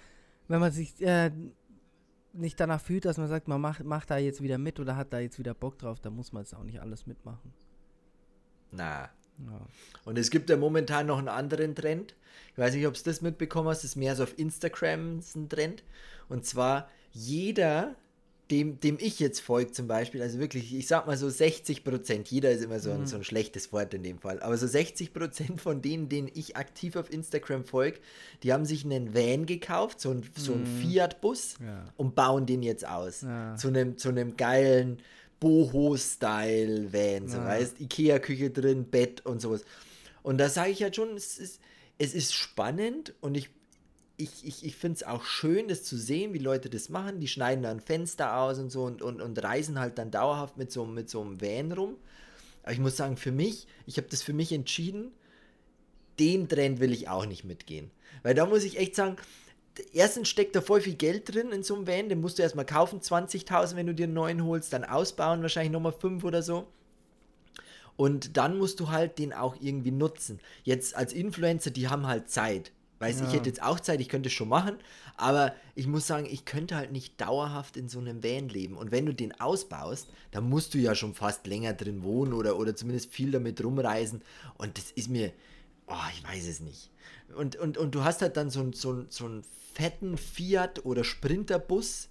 wenn 0.48 0.60
man 0.60 0.72
sich 0.72 1.00
äh, 1.02 1.30
nicht 2.32 2.58
danach 2.60 2.80
fühlt, 2.80 3.04
dass 3.04 3.16
man 3.18 3.28
sagt, 3.28 3.48
man 3.48 3.60
macht, 3.60 3.82
macht 3.84 4.10
da 4.10 4.16
jetzt 4.18 4.42
wieder 4.42 4.58
mit 4.58 4.78
oder 4.80 4.96
hat 4.96 5.12
da 5.12 5.18
jetzt 5.18 5.38
wieder 5.38 5.54
Bock 5.54 5.78
drauf, 5.78 6.00
dann 6.00 6.14
muss 6.14 6.32
man 6.32 6.42
jetzt 6.42 6.54
auch 6.54 6.62
nicht 6.64 6.80
alles 6.80 7.06
mitmachen. 7.06 7.52
Na. 8.72 9.08
Ja. 9.38 9.60
Und 10.04 10.18
es 10.18 10.30
gibt 10.30 10.48
ja 10.50 10.56
momentan 10.56 11.06
noch 11.06 11.18
einen 11.18 11.28
anderen 11.28 11.74
Trend. 11.74 12.14
Ich 12.52 12.58
weiß 12.58 12.74
nicht, 12.74 12.86
ob 12.86 12.94
du 12.94 13.02
das 13.04 13.20
mitbekommen 13.20 13.68
hast. 13.68 13.78
Das 13.78 13.90
ist 13.90 13.96
mehr 13.96 14.16
so 14.16 14.22
auf 14.22 14.38
Instagram 14.38 15.20
ein 15.34 15.48
Trend. 15.48 15.82
Und 16.28 16.46
zwar 16.46 16.88
jeder, 17.12 17.94
dem, 18.50 18.78
dem 18.80 18.96
ich 19.00 19.18
jetzt 19.18 19.40
folge 19.40 19.72
zum 19.72 19.88
Beispiel, 19.88 20.22
also 20.22 20.38
wirklich, 20.38 20.74
ich 20.74 20.86
sag 20.86 21.06
mal 21.06 21.16
so 21.16 21.28
60 21.28 21.82
Prozent, 21.84 22.28
jeder 22.28 22.50
ist 22.52 22.62
immer 22.62 22.78
so 22.78 22.92
ein, 22.92 23.06
so 23.06 23.16
ein 23.16 23.24
schlechtes 23.24 23.72
Wort 23.72 23.92
in 23.92 24.02
dem 24.04 24.18
Fall, 24.20 24.40
aber 24.40 24.56
so 24.56 24.66
60 24.66 25.12
Prozent 25.12 25.60
von 25.60 25.82
denen, 25.82 26.08
denen 26.08 26.30
ich 26.32 26.56
aktiv 26.56 26.94
auf 26.96 27.12
Instagram 27.12 27.64
folge, 27.64 27.98
die 28.42 28.52
haben 28.52 28.64
sich 28.64 28.84
einen 28.84 29.14
Van 29.14 29.46
gekauft, 29.46 30.00
so 30.00 30.10
ein, 30.10 30.22
so 30.36 30.52
ein 30.52 30.64
Fiat-Bus 30.64 31.56
Ja. 31.64 31.84
und 31.96 32.14
bauen 32.14 32.46
den 32.46 32.62
jetzt 32.62 32.86
aus. 32.86 33.22
Ja. 33.22 33.56
Zu 33.56 33.68
einem 33.68 33.98
zu 33.98 34.08
einem 34.10 34.36
geilen 34.36 34.98
Boho-Style-Van, 35.40 37.28
so 37.28 37.38
Ja. 37.38 37.46
weißt, 37.46 37.80
Ikea-Küche 37.80 38.50
drin, 38.50 38.84
Bett 38.90 39.24
und 39.26 39.40
sowas. 39.40 39.64
Und 40.22 40.38
da 40.38 40.48
sage 40.48 40.70
ich 40.70 40.82
halt 40.82 40.96
schon, 40.96 41.16
es 41.16 41.38
ist, 41.38 41.60
es 41.98 42.14
ist 42.14 42.34
spannend 42.34 43.14
und 43.20 43.36
ich, 43.36 43.50
ich, 44.16 44.44
ich, 44.44 44.64
ich 44.64 44.76
finde 44.76 44.96
es 44.96 45.02
auch 45.04 45.24
schön, 45.24 45.68
das 45.68 45.84
zu 45.84 45.96
sehen, 45.96 46.32
wie 46.32 46.38
Leute 46.38 46.70
das 46.70 46.88
machen. 46.88 47.20
Die 47.20 47.28
schneiden 47.28 47.62
dann 47.62 47.80
Fenster 47.80 48.36
aus 48.38 48.58
und 48.58 48.70
so 48.70 48.84
und, 48.84 49.02
und, 49.02 49.20
und 49.20 49.42
reisen 49.42 49.78
halt 49.78 49.98
dann 49.98 50.10
dauerhaft 50.10 50.56
mit 50.56 50.72
so, 50.72 50.84
mit 50.84 51.10
so 51.10 51.20
einem 51.20 51.40
Van 51.40 51.72
rum. 51.72 51.96
Aber 52.62 52.72
ich 52.72 52.78
muss 52.78 52.96
sagen, 52.96 53.16
für 53.16 53.32
mich, 53.32 53.66
ich 53.86 53.98
habe 53.98 54.08
das 54.10 54.22
für 54.22 54.32
mich 54.32 54.52
entschieden, 54.52 55.12
den 56.18 56.48
Trend 56.48 56.80
will 56.80 56.92
ich 56.92 57.08
auch 57.08 57.26
nicht 57.26 57.44
mitgehen. 57.44 57.90
Weil 58.22 58.34
da 58.34 58.46
muss 58.46 58.64
ich 58.64 58.78
echt 58.78 58.96
sagen, 58.96 59.16
erstens 59.92 60.28
steckt 60.28 60.54
da 60.56 60.60
voll 60.60 60.80
viel 60.80 60.94
Geld 60.94 61.32
drin 61.34 61.50
in 61.52 61.62
so 61.62 61.74
einem 61.74 61.86
Van, 61.86 62.08
den 62.08 62.20
musst 62.20 62.38
du 62.38 62.42
erstmal 62.42 62.66
kaufen, 62.66 63.00
20.000, 63.00 63.76
wenn 63.76 63.86
du 63.86 63.94
dir 63.94 64.04
einen 64.04 64.14
neuen 64.14 64.44
holst, 64.44 64.72
dann 64.72 64.84
ausbauen, 64.84 65.42
wahrscheinlich 65.42 65.72
nochmal 65.72 65.92
5 65.92 66.24
oder 66.24 66.42
so. 66.42 66.66
Und 67.96 68.36
dann 68.36 68.58
musst 68.58 68.80
du 68.80 68.90
halt 68.90 69.18
den 69.18 69.32
auch 69.32 69.56
irgendwie 69.60 69.90
nutzen. 69.90 70.38
Jetzt 70.64 70.94
als 70.96 71.12
Influencer, 71.12 71.70
die 71.70 71.88
haben 71.88 72.06
halt 72.06 72.28
Zeit. 72.30 72.72
Weißt 72.98 73.20
ich 73.20 73.26
Ja. 73.28 73.32
hätte 73.34 73.48
jetzt 73.50 73.62
auch 73.62 73.78
Zeit, 73.78 74.00
ich 74.00 74.08
könnte 74.08 74.28
es 74.28 74.32
schon 74.32 74.48
machen, 74.48 74.76
aber 75.18 75.54
ich 75.74 75.86
muss 75.86 76.06
sagen, 76.06 76.26
ich 76.30 76.46
könnte 76.46 76.76
halt 76.76 76.92
nicht 76.92 77.20
dauerhaft 77.20 77.76
in 77.76 77.88
so 77.90 77.98
einem 77.98 78.22
Van 78.24 78.48
leben. 78.48 78.74
Und 78.76 78.90
wenn 78.90 79.04
du 79.04 79.12
den 79.12 79.38
ausbaust, 79.38 80.08
dann 80.30 80.48
musst 80.48 80.72
du 80.72 80.78
ja 80.78 80.94
schon 80.94 81.14
fast 81.14 81.46
länger 81.46 81.74
drin 81.74 82.02
wohnen 82.02 82.32
oder, 82.32 82.58
oder 82.58 82.74
zumindest 82.74 83.12
viel 83.12 83.30
damit 83.30 83.62
rumreisen. 83.62 84.22
Und 84.56 84.78
das 84.78 84.92
ist 84.92 85.10
mir, 85.10 85.30
oh, 85.86 85.94
ich 86.14 86.24
weiß 86.26 86.46
es 86.48 86.60
nicht. 86.60 86.90
Und, 87.36 87.56
und, 87.56 87.76
und 87.76 87.94
du 87.94 88.02
hast 88.02 88.22
halt 88.22 88.36
dann 88.38 88.48
so, 88.48 88.60
einen- 88.60 88.72
so, 88.72 88.90
einen- 88.90 89.06
so 89.10 89.26
einen 89.26 89.42
fetten 89.76 90.16
Fiat 90.16 90.84
oder 90.84 91.04
Sprinterbus. 91.04 92.08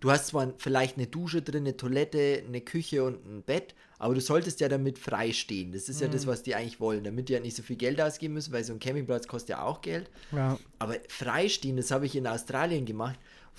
Du 0.00 0.10
hast 0.10 0.28
zwar 0.28 0.52
vielleicht 0.58 0.96
eine 0.96 1.06
Dusche 1.06 1.42
drin, 1.42 1.64
eine 1.64 1.76
Toilette, 1.76 2.42
eine 2.46 2.60
Küche 2.60 3.04
und 3.04 3.24
ein 3.26 3.42
Bett, 3.42 3.74
aber 3.98 4.14
du 4.14 4.20
solltest 4.20 4.60
ja 4.60 4.68
damit 4.68 4.98
frei 4.98 5.32
stehen. 5.32 5.72
Das 5.72 5.88
ist 5.88 6.00
ja 6.00 6.08
das, 6.08 6.26
was 6.26 6.42
die 6.42 6.56
eigentlich 6.56 6.80
wollen, 6.80 7.04
damit 7.04 7.28
die 7.28 7.34
ja 7.34 7.40
nicht 7.40 7.54
so 7.54 7.62
viel 7.62 7.76
Geld 7.76 8.00
ausgeben 8.00 8.34
müssen, 8.34 8.52
weil 8.52 8.64
so 8.64 8.72
ein 8.72 8.80
Campingplatz 8.80 9.28
kostet 9.28 9.50
ja 9.50 9.62
auch 9.62 9.80
Geld. 9.80 10.10
Ja. 10.32 10.58
Aber 10.80 10.96
freistehen, 11.08 11.76
das 11.76 11.92
habe 11.92 12.06
ich 12.06 12.16
in 12.16 12.26
Australien 12.26 12.84
gemacht. 12.84 13.18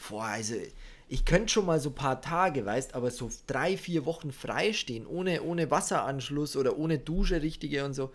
Boah, 0.10 0.24
also 0.24 0.56
ich 1.08 1.24
könnte 1.24 1.54
schon 1.54 1.66
mal 1.66 1.80
so 1.80 1.90
ein 1.90 1.96
paar 1.96 2.22
Tage, 2.22 2.66
weißt, 2.66 2.94
aber 2.94 3.12
so 3.12 3.30
drei, 3.48 3.78
vier 3.78 4.06
Wochen 4.06 4.32
freistehen, 4.32 5.06
ohne, 5.06 5.44
ohne 5.44 5.72
Wasseranschluss 5.72 6.58
oder 6.58 6.78
ohne 6.78 6.98
Dusche 6.98 7.42
richtige 7.42 7.86
und 7.86 7.94
so. 7.94 8.12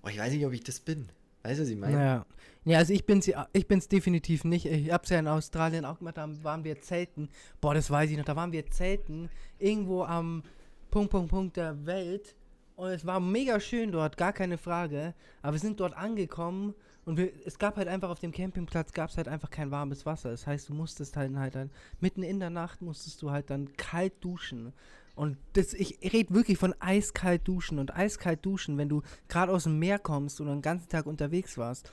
Boah, 0.00 0.10
ich 0.10 0.18
weiß 0.18 0.32
nicht, 0.32 0.46
ob 0.46 0.52
ich 0.52 0.64
das 0.64 0.80
bin. 0.80 1.08
Weißt 1.46 1.58
du, 1.58 1.62
was 1.62 1.70
ich 1.70 1.76
meine? 1.76 1.92
Ja. 1.92 2.26
Ja, 2.64 2.78
also 2.78 2.92
ich 2.92 3.06
bin's, 3.06 3.30
ich 3.52 3.68
bin's 3.68 3.86
definitiv 3.86 4.42
nicht. 4.42 4.66
Ich 4.66 4.90
hab's 4.90 5.10
ja 5.10 5.20
in 5.20 5.28
Australien 5.28 5.84
auch 5.84 5.98
gemacht, 5.98 6.16
da 6.16 6.28
waren 6.42 6.64
wir 6.64 6.80
zelten. 6.80 7.28
Boah, 7.60 7.74
das 7.74 7.90
weiß 7.92 8.10
ich 8.10 8.16
noch, 8.16 8.24
da 8.24 8.34
waren 8.34 8.50
wir 8.50 8.66
zelten, 8.66 9.30
irgendwo 9.60 10.02
am 10.02 10.42
Punkt, 10.90 11.12
Punkt, 11.12 11.30
Punkt 11.30 11.56
der 11.56 11.86
Welt. 11.86 12.34
Und 12.74 12.88
es 12.88 13.06
war 13.06 13.20
mega 13.20 13.60
schön 13.60 13.92
dort, 13.92 14.16
gar 14.16 14.32
keine 14.32 14.58
Frage. 14.58 15.14
Aber 15.42 15.52
wir 15.52 15.60
sind 15.60 15.78
dort 15.78 15.96
angekommen 15.96 16.74
und 17.04 17.16
wir, 17.16 17.30
es 17.44 17.56
gab 17.58 17.76
halt 17.76 17.86
einfach 17.86 18.10
auf 18.10 18.18
dem 18.18 18.32
Campingplatz 18.32 18.92
gab 18.92 19.16
halt 19.16 19.28
einfach 19.28 19.50
kein 19.50 19.70
warmes 19.70 20.04
Wasser. 20.04 20.30
Das 20.30 20.44
heißt, 20.44 20.68
du 20.68 20.74
musstest 20.74 21.16
halt, 21.16 21.36
halt 21.36 21.54
dann, 21.54 21.70
mitten 22.00 22.24
in 22.24 22.40
der 22.40 22.50
Nacht 22.50 22.82
musstest 22.82 23.22
du 23.22 23.30
halt 23.30 23.48
dann 23.48 23.72
kalt 23.76 24.12
duschen. 24.24 24.72
Und 25.16 25.38
das, 25.54 25.74
ich 25.74 25.98
rede 26.12 26.32
wirklich 26.34 26.58
von 26.58 26.74
eiskalt 26.78 27.48
duschen 27.48 27.80
und 27.80 27.96
eiskalt 27.96 28.44
duschen, 28.46 28.78
wenn 28.78 28.88
du 28.88 29.02
gerade 29.28 29.50
aus 29.50 29.64
dem 29.64 29.78
Meer 29.78 29.98
kommst 29.98 30.40
und 30.40 30.46
den 30.46 30.62
ganzen 30.62 30.88
Tag 30.88 31.06
unterwegs 31.06 31.58
warst 31.58 31.90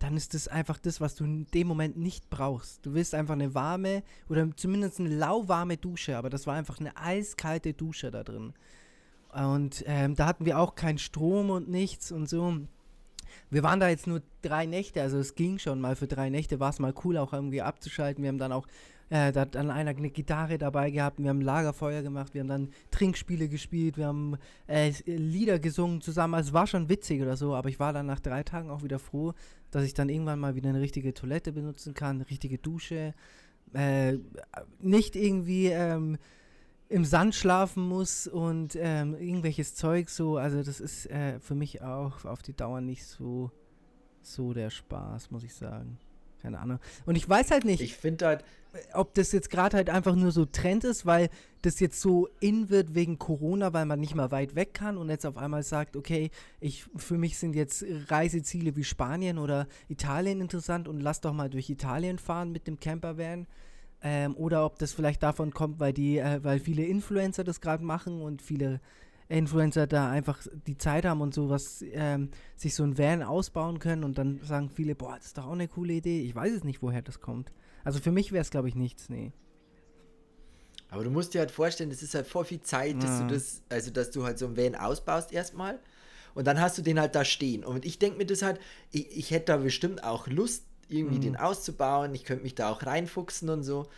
dann 0.00 0.16
ist 0.16 0.32
das 0.32 0.48
einfach 0.48 0.78
das, 0.78 1.00
was 1.00 1.14
du 1.14 1.24
in 1.24 1.46
dem 1.52 1.68
Moment 1.68 1.96
nicht 1.98 2.30
brauchst. 2.30 2.84
Du 2.84 2.94
willst 2.94 3.14
einfach 3.14 3.34
eine 3.34 3.54
warme 3.54 4.02
oder 4.30 4.48
zumindest 4.56 4.98
eine 4.98 5.10
lauwarme 5.10 5.76
Dusche, 5.76 6.16
aber 6.16 6.30
das 6.30 6.46
war 6.46 6.54
einfach 6.54 6.80
eine 6.80 6.96
eiskalte 6.96 7.74
Dusche 7.74 8.10
da 8.10 8.24
drin. 8.24 8.54
Und 9.32 9.84
ähm, 9.86 10.16
da 10.16 10.26
hatten 10.26 10.46
wir 10.46 10.58
auch 10.58 10.74
keinen 10.74 10.98
Strom 10.98 11.50
und 11.50 11.68
nichts 11.68 12.10
und 12.10 12.28
so. 12.28 12.56
Wir 13.50 13.62
waren 13.62 13.78
da 13.78 13.90
jetzt 13.90 14.06
nur 14.06 14.22
drei 14.40 14.64
Nächte, 14.64 15.02
also 15.02 15.18
es 15.18 15.34
ging 15.34 15.58
schon 15.58 15.80
mal 15.80 15.94
für 15.96 16.08
drei 16.08 16.30
Nächte, 16.30 16.60
war 16.60 16.70
es 16.70 16.78
mal 16.78 16.94
cool, 17.04 17.18
auch 17.18 17.34
irgendwie 17.34 17.62
abzuschalten. 17.62 18.22
Wir 18.22 18.28
haben 18.28 18.38
dann 18.38 18.52
auch, 18.52 18.66
äh, 19.10 19.32
da 19.32 19.40
hat 19.40 19.56
dann 19.56 19.70
einer 19.70 19.90
eine 19.90 20.10
Gitarre 20.10 20.56
dabei 20.56 20.90
gehabt, 20.90 21.18
wir 21.18 21.28
haben 21.28 21.40
Lagerfeuer 21.40 22.02
gemacht, 22.02 22.32
wir 22.32 22.42
haben 22.42 22.48
dann 22.48 22.68
Trinkspiele 22.92 23.48
gespielt, 23.48 23.96
wir 23.96 24.06
haben 24.06 24.38
äh, 24.68 24.92
Lieder 25.04 25.58
gesungen 25.58 26.00
zusammen. 26.00 26.34
Also 26.34 26.48
es 26.50 26.54
war 26.54 26.68
schon 26.68 26.88
witzig 26.88 27.20
oder 27.20 27.36
so, 27.36 27.54
aber 27.54 27.68
ich 27.68 27.80
war 27.80 27.92
dann 27.92 28.06
nach 28.06 28.20
drei 28.20 28.44
Tagen 28.44 28.70
auch 28.70 28.84
wieder 28.84 29.00
froh, 29.00 29.34
dass 29.72 29.84
ich 29.84 29.94
dann 29.94 30.08
irgendwann 30.08 30.38
mal 30.38 30.54
wieder 30.54 30.70
eine 30.70 30.80
richtige 30.80 31.12
Toilette 31.12 31.52
benutzen 31.52 31.92
kann, 31.92 32.16
eine 32.16 32.30
richtige 32.30 32.58
Dusche, 32.58 33.14
äh, 33.72 34.18
nicht 34.80 35.16
irgendwie 35.16 35.66
ähm, 35.66 36.16
im 36.88 37.04
Sand 37.04 37.34
schlafen 37.34 37.88
muss 37.88 38.28
und 38.28 38.76
ähm, 38.76 39.16
irgendwelches 39.16 39.74
Zeug 39.74 40.08
so. 40.08 40.36
Also 40.36 40.62
das 40.62 40.78
ist 40.78 41.06
äh, 41.06 41.40
für 41.40 41.56
mich 41.56 41.82
auch 41.82 42.24
auf 42.24 42.42
die 42.42 42.54
Dauer 42.54 42.80
nicht 42.80 43.04
so, 43.04 43.50
so 44.22 44.52
der 44.52 44.70
Spaß, 44.70 45.32
muss 45.32 45.42
ich 45.42 45.54
sagen. 45.54 45.98
Keine 46.42 46.58
Ahnung. 46.58 46.78
Und 47.06 47.16
ich 47.16 47.28
weiß 47.28 47.50
halt 47.50 47.64
nicht, 47.64 47.80
Ich 47.82 47.96
finde 47.96 48.26
halt, 48.26 48.44
ob 48.94 49.14
das 49.14 49.32
jetzt 49.32 49.50
gerade 49.50 49.76
halt 49.76 49.90
einfach 49.90 50.14
nur 50.14 50.32
so 50.32 50.44
Trend 50.44 50.84
ist, 50.84 51.04
weil 51.04 51.28
das 51.62 51.80
jetzt 51.80 52.00
so 52.00 52.28
in 52.40 52.70
wird 52.70 52.94
wegen 52.94 53.18
Corona, 53.18 53.72
weil 53.72 53.84
man 53.84 54.00
nicht 54.00 54.14
mal 54.14 54.30
weit 54.30 54.54
weg 54.54 54.74
kann 54.74 54.96
und 54.96 55.10
jetzt 55.10 55.26
auf 55.26 55.36
einmal 55.36 55.62
sagt, 55.62 55.96
okay, 55.96 56.30
ich 56.60 56.86
für 56.96 57.18
mich 57.18 57.38
sind 57.38 57.54
jetzt 57.54 57.84
Reiseziele 58.08 58.76
wie 58.76 58.84
Spanien 58.84 59.38
oder 59.38 59.66
Italien 59.88 60.40
interessant 60.40 60.88
und 60.88 61.00
lass 61.00 61.20
doch 61.20 61.32
mal 61.32 61.50
durch 61.50 61.68
Italien 61.68 62.18
fahren 62.18 62.52
mit 62.52 62.66
dem 62.66 62.80
Campervan. 62.80 63.46
Ähm, 64.02 64.34
oder 64.36 64.64
ob 64.64 64.78
das 64.78 64.92
vielleicht 64.94 65.22
davon 65.22 65.52
kommt, 65.52 65.78
weil 65.78 65.92
die, 65.92 66.18
äh, 66.18 66.42
weil 66.42 66.58
viele 66.58 66.84
Influencer 66.84 67.44
das 67.44 67.60
gerade 67.60 67.84
machen 67.84 68.22
und 68.22 68.40
viele 68.40 68.80
Influencer 69.30 69.86
da 69.86 70.10
einfach 70.10 70.40
die 70.66 70.76
Zeit 70.78 71.04
haben 71.06 71.20
und 71.22 71.34
sowas, 71.34 71.84
ähm, 71.92 72.30
sich 72.56 72.74
so 72.74 72.82
ein 72.84 72.98
Van 72.98 73.22
ausbauen 73.22 73.78
können 73.78 74.04
und 74.04 74.18
dann 74.18 74.40
sagen 74.42 74.70
viele, 74.70 74.94
boah, 74.94 75.16
das 75.16 75.26
ist 75.28 75.38
doch 75.38 75.46
auch 75.46 75.52
eine 75.52 75.68
coole 75.68 75.94
Idee. 75.94 76.22
Ich 76.22 76.34
weiß 76.34 76.52
es 76.52 76.64
nicht, 76.64 76.82
woher 76.82 77.02
das 77.02 77.20
kommt. 77.20 77.52
Also 77.84 78.00
für 78.00 78.12
mich 78.12 78.32
wäre 78.32 78.42
es, 78.42 78.50
glaube 78.50 78.68
ich, 78.68 78.74
nichts, 78.74 79.08
nee. 79.08 79.32
aber 80.88 81.04
du 81.04 81.10
musst 81.10 81.34
dir 81.34 81.40
halt 81.40 81.50
vorstellen, 81.50 81.90
das 81.90 82.02
ist 82.02 82.14
halt 82.14 82.26
voll 82.26 82.44
viel 82.44 82.60
Zeit, 82.62 83.02
dass 83.02 83.18
Ja. 83.18 83.18
du 83.18 83.24
das, 83.24 83.62
also 83.68 83.90
dass 83.90 84.10
du 84.10 84.24
halt 84.24 84.38
so 84.38 84.46
einen 84.46 84.56
Van 84.56 84.74
ausbaust 84.74 85.32
erstmal 85.32 85.78
und 86.34 86.46
dann 86.46 86.60
hast 86.60 86.78
du 86.78 86.82
den 86.82 86.98
halt 87.00 87.14
da 87.14 87.24
stehen. 87.24 87.64
Und 87.64 87.84
ich 87.84 87.98
denke 87.98 88.18
mir 88.18 88.26
das 88.26 88.42
halt, 88.42 88.60
ich, 88.90 89.16
ich 89.16 89.30
hätte 89.30 89.46
da 89.46 89.56
bestimmt 89.58 90.02
auch 90.04 90.26
Lust, 90.26 90.64
irgendwie 90.88 91.18
Mhm. 91.18 91.20
den 91.20 91.36
auszubauen. 91.36 92.14
Ich 92.14 92.24
könnte 92.24 92.42
mich 92.42 92.56
da 92.56 92.68
auch 92.70 92.84
reinfuchsen 92.84 93.48
und 93.48 93.62
so. 93.62 93.88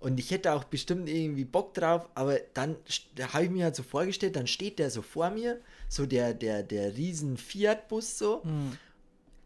Und 0.00 0.20
ich 0.20 0.30
hätte 0.30 0.52
auch 0.52 0.62
bestimmt 0.64 1.08
irgendwie 1.08 1.44
Bock 1.44 1.74
drauf, 1.74 2.08
aber 2.14 2.38
dann 2.54 2.76
da 3.16 3.32
habe 3.32 3.44
ich 3.44 3.50
mir 3.50 3.64
halt 3.64 3.74
so 3.76 3.82
vorgestellt, 3.82 4.36
dann 4.36 4.46
steht 4.46 4.78
der 4.78 4.90
so 4.90 5.02
vor 5.02 5.30
mir, 5.30 5.60
so 5.88 6.06
der, 6.06 6.34
der, 6.34 6.62
der 6.62 6.96
riesen 6.96 7.36
Fiat-Bus 7.36 8.16
so. 8.16 8.42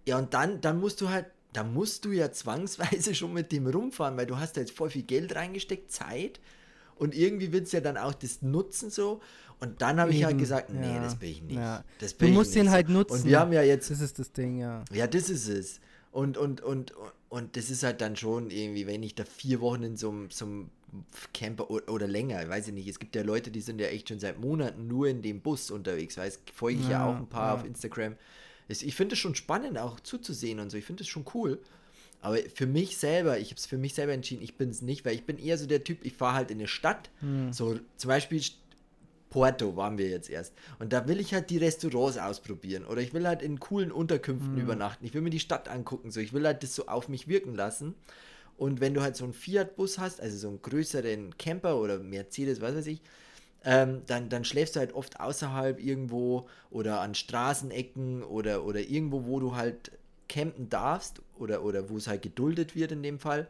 Ja, 0.04 0.18
und 0.18 0.34
dann, 0.34 0.60
dann 0.60 0.78
musst 0.78 1.00
du 1.00 1.08
halt, 1.08 1.26
da 1.54 1.64
musst 1.64 2.04
du 2.04 2.10
ja 2.12 2.30
zwangsweise 2.32 3.14
schon 3.14 3.32
mit 3.32 3.50
dem 3.50 3.66
rumfahren, 3.66 4.16
weil 4.16 4.26
du 4.26 4.36
hast 4.38 4.56
da 4.56 4.60
jetzt 4.60 4.72
voll 4.76 4.90
viel 4.90 5.04
Geld 5.04 5.34
reingesteckt, 5.34 5.90
Zeit. 5.90 6.38
Und 6.96 7.14
irgendwie 7.14 7.50
willst 7.52 7.72
du 7.72 7.78
ja 7.78 7.80
dann 7.82 7.96
auch 7.96 8.12
das 8.14 8.42
nutzen 8.42 8.90
so. 8.90 9.20
Und 9.58 9.80
dann 9.80 9.98
habe 10.00 10.10
ich 10.10 10.24
halt 10.24 10.38
gesagt, 10.38 10.70
nee, 10.70 10.86
ja, 10.86 11.02
das 11.02 11.16
bin 11.16 11.30
ich 11.30 11.42
nicht. 11.42 11.56
ja. 11.56 11.82
Das 12.00 12.12
Du 12.12 12.18
bin 12.18 12.28
ich 12.30 12.34
musst 12.34 12.50
nicht 12.50 12.58
ihn 12.64 12.66
so. 12.66 12.72
halt 12.72 12.88
nutzen. 12.88 13.12
Und 13.14 13.24
wir 13.24 13.40
haben 13.40 13.52
ja 13.52 13.62
jetzt 13.62 13.90
Das 13.90 14.00
ist 14.00 14.18
das 14.18 14.32
Ding, 14.32 14.58
ja. 14.58 14.84
ja, 14.92 15.06
das 15.06 15.30
ist 15.30 15.48
es. 15.48 15.80
Und, 16.10 16.36
und, 16.36 16.60
und, 16.60 16.90
und 16.90 17.12
das 17.52 17.70
ist 17.70 17.82
halt 17.82 18.00
dann 18.00 18.16
schon 18.16 18.50
irgendwie, 18.50 18.86
wenn 18.86 19.02
ich 19.02 19.14
da 19.14 19.24
vier 19.24 19.60
Wochen 19.60 19.82
in 19.82 19.96
so 19.96 20.10
einem, 20.10 20.30
so 20.30 20.44
einem 20.44 20.70
Camper 21.32 21.70
oder, 21.70 22.06
länger, 22.06 22.46
weiß 22.48 22.68
ich 22.68 22.74
nicht. 22.74 22.88
Es 22.88 22.98
gibt 22.98 23.16
ja 23.16 23.22
Leute, 23.22 23.50
die 23.50 23.62
sind 23.62 23.80
ja 23.80 23.86
echt 23.86 24.10
schon 24.10 24.20
seit 24.20 24.38
Monaten 24.38 24.86
nur 24.86 25.08
in 25.08 25.22
dem 25.22 25.40
Bus 25.40 25.70
unterwegs, 25.70 26.18
weil 26.18 26.28
es 26.28 26.40
folge 26.52 26.80
ich 26.80 26.84
ja, 26.86 26.90
ja, 26.90 27.06
auch 27.06 27.16
ein 27.16 27.28
paar 27.28 27.54
ja. 27.54 27.60
auf 27.60 27.64
Instagram. 27.64 28.16
Ich 28.68 28.94
finde 28.94 29.14
es 29.14 29.18
schon 29.18 29.34
spannend, 29.34 29.78
auch 29.78 30.00
zuzusehen 30.00 30.60
und 30.60 30.70
so. 30.70 30.76
Ich 30.76 30.84
finde 30.84 31.02
es 31.02 31.08
schon 31.08 31.24
cool. 31.34 31.58
Aber 32.20 32.36
für 32.54 32.66
mich 32.66 32.98
selber, 32.98 33.38
ich 33.38 33.48
habe 33.48 33.56
es 33.56 33.66
für 33.66 33.78
mich 33.78 33.94
selber 33.94 34.12
entschieden, 34.12 34.42
ich 34.42 34.56
bin 34.56 34.70
es 34.70 34.80
nicht, 34.80 35.04
weil 35.04 35.14
ich 35.14 35.24
bin 35.24 35.38
eher 35.38 35.58
so 35.58 35.66
der 35.66 35.82
Typ, 35.82 36.04
ich 36.04 36.12
fahre 36.12 36.34
halt 36.34 36.50
in 36.50 36.58
eine 36.58 36.68
Stadt. 36.68 37.10
Hm. 37.20 37.52
So 37.52 37.80
zum 37.96 38.08
Beispiel 38.08 38.42
Porto 39.32 39.76
waren 39.76 39.96
wir 39.96 40.10
jetzt 40.10 40.28
erst. 40.28 40.52
Und 40.78 40.92
da 40.92 41.08
will 41.08 41.18
ich 41.18 41.32
halt 41.32 41.48
die 41.48 41.56
Restaurants 41.56 42.18
ausprobieren. 42.18 42.84
Oder 42.84 43.00
ich 43.00 43.14
will 43.14 43.26
halt 43.26 43.40
in 43.40 43.58
coolen 43.58 43.90
Unterkünften 43.90 44.56
hm. 44.56 44.62
übernachten. 44.62 45.06
Ich 45.06 45.14
will 45.14 45.22
mir 45.22 45.30
die 45.30 45.40
Stadt 45.40 45.68
angucken. 45.68 46.10
So, 46.10 46.20
ich 46.20 46.34
will 46.34 46.46
halt 46.46 46.62
das 46.62 46.74
so 46.74 46.86
auf 46.86 47.08
mich 47.08 47.28
wirken 47.28 47.54
lassen. 47.54 47.94
Und 48.58 48.82
wenn 48.82 48.92
du 48.92 49.00
halt 49.00 49.16
so 49.16 49.24
einen 49.24 49.32
Fiat-Bus 49.32 49.98
hast, 49.98 50.20
also 50.20 50.36
so 50.36 50.48
einen 50.48 50.60
größeren 50.60 51.38
Camper 51.38 51.78
oder 51.78 51.98
Mercedes, 51.98 52.60
was 52.60 52.76
weiß 52.76 52.86
ich, 52.86 53.00
ähm, 53.64 54.02
dann, 54.06 54.28
dann 54.28 54.44
schläfst 54.44 54.76
du 54.76 54.80
halt 54.80 54.92
oft 54.92 55.18
außerhalb 55.18 55.82
irgendwo 55.82 56.46
oder 56.70 57.00
an 57.00 57.14
Straßenecken 57.14 58.22
oder, 58.22 58.64
oder 58.64 58.80
irgendwo, 58.80 59.24
wo 59.24 59.40
du 59.40 59.56
halt 59.56 59.92
campen 60.28 60.68
darfst 60.68 61.22
oder, 61.38 61.64
oder 61.64 61.88
wo 61.88 61.96
es 61.96 62.06
halt 62.06 62.20
geduldet 62.20 62.76
wird 62.76 62.92
in 62.92 63.02
dem 63.02 63.18
Fall. 63.18 63.48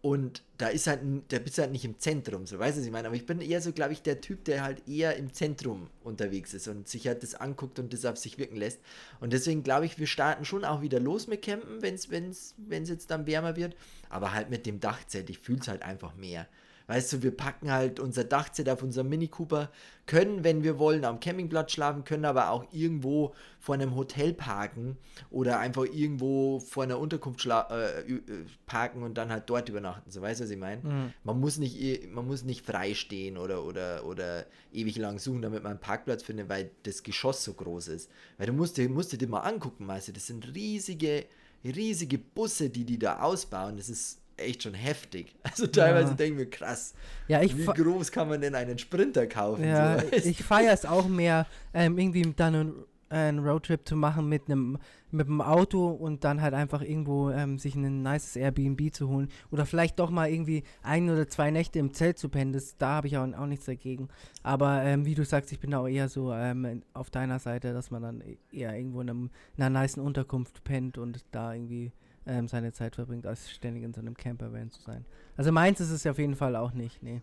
Und 0.00 0.44
da 0.58 0.68
ist 0.68 0.86
halt, 0.86 1.00
da 1.28 1.40
bist 1.40 1.58
du 1.58 1.62
halt 1.62 1.72
nicht 1.72 1.84
im 1.84 1.98
Zentrum, 1.98 2.46
so 2.46 2.56
weißt 2.56 2.76
du, 2.76 2.80
was 2.80 2.86
ich 2.86 2.92
meine. 2.92 3.08
Aber 3.08 3.16
ich 3.16 3.26
bin 3.26 3.40
eher 3.40 3.60
so, 3.60 3.72
glaube 3.72 3.92
ich, 3.92 4.00
der 4.00 4.20
Typ, 4.20 4.44
der 4.44 4.62
halt 4.62 4.86
eher 4.88 5.16
im 5.16 5.32
Zentrum 5.32 5.88
unterwegs 6.04 6.54
ist 6.54 6.68
und 6.68 6.86
sich 6.86 7.08
halt 7.08 7.24
das 7.24 7.34
anguckt 7.34 7.80
und 7.80 7.92
das 7.92 8.04
auf 8.04 8.16
sich 8.16 8.38
wirken 8.38 8.54
lässt. 8.56 8.80
Und 9.18 9.32
deswegen 9.32 9.64
glaube 9.64 9.86
ich, 9.86 9.98
wir 9.98 10.06
starten 10.06 10.44
schon 10.44 10.64
auch 10.64 10.82
wieder 10.82 11.00
los 11.00 11.26
mit 11.26 11.42
Campen, 11.42 11.82
wenn 11.82 11.94
es 11.94 12.88
jetzt 12.88 13.10
dann 13.10 13.26
wärmer 13.26 13.56
wird. 13.56 13.74
Aber 14.08 14.32
halt 14.32 14.50
mit 14.50 14.66
dem 14.66 14.78
Dachzelt, 14.78 15.30
ich 15.30 15.40
fühle 15.40 15.58
es 15.60 15.68
halt 15.68 15.82
einfach 15.82 16.14
mehr. 16.14 16.46
Weißt 16.88 17.12
du, 17.12 17.22
wir 17.22 17.36
packen 17.36 17.70
halt 17.70 18.00
unser 18.00 18.24
Dachzelt 18.24 18.70
auf 18.70 18.82
unserem 18.82 19.10
Mini 19.10 19.28
Cooper, 19.28 19.70
können, 20.06 20.42
wenn 20.42 20.62
wir 20.62 20.78
wollen, 20.78 21.04
am 21.04 21.20
Campingplatz 21.20 21.72
schlafen, 21.72 22.04
können 22.04 22.24
aber 22.24 22.48
auch 22.48 22.64
irgendwo 22.72 23.34
vor 23.60 23.74
einem 23.74 23.94
Hotel 23.94 24.32
parken 24.32 24.96
oder 25.28 25.58
einfach 25.58 25.84
irgendwo 25.84 26.60
vor 26.60 26.84
einer 26.84 26.98
Unterkunft 26.98 27.44
äh, 27.44 28.16
parken 28.64 29.02
und 29.02 29.18
dann 29.18 29.30
halt 29.30 29.50
dort 29.50 29.68
übernachten. 29.68 30.10
So 30.10 30.22
weißt 30.22 30.40
du, 30.40 30.44
was 30.44 30.50
ich 30.50 30.56
meine? 30.56 30.80
Mhm. 30.82 31.12
Man 31.24 31.38
muss 31.38 31.58
nicht, 31.58 32.10
man 32.10 32.26
muss 32.26 32.42
nicht 32.42 32.64
frei 32.64 32.94
stehen 32.94 33.36
oder, 33.36 33.64
oder, 33.64 34.06
oder 34.06 34.46
ewig 34.72 34.96
lang 34.96 35.18
suchen, 35.18 35.42
damit 35.42 35.62
man 35.62 35.72
einen 35.72 35.80
Parkplatz 35.80 36.22
findet, 36.22 36.48
weil 36.48 36.70
das 36.84 37.02
Geschoss 37.02 37.44
so 37.44 37.52
groß 37.52 37.88
ist. 37.88 38.10
Weil 38.38 38.46
du 38.46 38.54
musst, 38.54 38.78
musst 38.78 39.20
dir 39.20 39.28
mal 39.28 39.40
angucken, 39.40 39.86
weißt 39.86 40.08
du, 40.08 40.12
das 40.12 40.26
sind 40.26 40.54
riesige, 40.54 41.26
riesige 41.62 42.16
Busse, 42.16 42.70
die 42.70 42.86
die 42.86 42.98
da 42.98 43.20
ausbauen. 43.20 43.76
Das 43.76 43.90
ist 43.90 44.22
echt 44.38 44.62
schon 44.62 44.74
heftig. 44.74 45.34
Also 45.42 45.66
teilweise 45.66 46.10
ja. 46.10 46.14
denken 46.14 46.38
wir, 46.38 46.50
krass, 46.50 46.94
ja, 47.26 47.40
wie 47.42 47.64
groß 47.64 48.12
kann 48.12 48.28
man 48.28 48.40
denn 48.40 48.54
einen 48.54 48.78
Sprinter 48.78 49.26
kaufen? 49.26 49.64
Ja, 49.64 49.98
so, 49.98 50.06
ich 50.12 50.44
feiere 50.44 50.72
es 50.72 50.84
auch 50.84 51.08
mehr, 51.08 51.46
ähm, 51.74 51.98
irgendwie 51.98 52.22
dann 52.36 52.54
einen, 52.54 52.74
einen 53.08 53.38
Roadtrip 53.40 53.88
zu 53.88 53.96
machen 53.96 54.28
mit 54.28 54.48
einem 54.48 54.78
mit 55.10 55.26
dem 55.26 55.40
Auto 55.40 55.88
und 55.88 56.24
dann 56.24 56.42
halt 56.42 56.54
einfach 56.54 56.82
irgendwo 56.82 57.30
ähm, 57.30 57.58
sich 57.58 57.74
ein 57.74 58.02
nices 58.02 58.36
Airbnb 58.36 58.92
zu 58.92 59.08
holen 59.08 59.28
oder 59.50 59.64
vielleicht 59.64 59.98
doch 59.98 60.10
mal 60.10 60.30
irgendwie 60.30 60.64
ein 60.82 61.08
oder 61.08 61.28
zwei 61.28 61.50
Nächte 61.50 61.78
im 61.78 61.94
Zelt 61.94 62.18
zu 62.18 62.28
pennen, 62.28 62.52
das, 62.52 62.76
da 62.76 62.88
habe 62.96 63.06
ich 63.06 63.16
auch, 63.16 63.32
auch 63.34 63.46
nichts 63.46 63.66
dagegen. 63.66 64.08
Aber 64.42 64.82
ähm, 64.82 65.06
wie 65.06 65.14
du 65.14 65.24
sagst, 65.24 65.52
ich 65.52 65.60
bin 65.60 65.74
auch 65.74 65.86
eher 65.86 66.08
so 66.08 66.32
ähm, 66.32 66.82
auf 66.92 67.10
deiner 67.10 67.38
Seite, 67.38 67.72
dass 67.72 67.90
man 67.90 68.02
dann 68.02 68.22
eher 68.52 68.76
irgendwo 68.76 69.00
in, 69.00 69.10
einem, 69.10 69.30
in 69.56 69.64
einer 69.64 69.80
nice 69.80 69.96
Unterkunft 69.96 70.62
pennt 70.64 70.98
und 70.98 71.24
da 71.30 71.54
irgendwie 71.54 71.92
ähm, 72.28 72.48
seine 72.48 72.72
Zeit 72.72 72.94
verbringt, 72.94 73.26
als 73.26 73.50
ständig 73.50 73.82
in 73.82 73.92
so 73.92 74.00
einem 74.00 74.16
Campervan 74.16 74.70
zu 74.70 74.80
sein. 74.82 75.04
Also 75.36 75.50
meins 75.50 75.80
ist 75.80 75.90
es 75.90 76.06
auf 76.06 76.18
jeden 76.18 76.36
Fall 76.36 76.54
auch 76.56 76.72
nicht, 76.72 77.02
nee. 77.02 77.22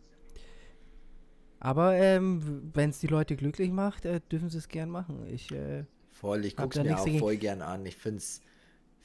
Aber 1.60 1.96
ähm, 1.96 2.72
wenn 2.74 2.90
es 2.90 3.00
die 3.00 3.08
Leute 3.08 3.36
glücklich 3.36 3.72
macht, 3.72 4.06
äh, 4.06 4.20
dürfen 4.32 4.50
sie 4.50 4.58
es 4.58 4.68
gern 4.68 4.90
machen. 4.90 5.26
Ich, 5.28 5.52
äh, 5.52 5.86
voll, 6.12 6.46
ich 6.46 6.56
gucke 6.56 6.80
es 6.80 6.86
mir 6.86 7.00
auch 7.00 7.20
voll 7.20 7.38
gern 7.38 7.62
an. 7.62 7.86
Ich 7.86 7.96
finde 7.96 8.18
es 8.18 8.42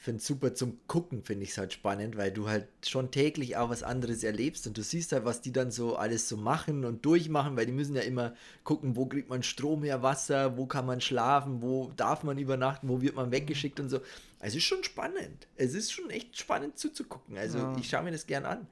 finde 0.01 0.23
super 0.23 0.55
zum 0.55 0.79
Gucken, 0.87 1.23
finde 1.25 1.45
ich 1.45 1.51
es 1.51 1.59
halt 1.59 1.75
spannend, 1.75 2.17
weil 2.17 2.33
du 2.33 2.49
halt 2.49 2.67
schon 2.87 3.11
täglich 3.11 3.59
auch 3.59 3.69
was 3.69 3.83
anderes 3.83 4.25
erlebst 4.25 4.67
und 4.67 4.79
du 4.79 4.83
siehst 4.83 5.13
halt, 5.13 5.27
was 5.27 5.43
die 5.43 5.53
dann 5.53 5.71
so 5.71 5.97
alles 5.97 6.27
so 6.27 6.39
machen 6.39 6.87
und 6.87 7.05
durchmachen, 7.05 7.55
weil 7.55 7.67
die 7.67 7.73
müssen 7.73 7.95
ja 7.95 8.01
immer 8.01 8.35
gucken, 8.65 8.97
wo 8.97 9.05
kriegt 9.05 9.29
man 9.29 9.43
Strom 9.43 9.85
her, 9.85 10.03
Wasser, 10.03 10.57
wo 10.57 10.65
kann 10.65 10.87
man 10.87 11.03
schlafen, 11.03 11.61
wo 11.61 11.93
darf 11.97 12.23
man 12.23 12.39
übernachten, 12.39 12.89
wo 12.89 13.03
wird 13.03 13.15
man 13.15 13.31
weggeschickt 13.31 13.79
und 13.79 13.91
so. 13.91 13.99
Also 14.39 14.57
es 14.57 14.57
ist 14.57 14.65
schon 14.65 14.85
spannend. 14.85 15.47
Es 15.57 15.75
ist 15.75 15.93
schon 15.93 16.09
echt 16.09 16.39
spannend 16.39 16.79
zuzugucken. 16.79 17.37
Also 17.37 17.59
ja. 17.59 17.77
ich 17.79 17.91
schaue 17.91 18.05
mir 18.05 18.13
das 18.13 18.27
gern 18.27 18.47
an. 18.47 18.67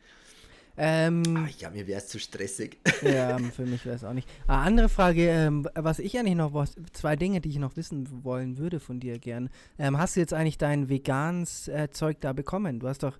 Ähm, 0.78 1.22
Ach, 1.36 1.50
ja, 1.58 1.70
mir 1.70 1.86
wäre 1.86 1.98
es 1.98 2.06
zu 2.06 2.18
stressig. 2.18 2.78
Ja, 3.02 3.36
für 3.54 3.66
mich 3.66 3.84
wäre 3.84 3.96
es 3.96 4.04
auch 4.04 4.12
nicht. 4.12 4.28
Ah, 4.46 4.62
andere 4.62 4.88
Frage, 4.88 5.28
ähm, 5.28 5.68
was 5.74 5.98
ich 5.98 6.18
eigentlich 6.18 6.36
noch, 6.36 6.54
was, 6.54 6.76
zwei 6.92 7.16
Dinge, 7.16 7.40
die 7.40 7.48
ich 7.48 7.58
noch 7.58 7.76
wissen 7.76 8.24
wollen 8.24 8.58
würde 8.58 8.78
von 8.78 9.00
dir 9.00 9.18
gern. 9.18 9.50
Ähm, 9.78 9.98
hast 9.98 10.16
du 10.16 10.20
jetzt 10.20 10.32
eigentlich 10.32 10.58
dein 10.58 10.88
veganes 10.88 11.68
äh, 11.68 11.90
Zeug 11.90 12.20
da 12.20 12.32
bekommen? 12.32 12.78
Du 12.78 12.88
hast 12.88 13.02
doch, 13.02 13.18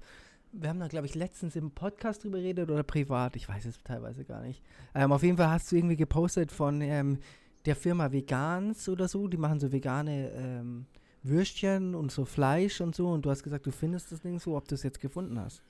wir 0.52 0.68
haben 0.68 0.78
da, 0.78 0.86
glaube 0.86 1.06
ich, 1.06 1.14
letztens 1.14 1.56
im 1.56 1.72
Podcast 1.72 2.22
drüber 2.22 2.38
geredet 2.38 2.70
oder 2.70 2.84
privat, 2.84 3.34
ich 3.34 3.48
weiß 3.48 3.64
es 3.64 3.82
teilweise 3.82 4.24
gar 4.24 4.40
nicht. 4.42 4.62
Ähm, 4.94 5.12
auf 5.12 5.22
jeden 5.22 5.36
Fall 5.36 5.50
hast 5.50 5.70
du 5.72 5.76
irgendwie 5.76 5.96
gepostet 5.96 6.52
von 6.52 6.80
ähm, 6.80 7.18
der 7.66 7.76
Firma 7.76 8.12
Vegans 8.12 8.88
oder 8.88 9.08
so, 9.08 9.26
die 9.28 9.36
machen 9.36 9.60
so 9.60 9.72
vegane 9.72 10.30
ähm, 10.30 10.86
Würstchen 11.22 11.94
und 11.94 12.12
so 12.12 12.24
Fleisch 12.24 12.80
und 12.80 12.94
so 12.94 13.08
und 13.08 13.24
du 13.24 13.30
hast 13.30 13.42
gesagt, 13.42 13.66
du 13.66 13.72
findest 13.72 14.12
das 14.12 14.20
Ding 14.20 14.38
so, 14.38 14.56
ob 14.56 14.68
du 14.68 14.74
es 14.74 14.82
jetzt 14.82 15.00
gefunden 15.00 15.38
hast. 15.38 15.62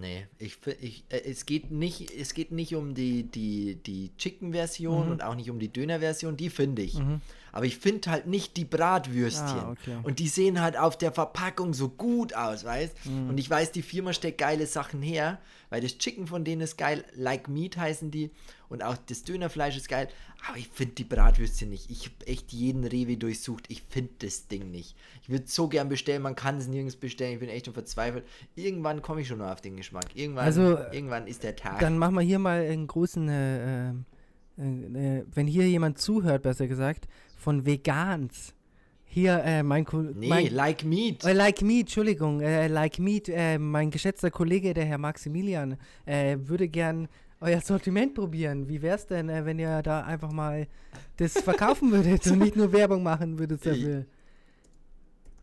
Nee, 0.00 0.26
ich, 0.38 0.58
ich, 0.80 1.04
äh, 1.08 1.20
es, 1.24 1.46
geht 1.46 1.70
nicht, 1.70 2.10
es 2.10 2.34
geht 2.34 2.50
nicht 2.50 2.74
um 2.74 2.94
die, 2.94 3.24
die, 3.24 3.76
die 3.76 4.10
Chicken-Version 4.16 5.06
mhm. 5.06 5.12
und 5.12 5.22
auch 5.22 5.34
nicht 5.34 5.50
um 5.50 5.58
die 5.58 5.72
Döner-Version, 5.72 6.36
die 6.36 6.50
finde 6.50 6.82
ich. 6.82 6.94
Mhm. 6.94 7.20
Aber 7.52 7.66
ich 7.66 7.76
finde 7.76 8.10
halt 8.10 8.26
nicht 8.26 8.56
die 8.56 8.64
Bratwürstchen. 8.64 9.46
Ah, 9.46 9.70
okay. 9.70 9.98
Und 10.02 10.18
die 10.18 10.26
sehen 10.26 10.60
halt 10.60 10.76
auf 10.76 10.98
der 10.98 11.12
Verpackung 11.12 11.72
so 11.72 11.88
gut 11.88 12.34
aus, 12.34 12.64
weißt 12.64 13.06
mhm. 13.06 13.28
Und 13.28 13.38
ich 13.38 13.48
weiß, 13.48 13.70
die 13.70 13.82
Firma 13.82 14.12
steckt 14.12 14.38
geile 14.38 14.66
Sachen 14.66 15.02
her, 15.02 15.38
weil 15.74 15.80
das 15.80 15.98
Chicken 15.98 16.28
von 16.28 16.44
denen 16.44 16.60
ist 16.60 16.78
geil, 16.78 17.04
Like 17.16 17.48
Meat 17.48 17.76
heißen 17.76 18.12
die. 18.12 18.30
Und 18.68 18.84
auch 18.84 18.96
das 18.96 19.24
Dönerfleisch 19.24 19.76
ist 19.76 19.88
geil. 19.88 20.06
Aber 20.48 20.56
ich 20.56 20.68
finde 20.68 20.94
die 20.94 21.02
Bratwürstchen 21.02 21.68
nicht. 21.68 21.90
Ich 21.90 22.04
habe 22.04 22.28
echt 22.28 22.52
jeden 22.52 22.84
Rewe 22.84 23.16
durchsucht. 23.16 23.64
Ich 23.68 23.82
finde 23.82 24.12
das 24.20 24.46
Ding 24.46 24.70
nicht. 24.70 24.94
Ich 25.22 25.30
würde 25.30 25.46
so 25.48 25.66
gern 25.66 25.88
bestellen, 25.88 26.22
man 26.22 26.36
kann 26.36 26.58
es 26.58 26.68
nirgends 26.68 26.94
bestellen. 26.94 27.32
Ich 27.32 27.40
bin 27.40 27.48
echt 27.48 27.64
schon 27.64 27.74
verzweifelt. 27.74 28.24
Irgendwann 28.54 29.02
komme 29.02 29.22
ich 29.22 29.26
schon 29.26 29.38
noch 29.38 29.50
auf 29.50 29.62
den 29.62 29.76
Geschmack. 29.76 30.14
Irgendwann, 30.14 30.44
also, 30.44 30.78
irgendwann 30.92 31.26
ist 31.26 31.42
der 31.42 31.56
Tag. 31.56 31.80
Dann 31.80 31.98
machen 31.98 32.14
wir 32.14 32.22
hier 32.22 32.38
mal 32.38 32.60
einen 32.60 32.86
großen, 32.86 33.28
äh, 33.28 33.88
äh, 33.90 33.92
äh, 34.58 35.24
wenn 35.34 35.48
hier 35.48 35.68
jemand 35.68 35.98
zuhört, 35.98 36.44
besser 36.44 36.68
gesagt, 36.68 37.08
von 37.36 37.66
Vegans. 37.66 38.54
Hier, 39.14 39.44
äh, 39.44 39.62
mein 39.62 39.84
Kollege. 39.84 40.18
Nee, 40.18 40.28
mein, 40.28 40.52
Like 40.52 40.82
Meat. 40.82 41.24
Äh, 41.24 41.34
like 41.34 41.62
Meat, 41.62 41.82
Entschuldigung. 41.82 42.40
Äh, 42.40 42.66
like 42.66 42.98
Meat, 42.98 43.28
äh, 43.28 43.58
mein 43.58 43.92
geschätzter 43.92 44.28
Kollege, 44.28 44.74
der 44.74 44.86
Herr 44.86 44.98
Maximilian, 44.98 45.76
äh, 46.04 46.36
würde 46.40 46.66
gern 46.66 47.06
euer 47.40 47.60
Sortiment 47.60 48.14
probieren. 48.14 48.68
Wie 48.68 48.82
wäre 48.82 48.96
es 48.96 49.06
denn, 49.06 49.28
äh, 49.28 49.44
wenn 49.44 49.60
ihr 49.60 49.82
da 49.82 50.00
einfach 50.00 50.32
mal 50.32 50.66
das 51.18 51.34
verkaufen 51.44 51.92
würdet 51.92 52.26
und 52.26 52.40
nicht 52.40 52.56
nur 52.56 52.72
Werbung 52.72 53.04
machen 53.04 53.38
würdet 53.38 53.64
dafür? 53.64 54.04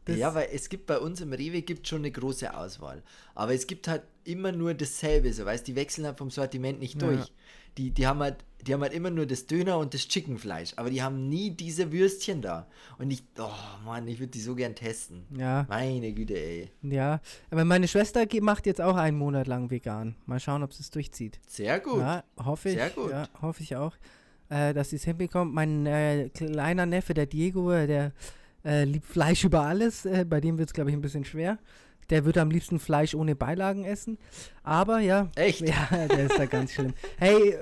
Das 0.03 0.17
ja, 0.17 0.35
weil 0.35 0.49
es 0.51 0.67
gibt 0.67 0.85
bei 0.85 0.97
uns 0.97 1.21
im 1.21 1.31
Rewe 1.31 1.61
gibt 1.61 1.87
schon 1.87 1.99
eine 1.99 2.11
große 2.11 2.53
Auswahl. 2.53 3.01
Aber 3.35 3.53
es 3.53 3.67
gibt 3.67 3.87
halt 3.87 4.03
immer 4.25 4.51
nur 4.51 4.73
dasselbe, 4.73 5.31
so 5.31 5.45
weißt 5.45 5.65
die 5.65 5.77
wechseln 5.77 6.05
halt 6.05 6.17
vom 6.17 6.29
Sortiment 6.29 6.81
nicht 6.81 7.01
ja. 7.01 7.07
durch 7.07 7.31
die, 7.77 7.91
die 7.91 8.07
haben 8.07 8.19
halt, 8.19 8.37
die 8.65 8.73
haben 8.73 8.81
halt 8.81 8.93
immer 8.93 9.09
nur 9.09 9.25
das 9.25 9.47
Döner 9.47 9.77
und 9.77 9.93
das 9.93 10.07
Chickenfleisch, 10.07 10.73
aber 10.75 10.89
die 10.89 11.01
haben 11.01 11.29
nie 11.29 11.51
diese 11.51 11.91
Würstchen 11.91 12.41
da. 12.41 12.67
Und 12.97 13.11
ich, 13.11 13.23
oh 13.39 13.49
Mann, 13.85 14.07
ich 14.07 14.19
würde 14.19 14.31
die 14.31 14.41
so 14.41 14.55
gern 14.55 14.75
testen. 14.75 15.25
Ja. 15.37 15.65
Meine 15.67 16.13
Güte, 16.13 16.35
ey. 16.35 16.69
Ja, 16.83 17.21
aber 17.49 17.65
meine 17.65 17.87
Schwester 17.87 18.25
macht 18.41 18.65
jetzt 18.65 18.81
auch 18.81 18.95
einen 18.95 19.17
Monat 19.17 19.47
lang 19.47 19.71
vegan. 19.71 20.15
Mal 20.25 20.39
schauen, 20.39 20.63
ob 20.63 20.73
sie 20.73 20.83
es 20.83 20.91
durchzieht. 20.91 21.39
Sehr 21.47 21.79
gut. 21.79 21.99
Ja, 21.99 22.23
hoffe 22.37 22.69
ich. 22.69 22.75
Sehr 22.75 22.89
gut. 22.89 23.11
Ja, 23.11 23.27
hoffe 23.41 23.63
ich 23.63 23.75
auch, 23.75 23.95
äh, 24.49 24.73
dass 24.73 24.91
sie 24.91 24.97
es 24.97 25.03
hinbekommt. 25.03 25.53
Mein 25.53 25.85
äh, 25.85 26.29
kleiner 26.29 26.85
Neffe, 26.85 27.13
der 27.13 27.25
Diego, 27.25 27.71
äh, 27.71 27.87
der 27.87 28.11
äh, 28.63 28.83
liebt 28.83 29.07
Fleisch 29.07 29.43
über 29.43 29.61
alles. 29.61 30.05
Äh, 30.05 30.25
bei 30.25 30.39
dem 30.39 30.57
wird 30.57 30.69
es, 30.69 30.73
glaube 30.73 30.91
ich, 30.91 30.95
ein 30.95 31.01
bisschen 31.01 31.25
schwer. 31.25 31.57
Der 32.09 32.25
würde 32.25 32.41
am 32.41 32.51
liebsten 32.51 32.79
Fleisch 32.79 33.15
ohne 33.15 33.35
Beilagen 33.35 33.85
essen. 33.85 34.17
Aber 34.63 34.99
ja. 34.99 35.29
Echt? 35.35 35.61
Ja, 35.61 36.07
der 36.07 36.25
ist 36.25 36.37
da 36.37 36.45
ganz 36.45 36.73
schlimm. 36.73 36.93
Hey, 37.17 37.55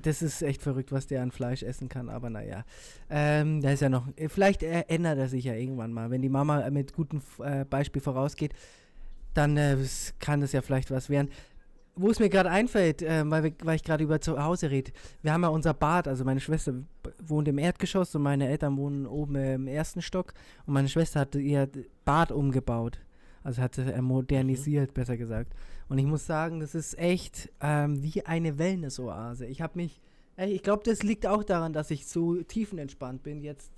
das 0.00 0.22
ist 0.22 0.42
echt 0.42 0.62
verrückt, 0.62 0.92
was 0.92 1.06
der 1.06 1.22
an 1.22 1.30
Fleisch 1.30 1.62
essen 1.62 1.88
kann, 1.88 2.08
aber 2.08 2.30
naja. 2.30 2.64
Ähm, 3.10 3.60
da 3.60 3.70
ist 3.70 3.80
ja 3.80 3.88
noch. 3.88 4.08
Vielleicht 4.28 4.62
ändert 4.62 5.18
er 5.18 5.28
sich 5.28 5.44
ja 5.44 5.54
irgendwann 5.54 5.92
mal. 5.92 6.10
Wenn 6.10 6.22
die 6.22 6.28
Mama 6.28 6.68
mit 6.70 6.94
gutem 6.94 7.20
äh, 7.42 7.64
Beispiel 7.64 8.02
vorausgeht, 8.02 8.54
dann 9.34 9.56
äh, 9.56 9.76
kann 10.20 10.40
das 10.40 10.52
ja 10.52 10.62
vielleicht 10.62 10.90
was 10.90 11.10
werden. 11.10 11.30
Wo 11.96 12.10
es 12.10 12.18
mir 12.18 12.28
gerade 12.28 12.50
einfällt, 12.50 13.02
äh, 13.02 13.22
weil, 13.30 13.44
wir, 13.44 13.52
weil 13.62 13.76
ich 13.76 13.84
gerade 13.84 14.02
über 14.02 14.20
zu 14.20 14.42
Hause 14.42 14.70
rede, 14.70 14.90
wir 15.22 15.32
haben 15.32 15.42
ja 15.42 15.48
unser 15.48 15.74
Bad, 15.74 16.08
also 16.08 16.24
meine 16.24 16.40
Schwester 16.40 16.74
wohnt 17.24 17.46
im 17.46 17.58
Erdgeschoss 17.58 18.14
und 18.16 18.22
meine 18.22 18.48
Eltern 18.48 18.76
wohnen 18.76 19.06
oben 19.06 19.36
im 19.36 19.66
ersten 19.68 20.02
Stock 20.02 20.34
und 20.66 20.74
meine 20.74 20.88
Schwester 20.88 21.20
hat 21.20 21.36
ihr 21.36 21.68
Bad 22.04 22.32
umgebaut. 22.32 22.98
Also 23.44 23.62
hat 23.62 23.78
er 23.78 24.02
modernisiert, 24.02 24.90
mhm. 24.90 24.94
besser 24.94 25.16
gesagt. 25.16 25.54
Und 25.88 25.98
ich 25.98 26.06
muss 26.06 26.26
sagen, 26.26 26.60
das 26.60 26.74
ist 26.74 26.98
echt 26.98 27.52
ähm, 27.60 28.02
wie 28.02 28.24
eine 28.24 28.58
Wellness-Oase. 28.58 29.46
Ich 29.46 29.60
habe 29.60 29.74
mich, 29.76 30.00
ey, 30.36 30.50
ich 30.50 30.62
glaube, 30.62 30.82
das 30.84 31.02
liegt 31.02 31.26
auch 31.26 31.44
daran, 31.44 31.74
dass 31.74 31.90
ich 31.90 32.06
so 32.06 32.42
tiefenentspannt 32.42 33.22
bin 33.22 33.42
jetzt 33.42 33.70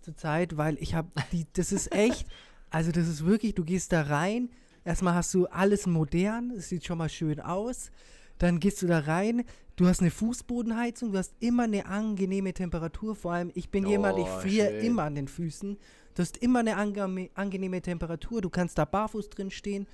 zur 0.00 0.16
Zeit, 0.16 0.56
weil 0.56 0.78
ich 0.80 0.94
habe 0.94 1.08
die, 1.32 1.46
das 1.52 1.72
ist 1.72 1.92
echt, 1.92 2.26
also 2.70 2.92
das 2.92 3.08
ist 3.08 3.26
wirklich, 3.26 3.54
du 3.54 3.64
gehst 3.64 3.92
da 3.92 4.02
rein, 4.02 4.50
erstmal 4.84 5.14
hast 5.14 5.34
du 5.34 5.46
alles 5.46 5.86
modern, 5.86 6.52
es 6.52 6.68
sieht 6.68 6.86
schon 6.86 6.98
mal 6.98 7.08
schön 7.08 7.40
aus, 7.40 7.90
dann 8.38 8.60
gehst 8.60 8.80
du 8.82 8.86
da 8.86 9.00
rein, 9.00 9.42
du 9.74 9.88
hast 9.88 10.00
eine 10.00 10.12
Fußbodenheizung, 10.12 11.10
du 11.10 11.18
hast 11.18 11.34
immer 11.40 11.64
eine 11.64 11.86
angenehme 11.86 12.52
Temperatur, 12.52 13.16
vor 13.16 13.32
allem 13.32 13.50
ich 13.54 13.70
bin 13.70 13.84
jemand, 13.84 14.18
ich 14.18 14.26
Oh, 14.26 14.40
friere 14.40 14.68
immer 14.78 15.02
an 15.02 15.16
den 15.16 15.26
Füßen, 15.26 15.76
du 16.14 16.22
hast 16.22 16.36
immer 16.38 16.60
eine 16.60 16.76
ange 16.76 17.30
angenehme 17.34 17.80
Temperatur, 17.80 18.40
du 18.40 18.50
kannst 18.50 18.78
da 18.78 18.84
barfuß 18.84 19.30
drin 19.30 19.50
stehen, 19.50 19.86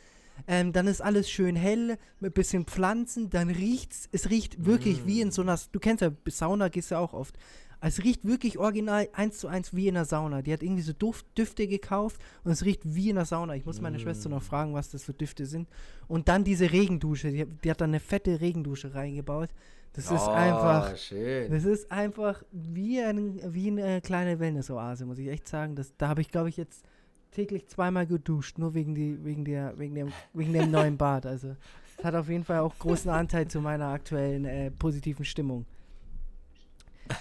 ähm, 0.46 0.72
dann 0.72 0.87
ist 0.87 1.00
alles 1.00 1.31
schön 1.31 1.57
hell, 1.57 1.98
mit 2.20 2.33
ein 2.33 2.35
bisschen 2.35 2.64
Pflanzen, 2.64 3.31
dann 3.31 3.50
riecht's, 3.50 4.09
es 4.12 4.31
riecht 4.31 4.64
wirklich 4.64 5.07
wie 5.07 5.20
in 5.20 5.31
so 5.31 5.42
einer, 5.42 5.59
du 5.72 5.79
kennst 5.79 6.03
ja, 6.03 6.11
Sauna 6.27 6.68
gehst 6.68 6.90
ja 6.90 6.98
auch 6.98 7.12
oft. 7.12 7.38
Es 7.87 8.03
riecht 8.03 8.24
wirklich 8.24 8.59
original 8.59 9.11
eins 9.12 9.37
zu 9.38 9.46
eins 9.46 9.74
wie 9.74 9.88
in 9.88 9.94
der 9.94 10.07
Sauna. 10.07 10.40
Die 10.40 10.55
hat 10.55 10.62
irgendwie 10.62 10.83
so 10.83 10.94
Duft, 10.94 11.27
Düfte 11.37 11.68
gekauft 11.68 12.18
und 12.42 12.50
es 12.50 12.64
riecht 12.64 12.81
wie 12.83 13.11
in 13.11 13.16
der 13.16 13.27
Sauna. 13.27 13.57
Ich 13.57 13.66
muss 13.66 13.83
meine 13.83 13.98
Schwester 13.98 14.31
noch 14.31 14.42
fragen, 14.42 14.72
was 14.72 14.90
das 14.90 15.05
für 15.05 15.12
Düfte 15.12 15.44
sind. 15.44 15.68
Und 16.09 16.29
dann 16.29 16.44
diese 16.44 16.72
Regendusche, 16.72 17.31
die, 17.31 17.44
die 17.44 17.70
hat 17.70 17.83
dann 17.83 17.90
eine 17.90 18.00
fette 18.00 18.40
Regendusche 18.40 18.94
reingebaut. 18.94 19.50
Das 19.94 20.07
ist 20.07 20.26
Oh, 20.26 20.30
einfach, 20.30 20.96
schön. 20.96 21.50
das 21.50 21.64
ist 21.64 21.90
einfach 21.90 22.42
wie, 22.50 23.00
ein, 23.00 23.40
wie 23.54 23.68
eine 23.68 24.00
kleine 24.00 24.38
Wellness-Oase, 24.40 25.07
muss 25.07 25.18
ich 25.18 25.28
echt 25.28 25.46
sagen. 25.48 25.76
Das, 25.76 25.96
da 25.96 26.09
habe 26.09 26.20
ich, 26.20 26.30
glaube 26.30 26.48
ich, 26.48 26.57
jetzt 26.57 26.85
täglich 27.30 27.68
zweimal 27.68 28.07
geduscht, 28.07 28.59
nur 28.59 28.74
wegen, 28.74 28.94
die, 28.94 29.24
wegen, 29.24 29.44
der, 29.44 29.78
wegen, 29.78 29.94
dem, 29.94 30.12
wegen 30.33 30.52
dem 30.52 30.70
neuen 30.70 30.96
Bad. 30.96 31.26
Also 31.26 31.54
das 31.96 32.04
hat 32.04 32.14
auf 32.16 32.28
jeden 32.28 32.44
Fall 32.44 32.59
auch 32.59 32.76
großen 32.78 33.11
Anteil 33.11 33.46
zu 33.48 33.61
meiner 33.61 33.87
aktuellen 33.87 34.44
äh, 34.44 34.70
positiven 34.72 35.24
Stimmung. 35.24 35.64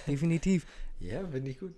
Definitiv. 0.06 0.66
Ja, 0.98 1.24
finde 1.26 1.50
ich 1.50 1.58
gut. 1.60 1.74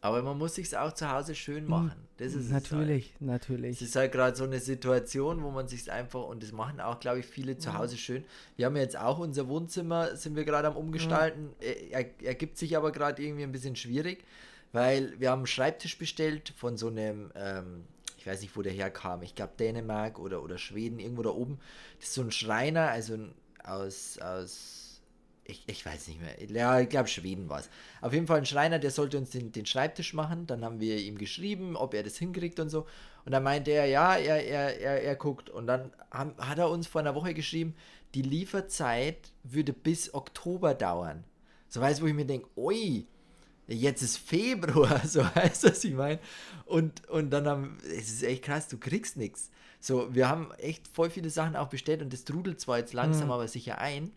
Aber 0.00 0.22
man 0.22 0.38
muss 0.38 0.54
sich 0.54 0.76
auch 0.76 0.92
zu 0.92 1.10
Hause 1.10 1.34
schön 1.34 1.66
machen. 1.66 2.06
Das 2.18 2.28
ist 2.28 2.46
es 2.46 2.52
halt. 2.52 2.70
natürlich, 2.70 3.14
natürlich. 3.20 3.76
Es 3.76 3.88
ist 3.88 3.96
halt 3.96 4.12
gerade 4.12 4.36
so 4.36 4.44
eine 4.44 4.60
Situation, 4.60 5.42
wo 5.42 5.50
man 5.50 5.68
sich 5.68 5.90
einfach, 5.90 6.24
und 6.24 6.42
das 6.42 6.52
machen 6.52 6.80
auch, 6.80 6.98
glaube 6.98 7.20
ich, 7.20 7.26
viele 7.26 7.58
zu 7.58 7.74
Hause 7.74 7.96
schön. 7.96 8.24
Wir 8.56 8.66
haben 8.66 8.76
jetzt 8.76 8.98
auch 8.98 9.18
unser 9.18 9.48
Wohnzimmer, 9.48 10.16
sind 10.16 10.34
wir 10.34 10.44
gerade 10.44 10.68
am 10.68 10.76
Umgestalten. 10.76 11.50
Er, 11.60 12.06
er, 12.06 12.26
ergibt 12.26 12.56
sich 12.56 12.76
aber 12.76 12.90
gerade 12.92 13.22
irgendwie 13.22 13.42
ein 13.42 13.52
bisschen 13.52 13.76
schwierig, 13.76 14.24
weil 14.72 15.18
wir 15.20 15.30
haben 15.30 15.40
einen 15.40 15.46
Schreibtisch 15.46 15.98
bestellt 15.98 16.54
von 16.56 16.76
so 16.78 16.88
einem, 16.88 17.30
ähm, 17.34 17.84
ich 18.16 18.26
weiß 18.26 18.40
nicht, 18.40 18.56
wo 18.56 18.62
der 18.62 18.72
herkam, 18.72 19.22
ich 19.22 19.34
glaube 19.34 19.52
Dänemark 19.58 20.18
oder, 20.18 20.42
oder 20.42 20.56
Schweden, 20.56 20.98
irgendwo 20.98 21.22
da 21.22 21.30
oben. 21.30 21.58
Das 21.98 22.08
ist 22.08 22.14
so 22.14 22.22
ein 22.22 22.30
Schreiner, 22.30 22.88
also 22.88 23.14
ein, 23.14 23.34
aus, 23.62 24.18
aus 24.18 24.85
ich, 25.48 25.62
ich 25.66 25.84
weiß 25.86 26.08
nicht 26.08 26.20
mehr. 26.20 26.34
Ja, 26.50 26.80
ich 26.80 26.88
glaube, 26.88 27.08
Schweden 27.08 27.48
war 27.48 27.60
es. 27.60 27.68
Auf 28.00 28.12
jeden 28.12 28.26
Fall 28.26 28.38
ein 28.38 28.46
Schreiner, 28.46 28.78
der 28.78 28.90
sollte 28.90 29.18
uns 29.18 29.30
den, 29.30 29.52
den 29.52 29.66
Schreibtisch 29.66 30.14
machen. 30.14 30.46
Dann 30.46 30.64
haben 30.64 30.80
wir 30.80 30.98
ihm 30.98 31.18
geschrieben, 31.18 31.76
ob 31.76 31.94
er 31.94 32.02
das 32.02 32.16
hinkriegt 32.16 32.58
und 32.60 32.68
so. 32.68 32.86
Und 33.24 33.32
dann 33.32 33.42
meinte 33.42 33.70
er, 33.70 33.86
ja, 33.86 34.16
er, 34.16 34.44
er, 34.44 34.80
er, 34.80 35.02
er 35.02 35.16
guckt. 35.16 35.50
Und 35.50 35.66
dann 35.66 35.92
haben, 36.10 36.34
hat 36.38 36.58
er 36.58 36.70
uns 36.70 36.86
vor 36.86 37.00
einer 37.00 37.14
Woche 37.14 37.34
geschrieben, 37.34 37.74
die 38.14 38.22
Lieferzeit 38.22 39.32
würde 39.42 39.72
bis 39.72 40.14
Oktober 40.14 40.74
dauern. 40.74 41.24
So 41.68 41.80
weißt 41.80 42.00
wo 42.02 42.06
ich 42.06 42.14
mir 42.14 42.24
denke, 42.26 42.48
ui, 42.56 43.06
jetzt 43.66 44.02
ist 44.02 44.18
Februar, 44.18 45.00
so 45.06 45.24
heißt 45.34 45.64
das, 45.64 45.84
ich 45.84 45.94
meine. 45.94 46.20
Und, 46.64 47.08
und 47.08 47.30
dann 47.30 47.46
haben, 47.46 47.78
es 47.84 48.10
ist 48.10 48.22
echt 48.22 48.44
krass, 48.44 48.68
du 48.68 48.78
kriegst 48.78 49.16
nichts. 49.16 49.50
So, 49.80 50.14
wir 50.14 50.28
haben 50.28 50.50
echt 50.58 50.88
voll 50.88 51.10
viele 51.10 51.30
Sachen 51.30 51.54
auch 51.54 51.68
bestellt 51.68 52.02
und 52.02 52.12
das 52.12 52.24
trudelt 52.24 52.60
zwar 52.60 52.78
jetzt 52.78 52.92
langsam, 52.94 53.26
Mhm. 53.26 53.32
aber 53.32 53.48
sicher 53.48 53.78
ein. 53.78 54.10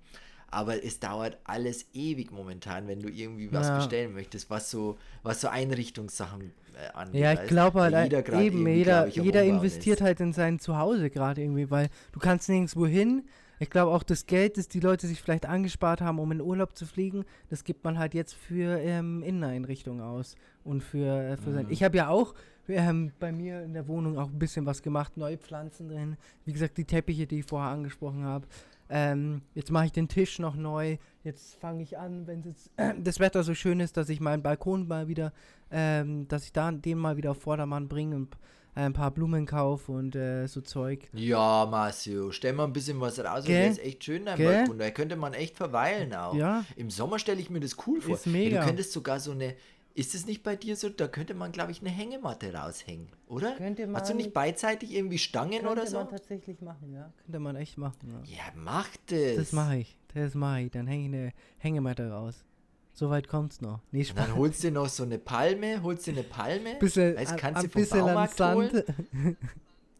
Aber 0.51 0.83
es 0.83 0.99
dauert 0.99 1.37
alles 1.43 1.85
ewig 1.93 2.31
momentan, 2.31 2.87
wenn 2.87 3.01
du 3.01 3.09
irgendwie 3.09 3.51
was 3.51 3.67
Ja. 3.67 3.75
bestellen 3.75 4.13
möchtest, 4.13 4.49
was 4.49 4.71
so, 4.71 4.97
was 5.23 5.41
so 5.41 5.47
Einrichtungssachen 5.47 6.51
äh, 6.75 6.91
angeht. 6.93 7.21
Ja, 7.21 7.33
ich 7.33 7.47
glaube 7.47 7.81
halt, 7.81 8.03
jeder 8.03 8.21
grad 8.23 8.41
eben, 8.41 8.57
irgendwie, 8.57 8.73
jeder, 8.77 9.07
ich, 9.07 9.15
jeder 9.15 9.43
investiert 9.43 9.99
ist. 9.99 10.03
halt 10.03 10.19
in 10.19 10.33
sein 10.33 10.59
Zuhause 10.59 11.09
gerade 11.09 11.41
irgendwie, 11.41 11.69
weil 11.69 11.89
du 12.11 12.19
kannst 12.19 12.49
nirgendwo 12.49 12.85
hin. 12.85 13.23
Ich 13.61 13.69
glaube 13.69 13.91
auch 13.91 14.03
das 14.03 14.25
Geld, 14.25 14.57
das 14.57 14.69
die 14.69 14.79
Leute 14.79 15.05
sich 15.05 15.21
vielleicht 15.21 15.45
angespart 15.45 15.99
haben, 15.99 16.17
um 16.19 16.31
in 16.31 16.39
Urlaub 16.39 16.77
zu 16.77 16.85
fliegen, 16.85 17.25
das 17.49 17.65
gibt 17.65 17.83
man 17.83 17.99
halt 17.99 18.13
jetzt 18.13 18.33
für 18.33 18.79
ähm, 18.79 19.21
Inneneinrichtungen 19.21 20.01
aus. 20.01 20.35
Und 20.63 20.81
für, 20.81 21.07
äh, 21.07 21.37
für 21.37 21.51
sein. 21.51 21.65
Mhm. 21.65 21.71
Ich 21.71 21.83
habe 21.83 21.97
ja 21.97 22.07
auch 22.09 22.33
ähm, 22.69 23.11
bei 23.19 23.31
mir 23.31 23.63
in 23.63 23.73
der 23.73 23.87
Wohnung 23.87 24.17
auch 24.17 24.27
ein 24.29 24.39
bisschen 24.39 24.65
was 24.65 24.81
gemacht, 24.81 25.17
neue 25.17 25.37
Pflanzen 25.37 25.89
drin. 25.89 26.15
Wie 26.45 26.53
gesagt, 26.53 26.77
die 26.77 26.85
Teppiche, 26.85 27.27
die 27.27 27.39
ich 27.39 27.45
vorher 27.45 27.71
angesprochen 27.71 28.23
habe. 28.23 28.47
Ähm, 28.89 29.41
jetzt 29.53 29.71
mache 29.71 29.85
ich 29.85 29.91
den 29.91 30.07
Tisch 30.07 30.39
noch 30.39 30.55
neu. 30.55 30.97
Jetzt 31.23 31.55
fange 31.59 31.83
ich 31.83 31.97
an, 31.97 32.25
wenn 32.27 32.41
jetzt 32.43 32.71
das 33.03 33.19
Wetter 33.19 33.43
so 33.43 33.53
schön 33.53 33.79
ist, 33.79 33.97
dass 33.97 34.09
ich 34.09 34.19
meinen 34.19 34.41
Balkon 34.41 34.87
mal 34.87 35.07
wieder, 35.07 35.31
ähm, 35.71 36.27
dass 36.27 36.45
ich 36.45 36.53
da 36.53 36.71
den 36.71 36.97
mal 36.97 37.17
wieder 37.17 37.31
auf 37.31 37.41
Vordermann 37.41 37.87
bringe 37.87 38.15
und 38.15 38.35
äh, 38.75 38.81
ein 38.81 38.93
paar 38.93 39.11
Blumen 39.11 39.45
kaufe 39.45 39.91
und 39.91 40.15
äh, 40.15 40.47
so 40.47 40.61
Zeug. 40.61 41.07
Ja, 41.13 41.67
Marcio, 41.69 42.31
stell 42.31 42.53
mal 42.53 42.65
ein 42.65 42.73
bisschen 42.73 42.99
was 42.99 43.19
raus. 43.19 43.45
Gell? 43.45 43.61
Der 43.61 43.71
ist 43.71 43.83
echt 43.83 44.03
schön, 44.03 44.25
dein 44.25 44.37
Gell? 44.37 44.53
Balkon. 44.53 44.79
Da 44.79 44.89
könnte 44.91 45.15
man 45.15 45.33
echt 45.33 45.57
verweilen 45.57 46.13
auch. 46.13 46.33
Ja. 46.33 46.65
Im 46.75 46.89
Sommer 46.89 47.19
stelle 47.19 47.39
ich 47.39 47.49
mir 47.49 47.59
das 47.59 47.75
cool 47.85 48.01
vor. 48.01 48.15
Ist 48.15 48.27
mega. 48.27 48.55
Ja, 48.55 48.61
du 48.61 48.67
könntest 48.67 48.91
sogar 48.91 49.19
so 49.19 49.31
eine. 49.31 49.55
Ist 49.95 50.15
es 50.15 50.25
nicht 50.25 50.43
bei 50.43 50.55
dir 50.55 50.75
so? 50.75 50.87
Da 50.89 51.07
könnte 51.07 51.33
man, 51.33 51.51
glaube 51.51 51.71
ich, 51.71 51.81
eine 51.81 51.89
Hängematte 51.89 52.53
raushängen, 52.53 53.09
oder? 53.27 53.55
Könnte 53.55 53.91
Hast 53.93 54.07
du 54.09 54.13
man- 54.13 54.17
nicht 54.17 54.33
beidseitig 54.33 54.93
irgendwie 54.93 55.17
Stangen 55.17 55.65
oder 55.67 55.85
so? 55.87 56.03
tatsächlich 56.03 56.61
machen, 56.61 56.93
ja. 56.93 57.11
Könnte 57.25 57.39
man 57.39 57.55
echt 57.55 57.77
machen, 57.77 57.97
ja. 58.09 58.21
Ja, 58.37 58.43
mach 58.55 58.87
das. 59.07 59.35
Das 59.35 59.51
mache 59.51 59.77
ich, 59.77 59.97
das 60.13 60.35
mache 60.35 60.61
ich. 60.61 60.71
Dann 60.71 60.87
hänge 60.87 61.01
ich 61.03 61.13
eine 61.13 61.33
Hängematte 61.57 62.09
raus. 62.11 62.45
Soweit 62.93 63.27
kommt's 63.27 63.61
noch. 63.61 63.79
Nee, 63.91 63.99
Und 63.99 64.05
Spaß. 64.05 64.25
dann 64.27 64.35
holst 64.35 64.63
du 64.63 64.71
noch 64.71 64.89
so 64.89 65.03
eine 65.03 65.17
Palme, 65.17 65.81
holst 65.83 66.07
du 66.07 66.11
eine 66.11 66.23
Palme, 66.23 66.75
Bisschen, 66.79 67.15
weißt, 67.15 67.31
an- 67.33 67.37
kannst 67.37 67.57
ein 67.59 67.65
du 67.65 67.69
vom 67.71 67.81
bisschen 67.81 68.01
an 68.09 68.29
Sand. 68.29 68.55
holen, 68.73 69.37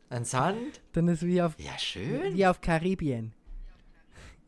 an 0.10 0.26
Sand. 0.26 0.82
Dann 0.94 1.08
ist 1.08 1.24
wie 1.26 1.42
auf, 1.42 1.60
Ja, 1.60 1.78
schön. 1.78 2.36
wie 2.36 2.46
auf 2.46 2.62
Karibien. 2.62 3.34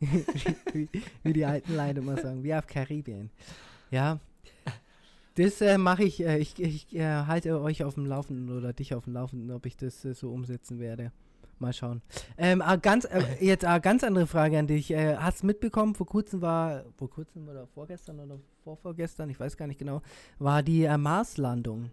wie, 0.72 0.88
wie 1.22 1.32
die 1.32 1.44
alten 1.44 1.76
Leute 1.76 2.00
immer 2.00 2.16
sagen, 2.20 2.42
wie 2.42 2.54
auf 2.54 2.66
Karibien. 2.66 3.30
Ja. 3.90 4.18
Das 5.34 5.60
äh, 5.60 5.78
mache 5.78 6.04
ich, 6.04 6.24
äh, 6.24 6.38
ich, 6.38 6.60
ich 6.60 6.94
äh, 6.94 7.24
halte 7.26 7.60
euch 7.60 7.84
auf 7.84 7.94
dem 7.94 8.06
Laufenden 8.06 8.56
oder 8.56 8.72
dich 8.72 8.94
auf 8.94 9.04
dem 9.04 9.14
Laufenden, 9.14 9.50
ob 9.50 9.64
ich 9.66 9.76
das 9.76 10.04
äh, 10.04 10.14
so 10.14 10.30
umsetzen 10.30 10.78
werde. 10.78 11.12
Mal 11.58 11.72
schauen. 11.72 12.02
Ähm, 12.36 12.60
ah, 12.60 12.76
ganz, 12.76 13.04
äh, 13.04 13.22
jetzt 13.40 13.64
eine 13.64 13.80
ganz 13.80 14.04
andere 14.04 14.26
Frage 14.26 14.58
an 14.58 14.66
dich. 14.66 14.90
Äh, 14.90 15.16
hast 15.16 15.44
mitbekommen, 15.44 15.94
vor 15.94 16.06
kurzem 16.06 16.42
war, 16.42 16.84
vor 16.96 17.08
kurzem 17.08 17.48
oder 17.48 17.66
vorgestern 17.68 18.20
oder 18.20 18.38
vorvorgestern, 18.64 19.30
ich 19.30 19.38
weiß 19.40 19.56
gar 19.56 19.66
nicht 19.68 19.78
genau, 19.78 20.02
war 20.38 20.62
die 20.62 20.84
äh, 20.84 20.98
Marslandung. 20.98 21.90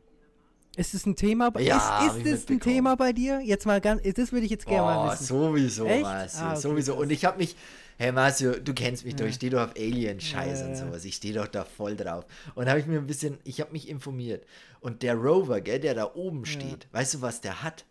Ist 0.75 0.93
es 0.93 1.05
ein 1.05 1.15
Thema 1.15 1.49
bei 1.51 1.61
Ja, 1.61 2.05
ist, 2.07 2.25
ist 2.25 2.43
es 2.43 2.49
ein. 2.49 2.59
Thema 2.59 2.95
bei 2.95 3.11
dir? 3.11 3.41
Jetzt 3.41 3.65
mal 3.65 3.81
ganz, 3.81 4.01
das 4.15 4.31
würde 4.31 4.45
ich 4.45 4.51
jetzt 4.51 4.65
gerne 4.65 4.83
mal 4.83 5.07
Oh, 5.07 5.11
wissen. 5.11 5.25
sowieso, 5.25 5.85
Echt? 5.85 6.05
Ah, 6.05 6.23
okay, 6.51 6.55
sowieso. 6.59 6.95
Und 6.95 7.11
ich 7.11 7.25
habe 7.25 7.37
mich, 7.37 7.55
hey 7.99 8.11
Marcio, 8.11 8.53
du 8.59 8.73
kennst 8.73 9.05
mich 9.05 9.15
doch, 9.15 9.25
ich 9.25 9.35
stehe 9.35 9.51
doch 9.51 9.61
auf 9.61 9.75
Alien-Scheiß 9.75 10.63
und 10.63 10.75
sowas. 10.77 11.05
Ich 11.05 11.15
stehe 11.15 11.33
doch 11.33 11.47
da 11.47 11.65
voll 11.65 11.95
drauf. 11.95 12.25
Und 12.55 12.67
habe 12.69 12.79
ich 12.79 12.85
mir 12.87 12.97
ein 12.97 13.07
bisschen, 13.07 13.37
ich 13.43 13.59
habe 13.61 13.71
mich 13.73 13.89
informiert. 13.89 14.45
Und 14.79 15.03
der 15.03 15.15
Rover, 15.15 15.61
gell, 15.61 15.79
der 15.79 15.93
da 15.95 16.15
oben 16.15 16.45
steht, 16.45 16.87
weißt 16.93 17.15
du, 17.15 17.21
was 17.21 17.41
der 17.41 17.61
hat? 17.61 17.85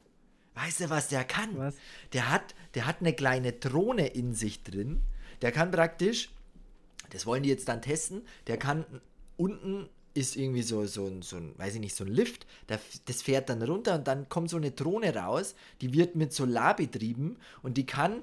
Weißt 0.55 0.81
du, 0.81 0.91
was 0.91 1.09
der 1.09 1.25
kann? 1.25 1.57
Was? 1.57 1.77
Der 2.15 2.31
hat, 2.33 2.55
der 2.75 2.87
hat 2.87 2.97
eine 3.01 3.13
kleine 3.13 3.53
Drohne 3.53 4.09
in 4.09 4.33
sich 4.35 4.63
drin. 4.65 5.03
Der 5.43 5.53
kann 5.53 5.71
praktisch, 5.71 6.31
das 7.11 7.27
wollen 7.27 7.43
die 7.43 7.51
jetzt 7.51 7.69
dann 7.69 7.83
testen, 7.83 8.23
der 8.47 8.57
kann 8.57 8.85
unten 9.37 9.89
ist 10.15 10.35
irgendwie 10.37 10.63
so, 10.63 10.85
so, 10.87 11.07
ein, 11.07 11.23
so 11.23 11.37
ein, 11.37 11.57
weiß 11.59 11.75
ich 11.75 11.81
nicht, 11.81 11.95
so 11.95 12.03
ein 12.03 12.11
Lift, 12.11 12.47
da- 12.67 12.81
das 13.05 13.23
fährt 13.23 13.49
dann 13.51 13.63
runter 13.63 13.95
und 13.95 14.09
dann 14.09 14.29
kommt 14.29 14.51
so 14.51 14.57
eine 14.57 14.73
Drohne 14.73 15.15
raus, 15.15 15.55
die 15.81 15.93
wird 15.93 16.17
mit 16.17 16.33
Solar 16.33 16.75
betrieben 16.75 17.37
und 17.63 17.77
die 17.77 17.87
kann, 17.87 18.23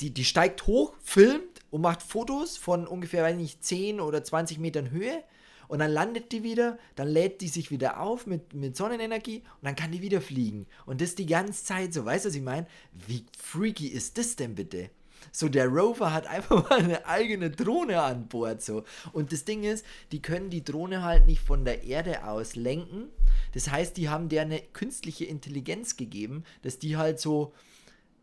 die, 0.00 0.10
die 0.10 0.24
steigt 0.24 0.66
hoch, 0.66 0.94
filmt 1.02 1.60
und 1.70 1.80
macht 1.80 2.02
Fotos 2.02 2.56
von 2.56 2.86
ungefähr, 2.86 3.22
weiß 3.22 3.34
ich 3.36 3.42
nicht, 3.42 3.64
10 3.64 4.00
oder 4.00 4.22
20 4.22 4.58
Metern 4.58 4.90
Höhe 4.90 5.22
und 5.68 5.80
dann 5.80 5.90
landet 5.90 6.32
die 6.32 6.42
wieder, 6.42 6.78
dann 6.94 7.08
lädt 7.08 7.40
die 7.40 7.48
sich 7.48 7.70
wieder 7.70 8.00
auf 8.00 8.26
mit, 8.26 8.54
mit 8.54 8.76
Sonnenenergie 8.76 9.38
und 9.38 9.64
dann 9.64 9.76
kann 9.76 9.92
die 9.92 10.02
wieder 10.02 10.20
fliegen. 10.20 10.66
Und 10.84 11.00
das 11.00 11.14
die 11.14 11.26
ganze 11.26 11.64
Zeit 11.64 11.92
so, 11.92 12.04
weißt 12.04 12.24
du, 12.24 12.28
was 12.28 12.36
ich 12.36 12.42
meine? 12.42 12.66
Wie 13.06 13.24
freaky 13.38 13.88
ist 13.88 14.18
das 14.18 14.36
denn 14.36 14.54
bitte? 14.54 14.90
So, 15.32 15.48
der 15.48 15.66
Rover 15.66 16.12
hat 16.12 16.26
einfach 16.28 16.68
mal 16.68 16.78
eine 16.78 17.06
eigene 17.06 17.50
Drohne 17.50 18.00
an 18.02 18.28
Bord, 18.28 18.62
so. 18.62 18.84
Und 19.12 19.32
das 19.32 19.44
Ding 19.44 19.64
ist, 19.64 19.84
die 20.12 20.22
können 20.22 20.50
die 20.50 20.64
Drohne 20.64 21.02
halt 21.02 21.26
nicht 21.26 21.40
von 21.40 21.64
der 21.64 21.84
Erde 21.84 22.24
aus 22.24 22.54
lenken. 22.54 23.08
Das 23.52 23.70
heißt, 23.70 23.96
die 23.96 24.08
haben 24.08 24.28
der 24.28 24.42
eine 24.42 24.60
künstliche 24.60 25.24
Intelligenz 25.24 25.96
gegeben, 25.96 26.44
dass 26.62 26.78
die 26.78 26.96
halt 26.96 27.18
so 27.18 27.52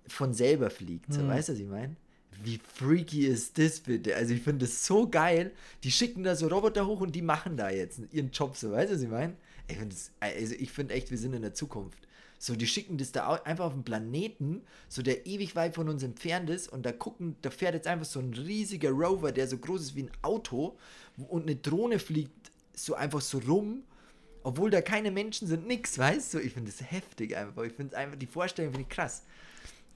von 0.08 0.34
selber 0.34 0.70
fliegt. 0.70 1.14
So, 1.14 1.28
weißt 1.28 1.50
du, 1.50 1.54
was 1.54 1.60
ich 1.60 1.68
meine? 1.68 1.96
Wie 2.44 2.60
freaky 2.74 3.28
ist 3.28 3.58
das 3.58 3.80
bitte? 3.80 4.16
Also, 4.16 4.34
ich 4.34 4.42
finde 4.42 4.66
das 4.66 4.86
so 4.86 5.08
geil. 5.08 5.52
Die 5.84 5.92
schicken 5.92 6.24
da 6.24 6.36
so 6.36 6.48
Roboter 6.48 6.86
hoch 6.86 7.02
und 7.02 7.16
die 7.16 7.22
machen 7.22 7.58
da 7.58 7.70
jetzt 7.70 8.02
ihren 8.12 8.32
Job 8.32 8.56
so, 8.56 8.72
weißt 8.72 8.92
du, 8.92 8.96
was 8.96 9.02
ich 9.04 9.10
meine? 9.10 9.36
Ich 9.68 9.78
finde 9.78 9.96
also 10.20 10.56
ich 10.56 10.72
finde 10.72 10.94
echt, 10.94 11.12
wir 11.12 11.18
sind 11.18 11.34
in 11.34 11.42
der 11.42 11.54
Zukunft. 11.54 12.08
So, 12.38 12.58
die 12.58 12.68
schicken 12.68 12.98
das 12.98 13.14
da 13.14 13.32
einfach 13.46 13.64
auf 13.64 13.74
einen 13.74 13.86
Planeten, 13.86 14.64
so 14.90 15.02
der 15.02 15.26
ewig 15.26 15.56
weit 15.56 15.76
von 15.76 15.88
uns 15.88 16.04
entfernt 16.04 16.50
ist 16.50 16.68
und 16.68 16.86
da 16.86 16.92
gucken, 16.92 17.38
da 17.42 17.50
fährt 17.50 17.74
jetzt 17.74 17.88
einfach 17.88 18.06
so 18.06 18.20
ein 18.20 18.34
riesiger 18.34 18.90
Rover, 18.90 19.32
der 19.32 19.48
so 19.48 19.58
groß 19.58 19.82
ist 19.82 19.96
wie 19.96 20.04
ein 20.04 20.12
Auto 20.22 20.78
und 21.30 21.44
eine 21.44 21.56
Drohne 21.56 22.00
fliegt 22.00 22.52
so 22.76 22.96
einfach 22.96 23.22
so 23.22 23.38
rum, 23.38 23.84
obwohl 24.44 24.70
da 24.70 24.82
keine 24.82 25.10
Menschen 25.10 25.48
sind, 25.48 25.68
nix, 25.68 25.98
weißt 25.98 26.34
du? 26.34 26.40
Ich 26.40 26.54
finde 26.54 26.70
das 26.70 26.92
heftig 26.92 27.38
einfach. 27.38 27.64
Ich 27.64 27.74
finde 27.74 27.96
einfach, 27.96 28.18
die 28.18 28.28
Vorstellung 28.28 28.74
finde 28.74 28.88
ich 28.90 28.94
krass. 28.94 29.24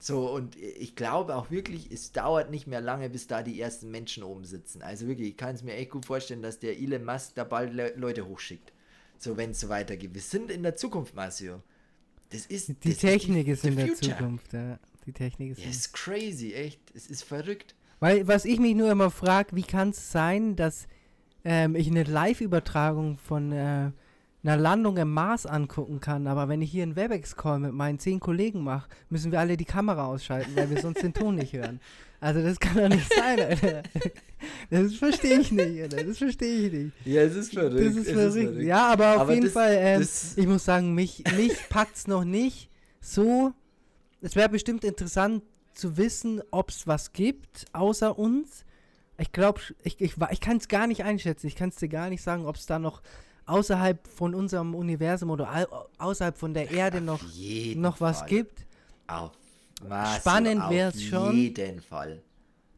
So, 0.00 0.30
und 0.30 0.56
ich 0.56 0.94
glaube 0.94 1.34
auch 1.34 1.50
wirklich, 1.50 1.90
es 1.90 2.12
dauert 2.12 2.50
nicht 2.50 2.66
mehr 2.68 2.80
lange, 2.80 3.10
bis 3.10 3.26
da 3.26 3.42
die 3.42 3.60
ersten 3.60 3.90
Menschen 3.90 4.22
oben 4.22 4.44
sitzen. 4.44 4.80
Also 4.82 5.08
wirklich, 5.08 5.30
ich 5.30 5.36
kann 5.36 5.54
es 5.54 5.62
mir 5.64 5.74
echt 5.74 5.90
gut 5.90 6.06
vorstellen, 6.06 6.40
dass 6.40 6.60
der 6.60 6.78
Elon 6.78 7.04
Musk 7.04 7.34
da 7.34 7.44
bald 7.44 7.74
Le 7.74 7.92
Leute 7.96 8.26
hochschickt. 8.26 8.72
So, 9.18 9.36
wenn 9.36 9.50
es 9.50 9.60
so 9.60 9.68
weitergeht. 9.68 10.14
Wir 10.14 10.20
sind 10.20 10.50
in 10.50 10.62
der 10.62 10.76
Zukunft, 10.76 11.16
Marcio. 11.16 11.62
Das 12.30 12.46
ist, 12.46 12.68
die 12.68 12.90
das 12.90 12.98
Technik 12.98 13.48
ist, 13.48 13.64
ist 13.64 13.70
in 13.70 13.76
der. 13.76 13.94
Zukunft, 13.94 14.52
ja. 14.52 14.78
Die 15.06 15.12
Technik 15.12 15.52
ist. 15.52 15.64
Ja, 15.64 15.70
ist 15.70 15.92
crazy, 15.92 16.52
echt. 16.52 16.80
Es 16.94 17.08
ist 17.08 17.24
verrückt. 17.24 17.74
Weil, 17.98 18.28
was 18.28 18.44
ich 18.44 18.60
mich 18.60 18.76
nur 18.76 18.90
immer 18.92 19.10
frage, 19.10 19.56
wie 19.56 19.62
kann 19.62 19.90
es 19.90 20.12
sein, 20.12 20.54
dass 20.54 20.86
ähm, 21.44 21.74
ich 21.74 21.88
eine 21.88 22.04
Live-Übertragung 22.04 23.16
von 23.16 23.50
äh, 23.50 23.90
einer 24.42 24.56
Landung 24.56 24.96
im 24.96 25.12
Mars 25.12 25.46
angucken 25.46 26.00
kann, 26.00 26.26
aber 26.26 26.48
wenn 26.48 26.62
ich 26.62 26.70
hier 26.70 26.84
einen 26.84 26.96
Webex-Call 26.96 27.58
mit 27.58 27.72
meinen 27.72 27.98
zehn 27.98 28.20
Kollegen 28.20 28.62
mache, 28.62 28.88
müssen 29.10 29.32
wir 29.32 29.40
alle 29.40 29.56
die 29.56 29.64
Kamera 29.64 30.06
ausschalten, 30.06 30.54
weil 30.54 30.70
wir 30.70 30.80
sonst 30.80 31.02
den 31.02 31.12
Ton 31.12 31.34
nicht 31.34 31.52
hören. 31.52 31.80
Also 32.20 32.42
das 32.42 32.58
kann 32.58 32.76
doch 32.76 32.88
nicht 32.88 33.12
sein, 33.12 33.40
Alter. 33.40 33.82
Das 34.70 34.94
verstehe 34.94 35.40
ich 35.40 35.52
nicht, 35.52 35.82
Alter. 35.82 36.04
Das 36.04 36.18
verstehe 36.18 36.66
ich 36.66 36.72
nicht. 36.72 36.92
Ja, 37.04 37.22
es 37.22 37.34
ist 37.34 37.52
verrückt. 37.52 37.86
Das 37.86 37.96
ist, 37.96 38.10
verrückt. 38.10 38.36
Ist 38.36 38.44
verrückt. 38.44 38.62
Ja, 38.62 38.92
aber 38.92 39.14
auf 39.16 39.20
aber 39.22 39.34
jeden 39.34 39.46
das, 39.46 39.52
Fall, 39.52 39.76
ähm, 39.78 40.08
ich 40.36 40.46
muss 40.46 40.64
sagen, 40.64 40.94
mich, 40.94 41.24
mich 41.36 41.68
packt 41.68 41.96
es 41.96 42.06
noch 42.06 42.24
nicht 42.24 42.70
so. 43.00 43.52
Es 44.20 44.36
wäre 44.36 44.48
bestimmt 44.48 44.84
interessant 44.84 45.42
zu 45.74 45.96
wissen, 45.96 46.42
ob 46.50 46.70
es 46.70 46.86
was 46.86 47.12
gibt, 47.12 47.66
außer 47.72 48.18
uns. 48.18 48.64
Ich 49.18 49.32
glaube, 49.32 49.60
ich, 49.82 50.00
ich, 50.00 50.14
ich 50.30 50.40
kann 50.40 50.56
es 50.58 50.68
gar 50.68 50.86
nicht 50.86 51.04
einschätzen. 51.04 51.46
Ich 51.46 51.56
kann 51.56 51.70
es 51.70 51.76
dir 51.76 51.88
gar 51.88 52.08
nicht 52.08 52.22
sagen, 52.22 52.46
ob 52.46 52.56
es 52.56 52.66
da 52.66 52.78
noch 52.78 53.02
außerhalb 53.48 54.06
von 54.06 54.34
unserem 54.34 54.74
Universum 54.74 55.30
oder 55.30 55.68
außerhalb 55.98 56.36
von 56.36 56.54
der 56.54 56.70
Erde 56.70 57.00
noch, 57.00 57.20
noch 57.74 58.00
was 58.00 58.20
Fall. 58.20 58.28
gibt. 58.28 58.66
Auf 59.06 59.32
was 59.82 60.16
Spannend 60.16 60.70
wäre 60.70 60.90
es 60.90 61.02
schon. 61.02 61.28
Auf 61.28 61.34
jeden 61.34 61.80
Fall. 61.80 62.22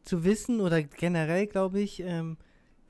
Zu 0.04 0.24
wissen 0.24 0.60
oder 0.60 0.82
generell, 0.82 1.46
glaube 1.46 1.80
ich, 1.80 2.00
ähm, 2.00 2.36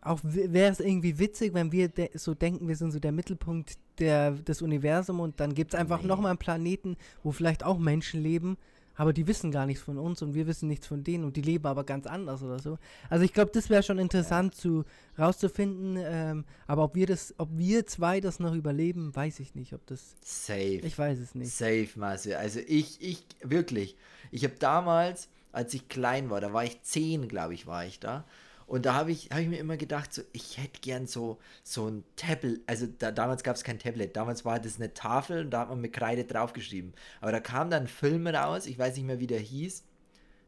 auch 0.01 0.21
wäre 0.23 0.73
es 0.73 0.81
irgendwie 0.81 1.19
witzig, 1.19 1.53
wenn 1.55 1.73
wir 1.73 1.89
de 1.89 2.11
so 2.17 2.35
denken, 2.35 2.69
wir 2.69 2.77
sind 2.77 2.91
so 2.91 2.99
der 2.99 3.13
Mittelpunkt 3.13 3.75
der, 3.99 4.33
des 4.33 4.63
Universums 4.63 5.21
und 5.21 5.41
dann 5.41 5.55
gibt 5.55 5.75
es 5.75 5.81
einfach 5.81 6.01
nee. 6.01 6.09
nochmal 6.09 6.31
einen 6.31 6.39
Planeten, 6.39 6.97
wo 7.23 7.33
vielleicht 7.33 7.65
auch 7.65 7.79
Menschen 7.79 8.23
leben 8.23 8.57
aber 9.01 9.15
die 9.15 9.27
wissen 9.27 9.51
gar 9.51 9.65
nichts 9.65 9.83
von 9.83 9.97
uns 9.97 10.21
und 10.21 10.35
wir 10.35 10.47
wissen 10.47 10.69
nichts 10.69 10.87
von 10.87 11.03
denen 11.03 11.25
und 11.25 11.35
die 11.35 11.41
leben 11.41 11.65
aber 11.65 11.85
ganz 11.85 12.07
anders 12.07 12.43
oder 12.43 12.59
so. 12.59 12.77
Also 13.09 13.25
ich 13.25 13.33
glaube, 13.33 13.51
das 13.51 13.71
wäre 13.71 13.83
schon 13.83 13.99
interessant 13.99 14.55
zu 14.55 14.85
rauszufinden, 15.19 15.97
ähm, 15.99 16.45
aber 16.67 16.85
ob 16.85 16.95
wir 16.95 17.07
das, 17.07 17.35
ob 17.39 17.49
wir 17.53 17.87
zwei 17.87 18.21
das 18.21 18.41
noch 18.41 18.55
überleben, 18.55 19.17
weiß 19.17 19.41
ich 19.41 19.55
nicht, 19.55 19.73
ob 19.73 19.87
das. 19.87 20.17
Safe. 20.23 20.83
Ich 20.83 20.99
weiß 20.99 21.19
es 21.19 21.35
nicht. 21.35 21.51
Safe, 21.51 21.89
Marcel. 21.95 22.35
Also 22.35 22.61
ich, 22.67 23.01
ich, 23.01 23.25
wirklich, 23.43 23.97
ich 24.31 24.45
habe 24.45 24.57
damals, 24.59 25.31
als 25.51 25.73
ich 25.73 25.89
klein 25.89 26.29
war, 26.29 26.43
da 26.43 26.53
war 26.53 26.65
ich 26.65 26.83
zehn, 26.83 27.27
glaube 27.27 27.55
ich, 27.55 27.67
war 27.67 27.87
ich 27.87 28.01
da. 28.01 28.27
Und 28.71 28.87
da 28.87 28.95
habe 28.95 29.11
ich, 29.11 29.31
hab 29.33 29.41
ich 29.41 29.49
mir 29.49 29.59
immer 29.59 29.77
gedacht, 29.77 30.15
so, 30.15 30.23
ich 30.33 30.57
hätte 30.57 30.81
gern 30.81 31.09
so, 31.09 31.41
so 31.65 31.89
ein 31.89 32.05
Tablet. 32.15 32.61
Also 32.69 32.87
da, 32.87 33.11
damals 33.11 33.43
gab 33.43 33.57
es 33.57 33.65
kein 33.65 33.81
Tablet. 33.81 34.15
Damals 34.15 34.45
war 34.45 34.61
das 34.61 34.77
eine 34.77 34.95
Tafel 34.95 35.45
und 35.45 35.51
da 35.51 35.63
hat 35.63 35.71
man 35.71 35.81
mit 35.81 35.93
Kreide 35.93 36.25
draufgeschrieben. 36.25 36.95
Aber 37.21 37.33
da 37.33 37.41
kam 37.41 37.69
dann 37.69 37.83
ein 37.83 37.89
Film 37.89 38.29
raus, 38.29 38.67
ich 38.67 38.79
weiß 38.79 38.95
nicht 38.95 39.07
mehr, 39.07 39.19
wie 39.19 39.27
der 39.27 39.41
hieß. 39.41 39.83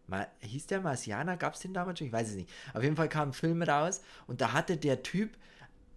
Mal, 0.07 0.29
hieß 0.39 0.69
der 0.69 0.81
Marcianer? 0.81 1.37
Gab 1.37 1.55
es 1.55 1.61
den 1.61 1.75
damals 1.75 1.99
schon? 1.99 2.07
Ich 2.07 2.13
weiß 2.13 2.29
es 2.29 2.37
nicht. 2.37 2.49
Auf 2.75 2.85
jeden 2.85 2.95
Fall 2.95 3.09
kam 3.09 3.31
ein 3.31 3.33
Film 3.33 3.61
raus 3.61 4.03
und 4.29 4.41
da 4.41 4.53
hatte 4.53 4.77
der 4.77 5.03
Typ 5.03 5.37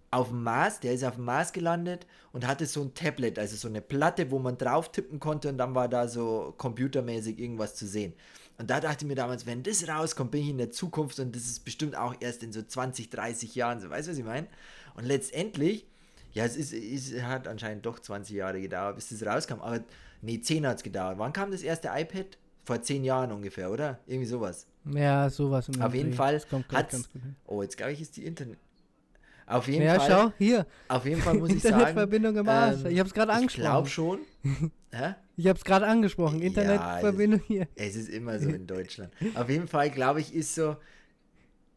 auf 0.09 0.29
dem 0.29 0.41
Mars, 0.41 0.79
der 0.79 0.93
ist 0.93 1.03
auf 1.03 1.15
dem 1.15 1.25
Mars 1.25 1.53
gelandet 1.53 2.07
und 2.31 2.47
hatte 2.47 2.65
so 2.65 2.81
ein 2.81 2.95
Tablet, 2.95 3.37
also 3.37 3.55
so 3.55 3.67
eine 3.67 3.81
Platte, 3.81 4.31
wo 4.31 4.39
man 4.39 4.57
drauf 4.57 4.91
tippen 4.91 5.19
konnte 5.19 5.49
und 5.49 5.59
dann 5.59 5.75
war 5.75 5.89
da 5.89 6.07
so 6.07 6.55
computermäßig 6.57 7.37
irgendwas 7.37 7.75
zu 7.75 7.85
sehen. 7.85 8.13
Und 8.57 8.69
da 8.69 8.79
dachte 8.79 9.03
ich 9.03 9.07
mir 9.07 9.15
damals, 9.15 9.45
wenn 9.45 9.63
das 9.63 9.87
rauskommt, 9.87 10.31
bin 10.31 10.41
ich 10.41 10.49
in 10.49 10.57
der 10.57 10.71
Zukunft 10.71 11.19
und 11.19 11.35
das 11.35 11.43
ist 11.43 11.65
bestimmt 11.65 11.97
auch 11.97 12.15
erst 12.19 12.41
in 12.41 12.53
so 12.53 12.61
20, 12.61 13.09
30 13.09 13.53
Jahren, 13.55 13.81
so 13.81 13.89
weißt 13.89 14.07
du, 14.07 14.11
was 14.11 14.17
ich 14.17 14.23
meine? 14.23 14.47
Und 14.95 15.05
letztendlich, 15.05 15.85
ja, 16.33 16.45
es 16.45 16.55
ist, 16.55 16.73
es 16.73 17.21
hat 17.23 17.47
anscheinend 17.47 17.85
doch 17.85 17.99
20 17.99 18.35
Jahre 18.35 18.61
gedauert, 18.61 18.95
bis 18.95 19.09
das 19.09 19.25
rauskam, 19.25 19.59
aber 19.59 19.81
nee, 20.21 20.39
10 20.39 20.65
hat 20.67 20.77
es 20.77 20.83
gedauert. 20.83 21.17
Wann 21.17 21.33
kam 21.33 21.51
das 21.51 21.63
erste 21.63 21.89
iPad? 21.93 22.37
Vor 22.63 22.81
10 22.81 23.03
Jahren 23.03 23.31
ungefähr, 23.31 23.69
oder? 23.69 23.99
Irgendwie 24.07 24.25
sowas. 24.25 24.65
Ja, 24.85 25.29
sowas. 25.29 25.69
Auf 25.79 25.93
jeden 25.93 26.13
Fall 26.13 26.41
hat 26.73 26.95
Oh, 27.45 27.61
jetzt 27.61 27.77
glaube 27.77 27.91
ich, 27.91 28.01
ist 28.01 28.17
die 28.17 28.25
Internet. 28.25 28.57
Auf 29.47 29.67
jeden 29.67 29.85
ja, 29.85 29.99
Fall. 29.99 30.09
Ja, 30.09 30.23
schau, 30.23 30.33
hier. 30.37 30.65
Auf 30.87 31.05
jeden 31.05 31.21
Fall 31.21 31.35
muss 31.35 31.51
ich 31.51 31.61
sagen. 31.61 31.75
Internetverbindung 31.75 32.37
im 32.37 32.49
Arsch. 32.49 32.79
Ähm, 32.83 32.91
ich 32.91 32.99
habe 32.99 33.07
es 33.07 33.13
gerade 33.13 33.33
angesprochen. 33.33 33.63
Ich 33.63 33.69
glaube 33.69 33.89
schon. 33.89 34.19
Hä? 34.91 35.15
Ich 35.37 35.47
habe 35.47 35.57
es 35.57 35.65
gerade 35.65 35.87
angesprochen. 35.87 36.41
Internetverbindung 36.41 37.41
ja, 37.41 37.47
hier. 37.47 37.67
Es 37.75 37.95
ist 37.95 38.09
immer 38.09 38.39
so 38.39 38.49
in 38.49 38.67
Deutschland. 38.67 39.11
Auf 39.33 39.49
jeden 39.49 39.67
Fall, 39.67 39.89
glaube 39.89 40.21
ich, 40.21 40.33
ist 40.33 40.55
so. 40.55 40.77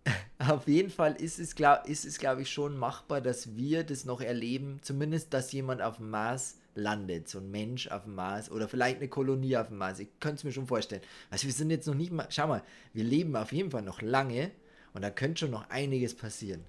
Auf 0.38 0.68
jeden 0.68 0.90
Fall 0.90 1.16
ist 1.16 1.38
es, 1.38 1.54
glaube 1.54 1.88
ist 1.90 2.04
es, 2.04 2.18
glaub 2.18 2.38
ich, 2.38 2.50
schon 2.50 2.78
machbar, 2.78 3.20
dass 3.20 3.56
wir 3.56 3.84
das 3.84 4.04
noch 4.04 4.20
erleben. 4.20 4.78
Zumindest, 4.82 5.34
dass 5.34 5.52
jemand 5.52 5.82
auf 5.82 5.96
dem 5.96 6.10
Mars 6.10 6.56
landet. 6.74 7.28
So 7.28 7.40
ein 7.40 7.50
Mensch 7.50 7.88
auf 7.88 8.04
dem 8.04 8.14
Mars 8.14 8.50
oder 8.50 8.68
vielleicht 8.68 8.98
eine 8.98 9.08
Kolonie 9.08 9.56
auf 9.56 9.68
dem 9.68 9.78
Mars. 9.78 9.98
Ich 9.98 10.08
könnte 10.20 10.36
es 10.36 10.44
mir 10.44 10.52
schon 10.52 10.66
vorstellen. 10.66 11.02
Also, 11.30 11.46
wir 11.46 11.52
sind 11.52 11.70
jetzt 11.70 11.86
noch 11.86 11.94
nicht 11.94 12.12
mal. 12.12 12.26
Schau 12.30 12.46
mal, 12.46 12.62
wir 12.92 13.04
leben 13.04 13.34
auf 13.36 13.52
jeden 13.52 13.70
Fall 13.70 13.82
noch 13.82 14.00
lange 14.00 14.50
und 14.94 15.02
da 15.02 15.10
könnte 15.10 15.40
schon 15.40 15.50
noch 15.50 15.68
einiges 15.70 16.14
passieren. 16.14 16.62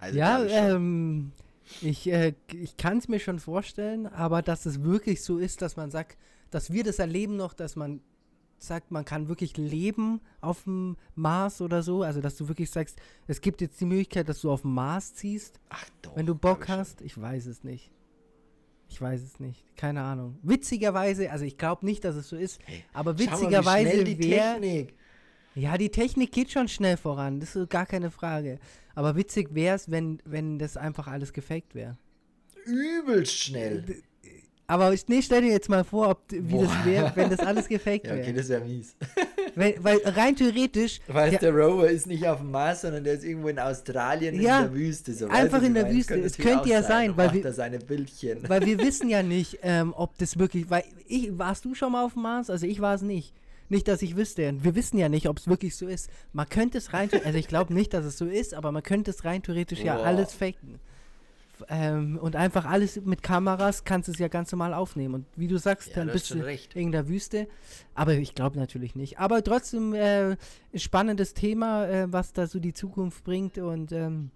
Also, 0.00 0.18
ja, 0.18 0.44
ähm, 0.44 1.32
ich, 1.80 2.10
äh, 2.10 2.34
ich 2.52 2.76
kann 2.76 2.98
es 2.98 3.08
mir 3.08 3.20
schon 3.20 3.38
vorstellen, 3.38 4.06
aber 4.06 4.42
dass 4.42 4.66
es 4.66 4.82
wirklich 4.82 5.22
so 5.22 5.38
ist, 5.38 5.62
dass 5.62 5.76
man 5.76 5.90
sagt, 5.90 6.18
dass 6.50 6.72
wir 6.72 6.84
das 6.84 6.98
erleben 6.98 7.36
noch, 7.36 7.54
dass 7.54 7.76
man 7.76 8.00
sagt, 8.58 8.90
man 8.90 9.04
kann 9.04 9.28
wirklich 9.28 9.56
leben 9.56 10.20
auf 10.40 10.64
dem 10.64 10.96
Mars 11.14 11.60
oder 11.60 11.82
so. 11.82 12.02
Also, 12.02 12.20
dass 12.20 12.36
du 12.36 12.48
wirklich 12.48 12.70
sagst, 12.70 12.98
es 13.26 13.40
gibt 13.40 13.60
jetzt 13.60 13.80
die 13.80 13.84
Möglichkeit, 13.84 14.28
dass 14.28 14.40
du 14.40 14.50
auf 14.50 14.62
dem 14.62 14.74
Mars 14.74 15.14
ziehst. 15.14 15.60
Ach 15.68 15.84
doch. 16.02 16.16
Wenn 16.16 16.26
du 16.26 16.34
Bock 16.34 16.68
hast. 16.68 17.00
Ich 17.00 17.20
weiß 17.20 17.46
es 17.46 17.62
nicht. 17.62 17.90
Ich 18.88 19.00
weiß 19.00 19.22
es 19.22 19.38
nicht. 19.38 19.64
Keine 19.76 20.02
Ahnung. 20.02 20.38
Witzigerweise, 20.42 21.30
also 21.30 21.44
ich 21.44 21.58
glaube 21.58 21.84
nicht, 21.84 22.04
dass 22.04 22.16
es 22.16 22.28
so 22.28 22.36
ist, 22.36 22.58
hey, 22.64 22.84
aber 22.92 23.18
witzigerweise 23.18 24.06
wäre. 24.18 24.88
Ja, 25.54 25.76
die 25.76 25.90
Technik 25.90 26.32
geht 26.32 26.52
schon 26.52 26.68
schnell 26.68 26.96
voran, 26.96 27.40
das 27.40 27.56
ist 27.56 27.70
gar 27.70 27.86
keine 27.86 28.10
Frage. 28.10 28.58
Aber 28.94 29.16
witzig 29.16 29.54
wäre 29.54 29.76
es, 29.76 29.90
wenn, 29.90 30.20
wenn 30.24 30.58
das 30.58 30.76
einfach 30.76 31.06
alles 31.06 31.32
gefaked 31.32 31.74
wäre. 31.74 31.96
Übelst 32.64 33.38
schnell. 33.38 33.84
Aber 34.70 34.94
nee, 35.06 35.22
stell 35.22 35.40
dir 35.40 35.50
jetzt 35.50 35.70
mal 35.70 35.82
vor, 35.82 36.10
ob, 36.10 36.30
wie 36.30 36.40
Boah. 36.40 36.64
das 36.64 36.84
wäre, 36.84 37.12
wenn 37.14 37.30
das 37.30 37.40
alles 37.40 37.68
gefaked 37.68 38.04
wäre. 38.04 38.16
ja, 38.18 38.22
okay, 38.22 38.32
das 38.34 38.50
wäre 38.50 38.62
mies. 38.62 38.94
weil, 39.54 39.76
weil 39.80 39.98
rein 40.04 40.36
theoretisch. 40.36 41.00
Weil 41.08 41.32
ja, 41.32 41.38
der 41.38 41.54
Rover 41.54 41.88
ist 41.88 42.06
nicht 42.06 42.26
auf 42.26 42.40
dem 42.40 42.50
Mars, 42.50 42.82
sondern 42.82 43.02
der 43.02 43.14
ist 43.14 43.24
irgendwo 43.24 43.48
in 43.48 43.58
Australien 43.58 44.38
ja, 44.38 44.58
in 44.58 44.64
der 44.64 44.74
Wüste. 44.74 45.14
So, 45.14 45.28
einfach 45.28 45.62
in 45.62 45.72
der 45.72 45.84
meine? 45.84 45.96
Wüste. 45.96 46.16
Es 46.16 46.36
könnte 46.36 46.68
ja 46.68 46.82
sein, 46.82 47.16
weil 47.16 47.32
wir, 47.32 47.50
seine 47.54 47.78
Bildchen. 47.78 48.46
weil 48.46 48.66
wir 48.66 48.78
wissen 48.84 49.08
ja 49.08 49.22
nicht, 49.22 49.58
ähm, 49.62 49.94
ob 49.96 50.18
das 50.18 50.38
wirklich. 50.38 50.68
Weil 50.68 50.84
ich, 51.06 51.38
warst 51.38 51.64
du 51.64 51.74
schon 51.74 51.92
mal 51.92 52.04
auf 52.04 52.12
dem 52.12 52.22
Mars? 52.22 52.50
Also 52.50 52.66
ich 52.66 52.80
war 52.82 52.94
es 52.94 53.00
nicht. 53.02 53.32
Nicht, 53.68 53.88
dass 53.88 54.02
ich 54.02 54.16
wüsste. 54.16 54.54
Wir 54.62 54.74
wissen 54.74 54.98
ja 54.98 55.08
nicht, 55.08 55.28
ob 55.28 55.38
es 55.38 55.46
wirklich 55.46 55.76
so 55.76 55.86
ist. 55.86 56.10
Man 56.32 56.48
könnte 56.48 56.78
es 56.78 56.92
rein, 56.92 57.10
also 57.24 57.38
ich 57.38 57.48
glaube 57.48 57.74
nicht, 57.74 57.92
dass 57.92 58.04
es 58.04 58.16
so 58.16 58.26
ist, 58.26 58.54
aber 58.54 58.72
man 58.72 58.82
könnte 58.82 59.10
es 59.10 59.24
rein 59.24 59.42
theoretisch 59.42 59.80
ja 59.80 60.00
alles 60.00 60.32
faken. 60.32 60.80
Ähm, 61.68 62.18
und 62.18 62.36
einfach 62.36 62.64
alles 62.64 63.00
mit 63.04 63.22
Kameras 63.22 63.84
kannst 63.84 64.08
du 64.08 64.12
es 64.12 64.18
ja 64.18 64.28
ganz 64.28 64.52
normal 64.52 64.74
aufnehmen. 64.74 65.14
Und 65.14 65.26
wie 65.36 65.48
du 65.48 65.58
sagst, 65.58 65.88
ja, 65.88 65.94
dann 65.96 66.12
bist 66.12 66.30
du 66.30 66.38
recht. 66.38 66.74
in 66.76 66.92
der 66.92 67.08
Wüste. 67.08 67.48
Aber 67.94 68.14
ich 68.14 68.34
glaube 68.34 68.58
natürlich 68.58 68.94
nicht. 68.94 69.18
Aber 69.18 69.42
trotzdem 69.42 69.94
äh, 69.94 70.36
spannendes 70.74 71.34
Thema, 71.34 71.86
äh, 71.88 72.12
was 72.12 72.32
da 72.32 72.46
so 72.46 72.60
die 72.60 72.74
Zukunft 72.74 73.24
bringt 73.24 73.58
und 73.58 73.92
ähm, 73.92 74.30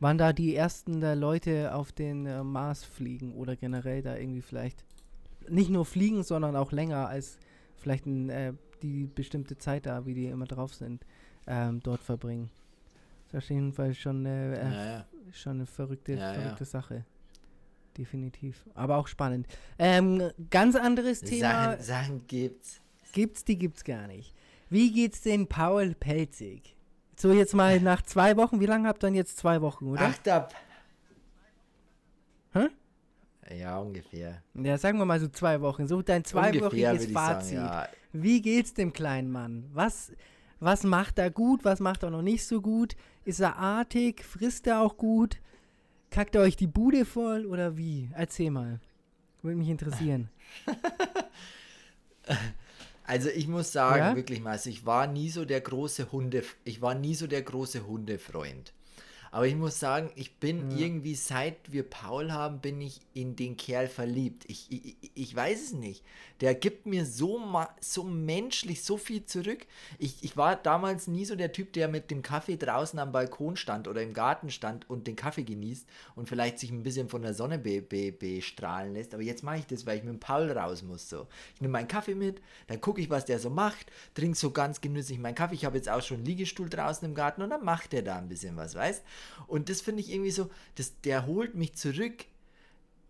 wann 0.00 0.18
da 0.18 0.32
die 0.32 0.54
ersten 0.54 1.02
äh, 1.02 1.14
Leute 1.14 1.74
auf 1.74 1.92
den 1.92 2.26
äh, 2.26 2.42
Mars 2.42 2.84
fliegen 2.84 3.34
oder 3.34 3.56
generell 3.56 4.02
da 4.02 4.16
irgendwie 4.16 4.42
vielleicht 4.42 4.84
nicht 5.48 5.70
nur 5.70 5.84
fliegen, 5.84 6.22
sondern 6.24 6.56
auch 6.56 6.72
länger 6.72 7.08
als 7.08 7.38
vielleicht 7.78 8.06
ein, 8.06 8.28
äh, 8.28 8.52
die 8.82 9.06
bestimmte 9.06 9.56
Zeit 9.58 9.86
da, 9.86 10.06
wie 10.06 10.14
die 10.14 10.26
immer 10.26 10.46
drauf 10.46 10.74
sind, 10.74 11.04
ähm, 11.46 11.80
dort 11.82 12.02
verbringen. 12.02 12.50
Das 13.30 13.44
ist 13.44 13.50
auf 13.50 13.54
jeden 13.54 13.72
Fall 13.72 13.94
schon, 13.94 14.26
äh, 14.26 14.56
ja, 14.56 14.86
ja. 14.86 15.06
schon 15.32 15.52
eine 15.52 15.66
verrückte, 15.66 16.14
ja, 16.14 16.34
verrückte 16.34 16.64
Sache. 16.64 17.04
Definitiv. 17.96 18.64
Aber 18.74 18.96
auch 18.96 19.08
spannend. 19.08 19.46
Ähm, 19.78 20.30
ganz 20.50 20.76
anderes 20.76 21.20
Thema. 21.20 21.72
Sachen, 21.72 21.82
Sachen 21.82 22.26
gibt's. 22.26 22.80
Gibt's, 23.12 23.44
die 23.44 23.58
gibt's 23.58 23.84
gar 23.84 24.06
nicht. 24.06 24.32
Wie 24.70 24.92
geht's 24.92 25.22
denn 25.22 25.48
Paul 25.48 25.94
Pelzig? 25.94 26.76
So 27.16 27.32
jetzt 27.32 27.54
mal 27.54 27.80
nach 27.80 28.02
zwei 28.02 28.36
Wochen, 28.36 28.60
wie 28.60 28.66
lange 28.66 28.88
habt 28.88 29.02
ihr 29.02 29.08
denn 29.08 29.14
jetzt 29.14 29.36
zwei 29.38 29.60
Wochen, 29.60 29.88
oder? 29.88 30.02
Acht 30.02 30.28
ab. 30.28 30.54
Hä? 32.52 32.68
Ja, 33.56 33.78
ungefähr. 33.78 34.42
Ja, 34.54 34.78
sagen 34.78 34.98
wir 34.98 35.04
mal 35.04 35.20
so 35.20 35.28
zwei 35.28 35.60
Wochen. 35.60 35.86
So 35.86 36.02
dein 36.02 36.24
zweiwöchiges 36.24 37.06
Fazit. 37.12 37.58
Sagen, 37.58 37.66
ja. 37.66 37.88
Wie 38.12 38.42
geht's 38.42 38.74
dem 38.74 38.92
kleinen 38.92 39.30
Mann? 39.30 39.70
Was, 39.72 40.12
was 40.60 40.84
macht 40.84 41.18
er 41.18 41.30
gut? 41.30 41.64
Was 41.64 41.80
macht 41.80 42.02
er 42.02 42.10
noch 42.10 42.22
nicht 42.22 42.46
so 42.46 42.60
gut? 42.60 42.96
Ist 43.24 43.40
er 43.40 43.56
artig? 43.56 44.24
Frisst 44.24 44.66
er 44.66 44.80
auch 44.80 44.96
gut? 44.96 45.38
Kackt 46.10 46.34
er 46.34 46.42
euch 46.42 46.56
die 46.56 46.66
Bude 46.66 47.04
voll 47.04 47.46
oder 47.46 47.76
wie? 47.76 48.10
Erzähl 48.14 48.50
mal. 48.50 48.80
Würde 49.42 49.56
mich 49.56 49.68
interessieren. 49.68 50.30
Also 53.08 53.30
ich 53.30 53.48
muss 53.48 53.72
sagen, 53.72 53.98
ja? 54.00 54.16
wirklich 54.16 54.42
mal, 54.42 54.50
also 54.50 54.68
ich 54.68 54.84
war 54.84 55.06
nie 55.06 55.30
so 55.30 55.46
der 55.46 55.62
große 55.62 56.12
Hunde, 56.12 56.44
ich 56.64 56.82
war 56.82 56.94
nie 56.94 57.14
so 57.14 57.26
der 57.26 57.40
große 57.40 57.86
Hundefreund. 57.86 58.74
Aber 59.30 59.46
ich 59.46 59.54
muss 59.54 59.78
sagen, 59.78 60.10
ich 60.14 60.36
bin 60.36 60.70
ja. 60.70 60.78
irgendwie, 60.78 61.14
seit 61.14 61.70
wir 61.70 61.82
Paul 61.82 62.32
haben, 62.32 62.60
bin 62.60 62.80
ich 62.80 63.00
in 63.14 63.36
den 63.36 63.56
Kerl 63.56 63.88
verliebt. 63.88 64.44
Ich, 64.48 64.70
ich, 64.70 64.96
ich 65.14 65.34
weiß 65.34 65.62
es 65.62 65.72
nicht. 65.72 66.04
Der 66.40 66.54
gibt 66.54 66.86
mir 66.86 67.04
so, 67.04 67.40
so 67.80 68.04
menschlich 68.04 68.84
so 68.84 68.96
viel 68.96 69.24
zurück. 69.26 69.66
Ich, 69.98 70.22
ich 70.22 70.36
war 70.36 70.56
damals 70.56 71.08
nie 71.08 71.24
so 71.24 71.36
der 71.36 71.52
Typ, 71.52 71.72
der 71.72 71.88
mit 71.88 72.10
dem 72.10 72.22
Kaffee 72.22 72.56
draußen 72.56 72.98
am 72.98 73.12
Balkon 73.12 73.56
stand 73.56 73.88
oder 73.88 74.02
im 74.02 74.14
Garten 74.14 74.50
stand 74.50 74.88
und 74.88 75.06
den 75.06 75.16
Kaffee 75.16 75.42
genießt 75.42 75.86
und 76.14 76.28
vielleicht 76.28 76.58
sich 76.58 76.70
ein 76.70 76.82
bisschen 76.82 77.08
von 77.08 77.22
der 77.22 77.34
Sonne 77.34 77.58
be, 77.58 77.82
be, 77.82 78.12
bestrahlen 78.12 78.94
lässt. 78.94 79.14
Aber 79.14 79.22
jetzt 79.22 79.42
mache 79.42 79.58
ich 79.58 79.66
das, 79.66 79.84
weil 79.84 79.98
ich 79.98 80.04
mit 80.04 80.14
dem 80.14 80.20
Paul 80.20 80.50
raus 80.50 80.82
muss. 80.82 81.08
So. 81.08 81.26
Ich 81.54 81.60
nehme 81.60 81.72
meinen 81.72 81.88
Kaffee 81.88 82.14
mit, 82.14 82.40
dann 82.66 82.80
gucke 82.80 83.00
ich, 83.00 83.10
was 83.10 83.24
der 83.24 83.38
so 83.38 83.50
macht, 83.50 83.90
trinke 84.14 84.38
so 84.38 84.50
ganz 84.52 84.80
genüsslich 84.80 85.18
meinen 85.18 85.34
Kaffee. 85.34 85.54
Ich 85.54 85.64
habe 85.64 85.76
jetzt 85.76 85.88
auch 85.88 86.02
schon 86.02 86.18
einen 86.18 86.26
Liegestuhl 86.26 86.68
draußen 86.70 87.06
im 87.06 87.14
Garten 87.14 87.42
und 87.42 87.50
dann 87.50 87.64
macht 87.64 87.92
er 87.92 88.02
da 88.02 88.16
ein 88.16 88.28
bisschen 88.28 88.56
was, 88.56 88.74
weißt 88.74 89.04
Und 89.46 89.68
das 89.68 89.80
finde 89.80 90.02
ich 90.02 90.12
irgendwie 90.12 90.30
so, 90.30 90.50
das, 90.74 91.00
der 91.02 91.26
holt 91.26 91.54
mich 91.54 91.74
zurück 91.74 92.26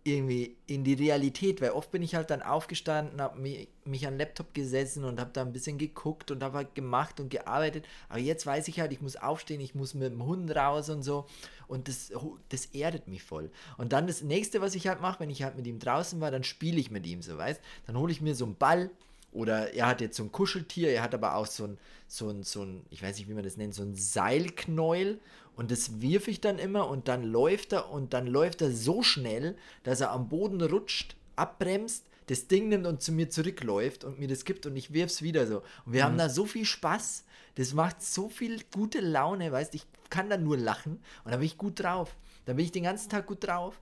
irgendwie 0.03 0.55
in 0.65 0.83
die 0.83 0.93
Realität, 0.93 1.61
weil 1.61 1.71
oft 1.71 1.91
bin 1.91 2.01
ich 2.01 2.15
halt 2.15 2.29
dann 2.29 2.41
aufgestanden, 2.41 3.21
habe 3.21 3.39
mich, 3.39 3.67
mich 3.83 4.07
an 4.07 4.13
den 4.13 4.19
Laptop 4.19 4.53
gesessen 4.53 5.03
und 5.03 5.19
habe 5.19 5.31
da 5.33 5.41
ein 5.41 5.51
bisschen 5.51 5.77
geguckt 5.77 6.31
und 6.31 6.41
habe 6.41 6.57
halt 6.57 6.73
gemacht 6.73 7.19
und 7.19 7.29
gearbeitet. 7.29 7.85
Aber 8.07 8.19
jetzt 8.19 8.45
weiß 8.45 8.67
ich 8.69 8.79
halt, 8.79 8.93
ich 8.93 9.01
muss 9.01 9.17
aufstehen, 9.17 9.59
ich 9.59 9.75
muss 9.75 9.93
mit 9.93 10.11
dem 10.11 10.25
Hund 10.25 10.55
raus 10.55 10.89
und 10.89 11.03
so. 11.03 11.25
Und 11.67 11.87
das, 11.87 12.11
das 12.49 12.67
erdet 12.67 13.07
mich 13.07 13.23
voll. 13.23 13.51
Und 13.77 13.91
dann 13.91 14.07
das 14.07 14.21
nächste, 14.23 14.61
was 14.61 14.73
ich 14.73 14.87
halt 14.87 15.01
mache, 15.01 15.19
wenn 15.19 15.29
ich 15.29 15.43
halt 15.43 15.57
mit 15.57 15.67
ihm 15.67 15.79
draußen 15.79 16.19
war, 16.21 16.31
dann 16.31 16.43
spiele 16.43 16.79
ich 16.79 16.91
mit 16.91 17.05
ihm 17.05 17.21
so, 17.21 17.37
weißt 17.37 17.61
Dann 17.85 17.97
hole 17.97 18.11
ich 18.11 18.21
mir 18.21 18.35
so 18.35 18.45
einen 18.45 18.55
Ball 18.55 18.89
oder 19.31 19.73
er 19.73 19.87
hat 19.87 20.01
jetzt 20.01 20.17
so 20.17 20.23
ein 20.23 20.31
Kuscheltier, 20.31 20.89
er 20.89 21.03
hat 21.03 21.13
aber 21.13 21.35
auch 21.35 21.45
so 21.45 21.65
ein, 21.65 21.77
so 22.07 22.29
ein, 22.29 22.43
so 22.43 22.63
ein, 22.63 22.83
ich 22.89 23.03
weiß 23.03 23.17
nicht, 23.17 23.29
wie 23.29 23.33
man 23.33 23.43
das 23.43 23.57
nennt, 23.57 23.75
so 23.75 23.83
ein 23.83 23.95
Seilknäuel 23.95 25.19
und 25.59 25.71
das 25.71 25.99
wirf 25.99 26.29
ich 26.29 26.39
dann 26.39 26.57
immer 26.57 26.87
und 26.87 27.09
dann 27.09 27.21
läuft 27.21 27.73
er 27.73 27.91
und 27.91 28.13
dann 28.13 28.27
läuft 28.27 28.61
er 28.61 28.71
so 28.71 29.03
schnell, 29.03 29.57
dass 29.83 29.99
er 29.99 30.11
am 30.11 30.29
Boden 30.29 30.61
rutscht, 30.61 31.17
abbremst, 31.35 32.05
das 32.27 32.47
Ding 32.47 32.69
nimmt 32.69 32.87
und 32.87 33.01
zu 33.01 33.11
mir 33.11 33.29
zurückläuft 33.29 34.05
und 34.05 34.19
mir 34.19 34.29
das 34.29 34.45
gibt 34.45 34.65
und 34.65 34.77
ich 34.77 34.93
wirf's 34.93 35.21
wieder 35.21 35.47
so. 35.47 35.57
Und 35.85 35.91
wir 35.91 36.03
mhm. 36.03 36.05
haben 36.05 36.17
da 36.17 36.29
so 36.29 36.45
viel 36.45 36.63
Spaß, 36.63 37.25
das 37.55 37.73
macht 37.73 38.01
so 38.01 38.29
viel 38.29 38.61
gute 38.71 39.01
Laune, 39.01 39.51
weißt 39.51 39.75
ich 39.75 39.85
kann 40.09 40.29
da 40.29 40.37
nur 40.37 40.55
lachen 40.55 40.93
und 41.25 41.31
da 41.31 41.35
bin 41.35 41.45
ich 41.45 41.57
gut 41.57 41.81
drauf. 41.81 42.15
Da 42.45 42.53
bin 42.53 42.63
ich 42.63 42.71
den 42.71 42.83
ganzen 42.83 43.09
Tag 43.09 43.27
gut 43.27 43.45
drauf 43.45 43.81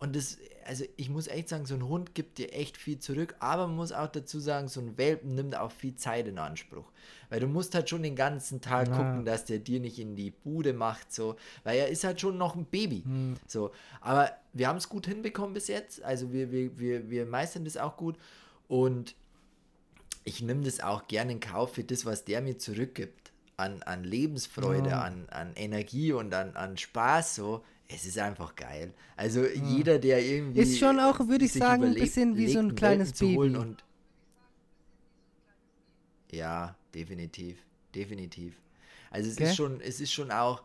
und 0.00 0.14
das, 0.14 0.38
also 0.64 0.84
ich 0.96 1.10
muss 1.10 1.26
echt 1.26 1.48
sagen, 1.48 1.66
so 1.66 1.74
ein 1.74 1.88
Hund 1.88 2.14
gibt 2.14 2.38
dir 2.38 2.52
echt 2.52 2.76
viel 2.76 3.00
zurück, 3.00 3.34
aber 3.40 3.66
man 3.66 3.76
muss 3.76 3.90
auch 3.90 4.06
dazu 4.06 4.38
sagen, 4.38 4.68
so 4.68 4.80
ein 4.80 4.96
Welpen 4.96 5.34
nimmt 5.34 5.56
auch 5.56 5.72
viel 5.72 5.96
Zeit 5.96 6.28
in 6.28 6.38
Anspruch. 6.38 6.84
Weil 7.30 7.40
du 7.40 7.48
musst 7.48 7.74
halt 7.74 7.90
schon 7.90 8.04
den 8.04 8.14
ganzen 8.14 8.60
Tag 8.60 8.88
ja. 8.88 8.96
gucken, 8.96 9.24
dass 9.24 9.44
der 9.44 9.58
dir 9.58 9.80
nicht 9.80 9.98
in 9.98 10.14
die 10.14 10.30
Bude 10.30 10.72
macht, 10.72 11.12
so, 11.12 11.36
weil 11.64 11.78
er 11.78 11.88
ist 11.88 12.04
halt 12.04 12.20
schon 12.20 12.38
noch 12.38 12.54
ein 12.54 12.64
Baby. 12.64 13.02
Hm. 13.04 13.36
So. 13.46 13.72
Aber 14.00 14.30
wir 14.52 14.68
haben 14.68 14.76
es 14.76 14.88
gut 14.88 15.06
hinbekommen 15.06 15.52
bis 15.52 15.66
jetzt. 15.66 16.02
Also 16.02 16.32
wir, 16.32 16.52
wir, 16.52 16.78
wir, 16.78 17.10
wir 17.10 17.26
meistern 17.26 17.64
das 17.64 17.76
auch 17.76 17.96
gut. 17.96 18.16
Und 18.68 19.16
ich 20.22 20.42
nehme 20.42 20.62
das 20.62 20.80
auch 20.80 21.08
gerne 21.08 21.32
in 21.32 21.40
Kauf 21.40 21.74
für 21.74 21.84
das, 21.84 22.06
was 22.06 22.24
der 22.24 22.40
mir 22.40 22.58
zurückgibt. 22.58 23.32
An, 23.56 23.82
an 23.82 24.04
Lebensfreude, 24.04 24.90
ja. 24.90 25.02
an, 25.02 25.26
an 25.30 25.52
Energie 25.56 26.12
und 26.12 26.32
an, 26.32 26.54
an 26.54 26.76
Spaß, 26.76 27.34
so 27.34 27.64
es 27.88 28.04
ist 28.04 28.18
einfach 28.18 28.54
geil. 28.54 28.92
Also 29.16 29.42
hm. 29.42 29.64
jeder, 29.64 29.98
der 29.98 30.24
irgendwie. 30.24 30.60
Ist 30.60 30.78
schon 30.78 31.00
auch, 31.00 31.18
würde 31.26 31.46
ich 31.46 31.52
sagen, 31.52 31.84
ein 31.84 31.94
bisschen 31.94 32.36
wie 32.36 32.48
so 32.48 32.58
ein 32.58 32.74
kleines 32.74 33.12
Baby. 33.14 33.56
Und 33.56 33.84
ja, 36.30 36.76
definitiv. 36.94 37.56
Definitiv. 37.94 38.54
Also 39.10 39.30
es 39.30 39.36
okay. 39.36 39.44
ist 39.44 39.56
schon, 39.56 39.80
es 39.80 40.00
ist 40.00 40.12
schon 40.12 40.30
auch, 40.30 40.62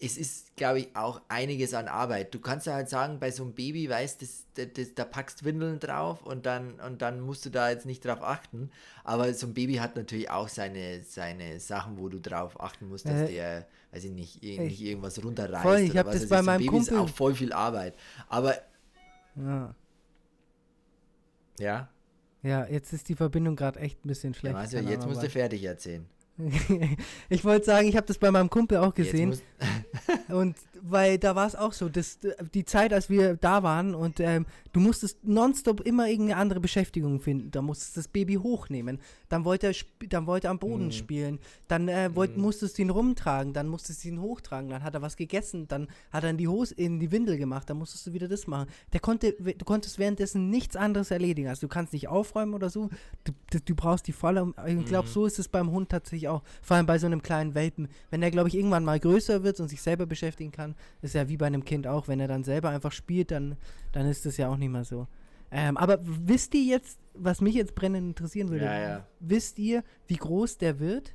es 0.00 0.16
ist, 0.16 0.54
glaube 0.56 0.80
ich, 0.80 0.94
auch 0.94 1.20
einiges 1.28 1.74
an 1.74 1.88
Arbeit. 1.88 2.32
Du 2.32 2.38
kannst 2.38 2.66
ja 2.66 2.74
halt 2.74 2.88
sagen, 2.88 3.18
bei 3.18 3.30
so 3.32 3.42
einem 3.42 3.54
Baby, 3.54 3.88
weißt 3.90 4.22
das, 4.22 4.46
da 4.94 5.04
packst 5.04 5.44
Windeln 5.44 5.80
drauf 5.80 6.22
und 6.22 6.46
dann, 6.46 6.78
und 6.80 7.02
dann 7.02 7.20
musst 7.20 7.44
du 7.46 7.50
da 7.50 7.70
jetzt 7.70 7.84
nicht 7.84 8.04
drauf 8.04 8.22
achten. 8.22 8.70
Aber 9.02 9.32
so 9.34 9.48
ein 9.48 9.54
Baby 9.54 9.74
hat 9.76 9.96
natürlich 9.96 10.30
auch 10.30 10.48
seine, 10.48 11.02
seine 11.02 11.58
Sachen, 11.58 11.98
wo 11.98 12.08
du 12.08 12.20
drauf 12.20 12.60
achten 12.60 12.88
musst, 12.88 13.06
dass 13.06 13.28
äh, 13.28 13.32
der, 13.32 13.66
weiß 13.90 14.04
ich 14.04 14.12
nicht, 14.12 14.42
nicht 14.42 14.60
ich, 14.60 14.84
irgendwas 14.84 15.22
runterreißt. 15.22 15.62
Voll, 15.62 15.78
ich 15.80 15.96
habe 15.96 16.12
das 16.12 16.28
bei 16.28 16.42
meinem 16.42 16.58
Baby 16.58 16.70
Kumpel. 16.70 16.94
ist 16.94 16.98
auch 16.98 17.08
voll 17.08 17.34
viel 17.34 17.52
Arbeit. 17.52 17.96
Aber. 18.28 18.54
Ja. 19.34 19.74
Ja? 21.58 21.88
Ja, 22.42 22.66
jetzt 22.66 22.92
ist 22.92 23.08
die 23.08 23.16
Verbindung 23.16 23.56
gerade 23.56 23.80
echt 23.80 24.04
ein 24.04 24.08
bisschen 24.08 24.32
schlecht. 24.32 24.54
Ja, 24.54 24.60
also 24.60 24.78
jetzt 24.78 25.06
musst 25.06 25.24
du 25.24 25.28
fertig 25.28 25.64
erzählen. 25.64 26.06
ich 27.28 27.44
wollte 27.44 27.66
sagen, 27.66 27.88
ich 27.88 27.96
habe 27.96 28.06
das 28.06 28.18
bei 28.18 28.30
meinem 28.30 28.50
Kumpel 28.50 28.78
auch 28.78 28.94
gesehen. 28.94 29.38
und 30.28 30.56
weil 30.82 31.18
da 31.18 31.34
war 31.34 31.46
es 31.46 31.56
auch 31.56 31.72
so, 31.72 31.88
dass 31.88 32.18
die 32.54 32.64
Zeit, 32.64 32.92
als 32.92 33.10
wir 33.10 33.34
da 33.36 33.62
waren 33.62 33.94
und 33.94 34.20
ähm, 34.20 34.46
du 34.72 34.80
musstest 34.80 35.24
nonstop 35.24 35.80
immer 35.80 36.08
irgendeine 36.08 36.40
andere 36.40 36.60
Beschäftigung 36.60 37.20
finden. 37.20 37.50
Da 37.50 37.62
musstest 37.62 37.96
du 37.96 38.00
das 38.00 38.08
Baby 38.08 38.34
hochnehmen, 38.34 39.00
dann 39.28 39.44
wollte 39.44 39.68
er, 39.68 39.74
dann 40.08 40.26
wollte 40.26 40.48
er 40.48 40.52
am 40.52 40.58
Boden 40.58 40.86
mhm. 40.86 40.92
spielen, 40.92 41.38
dann 41.66 41.88
äh, 41.88 42.14
wollt, 42.14 42.36
mhm. 42.36 42.42
musstest 42.42 42.78
du 42.78 42.82
ihn 42.82 42.90
rumtragen, 42.90 43.52
dann 43.52 43.68
musstest 43.68 44.04
du 44.04 44.08
ihn 44.08 44.20
hochtragen, 44.20 44.70
dann 44.70 44.82
hat 44.82 44.94
er 44.94 45.02
was 45.02 45.16
gegessen, 45.16 45.68
dann 45.68 45.88
hat 46.12 46.24
er 46.24 46.30
in 46.30 46.38
die 46.38 46.48
Hose, 46.48 46.74
in 46.74 47.00
die 47.00 47.10
Windel 47.10 47.38
gemacht, 47.38 47.68
dann 47.68 47.78
musstest 47.78 48.06
du 48.06 48.12
wieder 48.12 48.28
das 48.28 48.46
machen. 48.46 48.68
Der 48.92 49.00
konnte, 49.00 49.32
du 49.32 49.64
konntest 49.64 49.98
währenddessen 49.98 50.50
nichts 50.50 50.76
anderes 50.76 51.10
erledigen. 51.10 51.48
Also 51.48 51.66
du 51.66 51.68
kannst 51.68 51.92
nicht 51.92 52.08
aufräumen 52.08 52.54
oder 52.54 52.70
so, 52.70 52.90
du, 53.24 53.32
du, 53.64 53.74
brauchst 53.74 54.06
die 54.06 54.12
volle. 54.12 54.52
Ich 54.66 54.86
glaube, 54.86 55.08
mhm. 55.08 55.12
so 55.12 55.26
ist 55.26 55.38
es 55.38 55.48
beim 55.48 55.70
Hund 55.70 55.88
tatsächlich 55.88 56.27
auch. 56.28 56.42
Vor 56.62 56.76
allem 56.76 56.86
bei 56.86 56.98
so 56.98 57.06
einem 57.06 57.22
kleinen 57.22 57.54
Welpen. 57.54 57.88
Wenn 58.10 58.22
er, 58.22 58.30
glaube 58.30 58.48
ich, 58.48 58.54
irgendwann 58.54 58.84
mal 58.84 59.00
größer 59.00 59.42
wird 59.42 59.60
und 59.60 59.68
sich 59.68 59.82
selber 59.82 60.06
beschäftigen 60.06 60.52
kann, 60.52 60.74
ist 61.02 61.14
ja 61.14 61.28
wie 61.28 61.36
bei 61.36 61.46
einem 61.46 61.64
Kind 61.64 61.86
auch. 61.86 62.08
Wenn 62.08 62.20
er 62.20 62.28
dann 62.28 62.44
selber 62.44 62.70
einfach 62.70 62.92
spielt, 62.92 63.30
dann, 63.30 63.56
dann 63.92 64.06
ist 64.06 64.26
das 64.26 64.36
ja 64.36 64.48
auch 64.48 64.56
nicht 64.56 64.70
mehr 64.70 64.84
so. 64.84 65.06
Ähm, 65.50 65.76
aber 65.76 65.98
wisst 66.02 66.54
ihr 66.54 66.62
jetzt, 66.62 66.98
was 67.14 67.40
mich 67.40 67.54
jetzt 67.54 67.74
brennend 67.74 68.08
interessieren 68.08 68.50
würde? 68.50 68.66
Ja, 68.66 68.78
ja. 68.78 69.06
Wisst 69.20 69.58
ihr, 69.58 69.82
wie 70.06 70.16
groß 70.16 70.58
der 70.58 70.78
wird? 70.78 71.14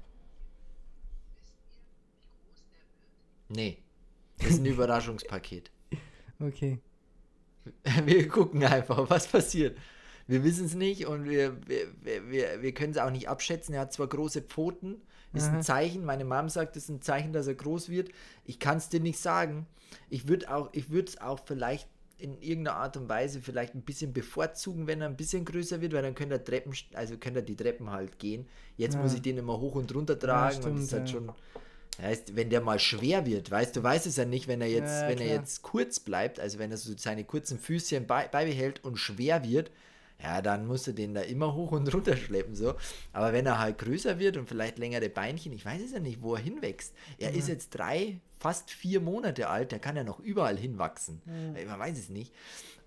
Nee. 3.49 3.77
Das 4.39 4.51
ist 4.51 4.59
ein 4.59 4.65
Überraschungspaket. 4.65 5.71
Okay. 6.39 6.79
Wir 8.05 8.27
gucken 8.27 8.63
einfach, 8.63 9.09
was 9.09 9.27
passiert. 9.27 9.77
Wir 10.27 10.43
wissen 10.43 10.65
es 10.65 10.75
nicht 10.75 11.05
und 11.05 11.29
wir, 11.29 11.57
wir, 11.67 11.87
wir, 12.29 12.61
wir 12.61 12.73
können 12.73 12.91
es 12.91 12.97
auch 12.97 13.11
nicht 13.11 13.27
abschätzen. 13.27 13.73
Er 13.75 13.81
hat 13.81 13.93
zwar 13.93 14.07
große 14.07 14.41
Pfoten, 14.41 15.01
ist 15.33 15.47
Aha. 15.47 15.57
ein 15.57 15.63
Zeichen. 15.63 16.05
Meine 16.05 16.25
Mom 16.25 16.49
sagt, 16.49 16.77
es 16.77 16.83
ist 16.83 16.89
ein 16.89 17.01
Zeichen, 17.01 17.33
dass 17.33 17.47
er 17.47 17.55
groß 17.55 17.89
wird. 17.89 18.09
Ich 18.45 18.59
kann 18.59 18.77
es 18.77 18.89
dir 18.89 18.99
nicht 18.99 19.19
sagen. 19.19 19.67
Ich 20.09 20.27
würde 20.27 20.53
auch, 20.53 20.69
ich 20.71 20.89
würde 20.89 21.09
es 21.09 21.19
auch 21.19 21.39
vielleicht 21.45 21.87
in 22.17 22.41
irgendeiner 22.41 22.77
Art 22.77 22.95
und 22.95 23.09
Weise 23.09 23.41
vielleicht 23.41 23.75
ein 23.75 23.81
bisschen 23.81 24.13
bevorzugen, 24.13 24.87
wenn 24.87 25.01
er 25.01 25.07
ein 25.07 25.17
bisschen 25.17 25.43
größer 25.43 25.81
wird, 25.81 25.91
weil 25.91 26.03
dann 26.03 26.15
könnte 26.15 26.35
er 26.35 26.43
Treppen, 26.43 26.73
also 26.93 27.17
könnte 27.17 27.39
er 27.39 27.45
die 27.45 27.55
Treppen 27.55 27.89
halt 27.89 28.17
gehen. 28.17 28.47
Jetzt 28.77 28.93
ja. 28.93 29.01
muss 29.01 29.13
ich 29.13 29.21
den 29.21 29.37
immer 29.37 29.59
hoch 29.59 29.75
und 29.75 29.93
runter 29.93 30.17
tragen 30.17 30.55
ja, 30.55 30.61
stimmt, 30.61 30.67
und 30.67 30.75
das 30.77 30.85
ist 30.85 30.93
halt 30.93 31.09
ja. 31.09 31.15
schon. 31.15 31.31
Heißt, 32.01 32.35
wenn 32.35 32.49
der 32.49 32.61
mal 32.61 32.79
schwer 32.79 33.25
wird, 33.25 33.51
weißt 33.51 33.75
du, 33.75 33.83
weißt 33.83 34.07
es 34.07 34.15
ja 34.15 34.25
nicht, 34.25 34.47
wenn 34.47 34.61
er 34.61 34.67
jetzt, 34.67 35.07
wenn 35.07 35.19
er 35.19 35.27
jetzt 35.27 35.61
kurz 35.61 35.99
bleibt, 35.99 36.39
also 36.39 36.57
wenn 36.57 36.71
er 36.71 36.77
so 36.77 36.93
seine 36.97 37.23
kurzen 37.23 37.59
Füßchen 37.59 38.07
beibehält 38.07 38.83
und 38.83 38.97
schwer 38.97 39.43
wird, 39.43 39.69
ja, 40.23 40.41
dann 40.41 40.65
musst 40.65 40.87
du 40.87 40.93
den 40.93 41.13
da 41.13 41.21
immer 41.21 41.53
hoch 41.53 41.73
und 41.73 41.93
runter 41.93 42.15
schleppen, 42.15 42.55
so. 42.55 42.75
Aber 43.11 43.33
wenn 43.33 43.45
er 43.45 43.59
halt 43.59 43.77
größer 43.77 44.19
wird 44.19 44.37
und 44.37 44.47
vielleicht 44.47 44.79
längere 44.79 45.09
Beinchen, 45.09 45.51
ich 45.51 45.65
weiß 45.65 45.81
es 45.81 45.91
ja 45.91 45.99
nicht, 45.99 46.21
wo 46.21 46.35
er 46.35 46.41
hinwächst. 46.41 46.95
Er 47.17 47.31
ja. 47.31 47.37
ist 47.37 47.49
jetzt 47.49 47.71
drei, 47.71 48.21
fast 48.39 48.71
vier 48.71 49.01
Monate 49.01 49.49
alt, 49.49 49.73
der 49.73 49.79
kann 49.79 49.97
ja 49.97 50.03
noch 50.05 50.19
überall 50.19 50.57
hinwachsen. 50.57 51.21
Ja. 51.25 51.65
Man 51.65 51.79
weiß 51.79 51.99
es 51.99 52.09
nicht. 52.09 52.33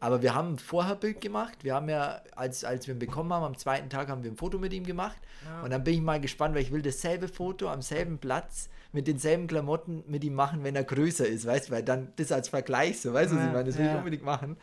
Aber 0.01 0.23
wir 0.23 0.35
haben 0.35 0.55
ein 0.55 0.59
Vorherbild 0.59 1.21
gemacht. 1.21 1.63
Wir 1.63 1.75
haben 1.75 1.89
ja, 1.89 2.23
als, 2.35 2.65
als 2.65 2.87
wir 2.87 2.95
ihn 2.95 2.99
bekommen 2.99 3.33
haben, 3.33 3.45
am 3.45 3.57
zweiten 3.57 3.91
Tag 3.91 4.09
haben 4.09 4.23
wir 4.23 4.31
ein 4.31 4.37
Foto 4.37 4.59
mit 4.59 4.73
ihm 4.73 4.85
gemacht. 4.85 5.19
Ja. 5.45 5.63
Und 5.63 5.71
dann 5.71 5.85
bin 5.85 5.95
ich 5.95 6.01
mal 6.01 6.21
gespannt, 6.21 6.55
weil 6.55 6.63
ich 6.63 6.73
will 6.73 6.83
dasselbe 6.83 7.29
Foto 7.29 7.69
am 7.69 7.83
selben 7.83 8.19
Platz 8.19 8.71
mit 8.93 9.07
denselben 9.07 9.47
Klamotten 9.47 10.05
mit 10.07 10.25
ihm 10.25 10.35
machen, 10.35 10.65
wenn 10.65 10.75
er 10.75 10.85
größer 10.85 11.27
ist, 11.27 11.45
weißt 11.45 11.69
du, 11.69 11.73
weil 11.73 11.83
dann 11.83 12.13
das 12.17 12.33
als 12.33 12.49
Vergleich 12.49 13.01
so, 13.01 13.13
weißt 13.13 13.33
du, 13.33 13.37
was 13.37 13.45
ich 13.45 13.53
meine, 13.53 13.65
das 13.65 13.77
will 13.77 13.87
ich 13.87 13.95
unbedingt 13.95 14.25
machen. 14.25 14.57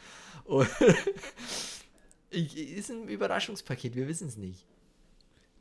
Und 0.45 0.67
ist 2.33 2.89
ein 2.89 3.07
Überraschungspaket, 3.07 3.95
wir 3.95 4.07
wissen 4.07 4.27
es 4.27 4.37
nicht. 4.37 4.65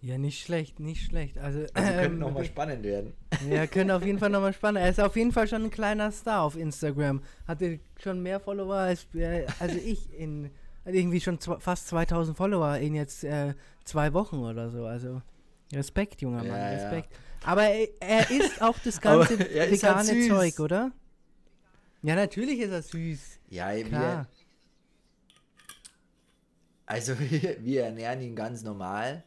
Ja, 0.01 0.19
nicht 0.19 0.43
schlecht, 0.43 0.81
nicht 0.81 1.05
schlecht. 1.05 1.39
Also, 1.39 1.61
also 1.61 1.93
könnte 1.93 2.03
ähm, 2.03 2.19
nochmal 2.19 2.45
spannend 2.45 2.83
werden. 2.83 3.13
Ja, 3.49 3.67
könnte 3.69 3.95
auf 3.95 4.05
jeden 4.05 4.19
Fall 4.19 4.31
nochmal 4.31 4.53
spannend. 4.53 4.81
Er 4.81 4.91
ist 4.91 4.99
auf 4.99 5.15
jeden 5.15 5.31
Fall 5.31 5.47
schon 5.47 5.63
ein 5.63 5.71
kleiner 5.71 6.11
Star 6.11 6.43
auf 6.43 6.57
Instagram. 6.57 7.23
Hatte 7.47 7.79
schon 8.03 8.21
mehr 8.21 8.41
Follower 8.41 8.75
als, 8.75 9.07
äh, 9.15 9.47
also 9.61 9.79
ich 9.79 10.13
in 10.13 10.51
also 10.85 10.99
irgendwie 10.99 11.21
schon 11.21 11.39
fast 11.39 11.89
2000 11.89 12.37
Follower 12.37 12.77
in 12.77 12.95
jetzt 12.95 13.25
äh, 13.25 13.55
zwei 13.85 14.13
Wochen 14.13 14.39
oder 14.39 14.71
so. 14.71 14.85
Also 14.85 15.23
Respekt, 15.73 16.21
junger 16.21 16.39
Mann, 16.39 16.47
ja, 16.47 16.71
Respekt. 16.71 17.13
Ja. 17.13 17.49
Aber 17.49 17.63
er, 17.65 17.89
er 18.01 18.31
isst 18.31 18.61
auch 18.61 18.79
das 18.85 19.01
ganze 19.01 19.39
halt 19.39 19.71
vegane 19.71 20.09
halt 20.09 20.29
Zeug, 20.29 20.61
oder? 20.61 20.93
Ja, 22.03 22.17
natürlich 22.17 22.59
ist 22.59 22.71
er 22.71 22.83
süß. 22.83 23.21
Ja, 23.51 23.73
Klar. 23.83 24.27
Also 26.87 27.19
wir, 27.19 27.57
wir 27.65 27.85
ernähren 27.85 28.23
ihn 28.23 28.37
ganz 28.37 28.63
normal 28.63 29.25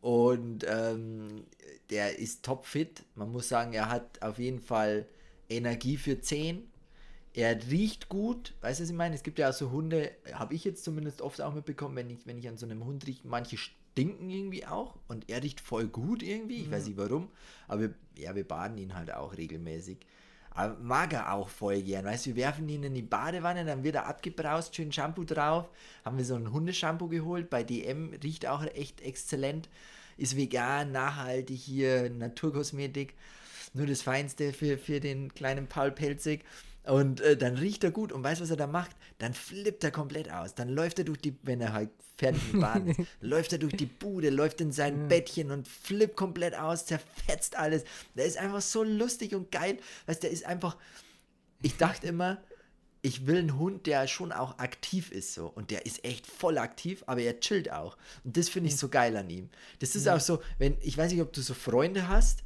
und 0.00 0.66
ähm, 0.68 1.44
der 1.90 2.18
ist 2.18 2.44
topfit. 2.44 3.04
Man 3.14 3.32
muss 3.32 3.48
sagen, 3.48 3.72
er 3.72 3.88
hat 3.88 4.22
auf 4.22 4.38
jeden 4.38 4.60
Fall 4.60 5.06
Energie 5.48 5.96
für 5.96 6.20
10. 6.20 6.62
Er 7.32 7.58
riecht 7.70 8.08
gut, 8.08 8.54
weißt 8.60 8.78
du, 8.78 8.82
was 8.84 8.90
ich 8.90 8.96
meine? 8.96 9.14
Es 9.14 9.22
gibt 9.22 9.38
ja 9.38 9.50
auch 9.50 9.54
so 9.54 9.70
Hunde, 9.70 10.12
habe 10.34 10.54
ich 10.54 10.64
jetzt 10.64 10.84
zumindest 10.84 11.20
oft 11.20 11.40
auch 11.40 11.52
mitbekommen, 11.52 11.96
wenn 11.96 12.10
ich, 12.10 12.26
wenn 12.26 12.38
ich 12.38 12.48
an 12.48 12.58
so 12.58 12.66
einem 12.66 12.84
Hund 12.84 13.06
rieche, 13.06 13.26
manche 13.26 13.56
stinken 13.56 14.30
irgendwie 14.30 14.66
auch 14.66 14.96
und 15.08 15.28
er 15.28 15.42
riecht 15.42 15.60
voll 15.60 15.88
gut 15.88 16.22
irgendwie, 16.22 16.56
ich 16.56 16.68
mhm. 16.68 16.72
weiß 16.72 16.86
nicht 16.86 16.96
warum, 16.96 17.28
aber 17.66 17.80
wir, 17.80 17.94
ja, 18.16 18.34
wir 18.36 18.46
baden 18.46 18.78
ihn 18.78 18.94
halt 18.94 19.12
auch 19.12 19.36
regelmäßig. 19.36 19.98
Aber 20.54 20.76
mag 20.78 21.12
er 21.12 21.32
auch 21.32 21.48
voll 21.48 21.82
gern. 21.82 22.04
Weißt 22.04 22.26
wir 22.26 22.36
werfen 22.36 22.68
ihn 22.68 22.84
in 22.84 22.94
die 22.94 23.02
Badewanne, 23.02 23.64
dann 23.64 23.82
wird 23.82 23.96
er 23.96 24.06
abgebraust, 24.06 24.74
schön 24.74 24.92
Shampoo 24.92 25.24
drauf. 25.24 25.68
Haben 26.04 26.16
wir 26.16 26.24
so 26.24 26.36
ein 26.36 26.52
Hundeshampoo 26.52 27.08
geholt 27.08 27.50
bei 27.50 27.64
DM, 27.64 28.14
riecht 28.22 28.46
auch 28.46 28.64
echt 28.64 29.00
exzellent. 29.00 29.68
Ist 30.16 30.36
vegan, 30.36 30.92
nachhaltig 30.92 31.58
hier, 31.58 32.08
Naturkosmetik. 32.08 33.14
Nur 33.72 33.86
das 33.86 34.02
Feinste 34.02 34.52
für, 34.52 34.78
für 34.78 35.00
den 35.00 35.34
kleinen 35.34 35.66
Paul 35.66 35.90
Pelzig. 35.90 36.44
Und 36.84 37.22
äh, 37.22 37.36
dann 37.36 37.56
riecht 37.56 37.82
er 37.82 37.90
gut 37.90 38.12
und 38.12 38.22
weißt 38.22 38.42
was 38.42 38.50
er 38.50 38.56
da 38.56 38.66
macht? 38.66 38.94
Dann 39.18 39.32
flippt 39.32 39.82
er 39.84 39.90
komplett 39.90 40.30
aus. 40.30 40.54
Dann 40.54 40.68
läuft 40.68 40.98
er 40.98 41.04
durch 41.04 41.18
die, 41.18 41.34
wenn 41.42 41.60
er 41.60 41.72
halt 41.72 41.90
fertig 42.16 42.42
mit 42.52 42.60
Bahn 42.60 42.86
ist, 42.88 43.00
läuft 43.20 43.52
er 43.52 43.58
durch 43.58 43.74
die 43.74 43.86
Bude, 43.86 44.28
läuft 44.30 44.60
in 44.60 44.70
sein 44.70 45.02
ja. 45.02 45.06
Bettchen 45.06 45.50
und 45.50 45.66
flippt 45.66 46.16
komplett 46.16 46.54
aus, 46.54 46.84
zerfetzt 46.84 47.56
alles. 47.56 47.84
Der 48.14 48.26
ist 48.26 48.36
einfach 48.36 48.60
so 48.60 48.82
lustig 48.82 49.34
und 49.34 49.50
geil. 49.50 49.78
Weißt 50.06 50.22
der 50.22 50.30
ist 50.30 50.44
einfach. 50.44 50.76
Ich 51.62 51.78
dachte 51.78 52.06
immer, 52.06 52.42
ich 53.00 53.26
will 53.26 53.38
einen 53.38 53.58
Hund, 53.58 53.86
der 53.86 54.06
schon 54.06 54.32
auch 54.32 54.58
aktiv 54.58 55.10
ist 55.10 55.32
so. 55.32 55.46
Und 55.46 55.70
der 55.70 55.86
ist 55.86 56.04
echt 56.04 56.26
voll 56.26 56.58
aktiv, 56.58 57.02
aber 57.06 57.20
er 57.20 57.40
chillt 57.40 57.72
auch. 57.72 57.96
Und 58.24 58.36
das 58.36 58.50
finde 58.50 58.68
ich 58.68 58.76
so 58.76 58.88
geil 58.88 59.16
an 59.16 59.28
ihm. 59.30 59.48
Das 59.78 59.94
ist 59.94 60.06
ja. 60.06 60.16
auch 60.16 60.20
so, 60.20 60.42
wenn, 60.58 60.76
ich 60.80 60.98
weiß 60.98 61.12
nicht, 61.12 61.22
ob 61.22 61.32
du 61.32 61.40
so 61.40 61.54
Freunde 61.54 62.08
hast, 62.08 62.44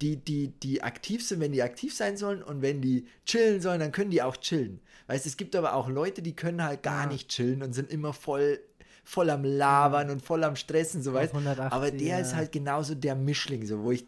die, 0.00 0.16
die, 0.16 0.48
die 0.48 0.82
aktiv 0.82 1.26
sind, 1.26 1.40
wenn 1.40 1.52
die 1.52 1.62
aktiv 1.62 1.94
sein 1.94 2.16
sollen 2.16 2.42
und 2.42 2.62
wenn 2.62 2.80
die 2.80 3.06
chillen 3.26 3.60
sollen, 3.60 3.80
dann 3.80 3.92
können 3.92 4.10
die 4.10 4.22
auch 4.22 4.36
chillen. 4.36 4.80
Weißt 5.06 5.26
es 5.26 5.36
gibt 5.36 5.54
aber 5.56 5.74
auch 5.74 5.88
Leute, 5.88 6.22
die 6.22 6.34
können 6.34 6.62
halt 6.62 6.82
gar 6.82 7.04
ja. 7.04 7.12
nicht 7.12 7.28
chillen 7.28 7.62
und 7.62 7.72
sind 7.72 7.90
immer 7.90 8.12
voll, 8.12 8.60
voll 9.04 9.30
am 9.30 9.44
Labern 9.44 10.10
und 10.10 10.22
voll 10.22 10.44
am 10.44 10.56
Stressen, 10.56 11.02
so 11.02 11.12
weißt 11.12 11.34
Aber 11.34 11.90
der 11.90 12.00
ja. 12.00 12.18
ist 12.18 12.34
halt 12.34 12.52
genauso 12.52 12.94
der 12.94 13.14
Mischling, 13.14 13.66
so 13.66 13.82
wo 13.82 13.92
ich, 13.92 14.06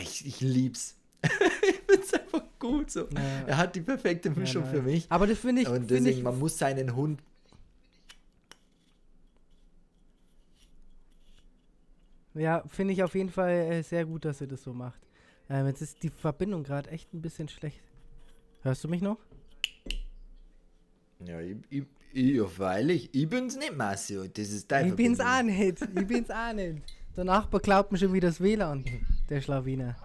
ich, 0.00 0.26
ich 0.26 0.40
lieb's. 0.40 0.96
ich 1.22 1.80
find's 1.86 2.14
einfach 2.14 2.42
gut 2.58 2.90
so. 2.90 3.02
Ja. 3.02 3.44
Er 3.46 3.56
hat 3.58 3.76
die 3.76 3.80
perfekte 3.80 4.30
Mischung 4.30 4.64
für 4.66 4.82
mich. 4.82 5.06
Aber 5.08 5.26
das 5.26 5.38
finde 5.38 5.62
ich. 5.62 5.68
Und 5.68 5.90
deswegen, 5.90 6.18
ich, 6.18 6.22
man 6.22 6.38
muss 6.38 6.58
seinen 6.58 6.96
Hund 6.96 7.20
Ja, 12.34 12.62
finde 12.66 12.94
ich 12.94 13.02
auf 13.02 13.14
jeden 13.14 13.30
Fall 13.30 13.50
äh, 13.50 13.82
sehr 13.82 14.04
gut, 14.04 14.24
dass 14.24 14.40
ihr 14.40 14.46
das 14.46 14.62
so 14.62 14.72
macht. 14.72 15.00
Ähm, 15.48 15.66
jetzt 15.66 15.82
ist 15.82 16.02
die 16.02 16.10
Verbindung 16.10 16.64
gerade 16.64 16.90
echt 16.90 17.12
ein 17.12 17.22
bisschen 17.22 17.48
schlecht. 17.48 17.80
Hörst 18.62 18.84
du 18.84 18.88
mich 18.88 19.02
noch? 19.02 19.18
Ja, 21.24 21.40
ich, 21.40 21.56
ich, 21.68 21.84
ich 22.12 22.58
weil 22.58 22.90
ich, 22.90 23.14
ich 23.14 23.28
bin's 23.28 23.56
nicht, 23.56 23.76
Marcio. 23.76 24.26
Das 24.26 24.50
ist 24.50 24.70
dein 24.70 24.88
Ich 24.88 24.94
bin's 24.94 25.20
auch 25.20 25.42
nicht. 25.42 25.80
Ich 25.82 26.06
bin's 26.06 26.30
auch 26.30 26.52
nicht. 26.52 26.82
Der 27.16 27.24
Nachbar 27.24 27.60
glaubt 27.60 27.92
mir 27.92 27.98
schon 27.98 28.12
wieder 28.12 28.28
das 28.28 28.40
WLAN, 28.40 28.84
der 29.28 29.40
Schlawiner. 29.40 29.96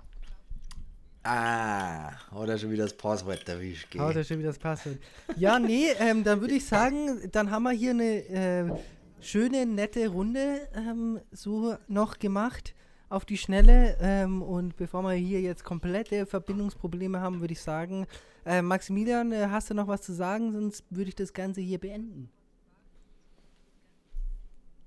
Ah, 1.24 2.12
hat 2.32 2.50
er 2.50 2.58
schon 2.58 2.72
wieder 2.72 2.84
das 2.84 2.96
Passwort 2.96 3.48
erwischt. 3.48 3.94
Hat 3.98 4.16
er 4.16 4.24
schon 4.24 4.40
wieder 4.40 4.50
das 4.50 4.60
Passwort. 4.60 4.98
Ja, 5.36 5.60
nee, 5.60 5.88
ähm, 6.00 6.24
dann 6.24 6.42
würde 6.42 6.56
ich 6.56 6.66
sagen, 6.66 7.30
dann 7.32 7.52
haben 7.52 7.64
wir 7.64 7.72
hier 7.72 7.92
eine 7.92 8.26
äh, 8.30 8.72
schöne, 9.20 9.66
nette 9.66 10.08
Runde 10.08 10.68
ähm, 10.74 11.20
so 11.32 11.76
noch 11.88 12.20
gemacht 12.20 12.74
auf 13.10 13.26
die 13.26 13.38
Schnelle. 13.38 13.98
Ähm, 14.02 14.42
und 14.42 14.78
bevor 14.78 15.04
wir 15.04 15.14
hier 15.14 15.42
jetzt 15.42 15.64
komplette 15.64 16.26
Verbindungsprobleme 16.26 17.20
haben, 17.20 17.40
würde 17.40 17.54
ich 17.54 17.62
sagen, 17.62 18.08
äh, 18.46 18.62
Maximilian, 18.62 19.32
äh, 19.32 19.48
hast 19.50 19.70
du 19.70 19.74
noch 19.74 19.88
was 19.88 20.02
zu 20.02 20.14
sagen? 20.14 20.54
Sonst 20.54 20.84
würde 20.90 21.10
ich 21.10 21.16
das 21.16 21.34
Ganze 21.34 21.62
hier 21.62 21.80
beenden. 21.80 22.30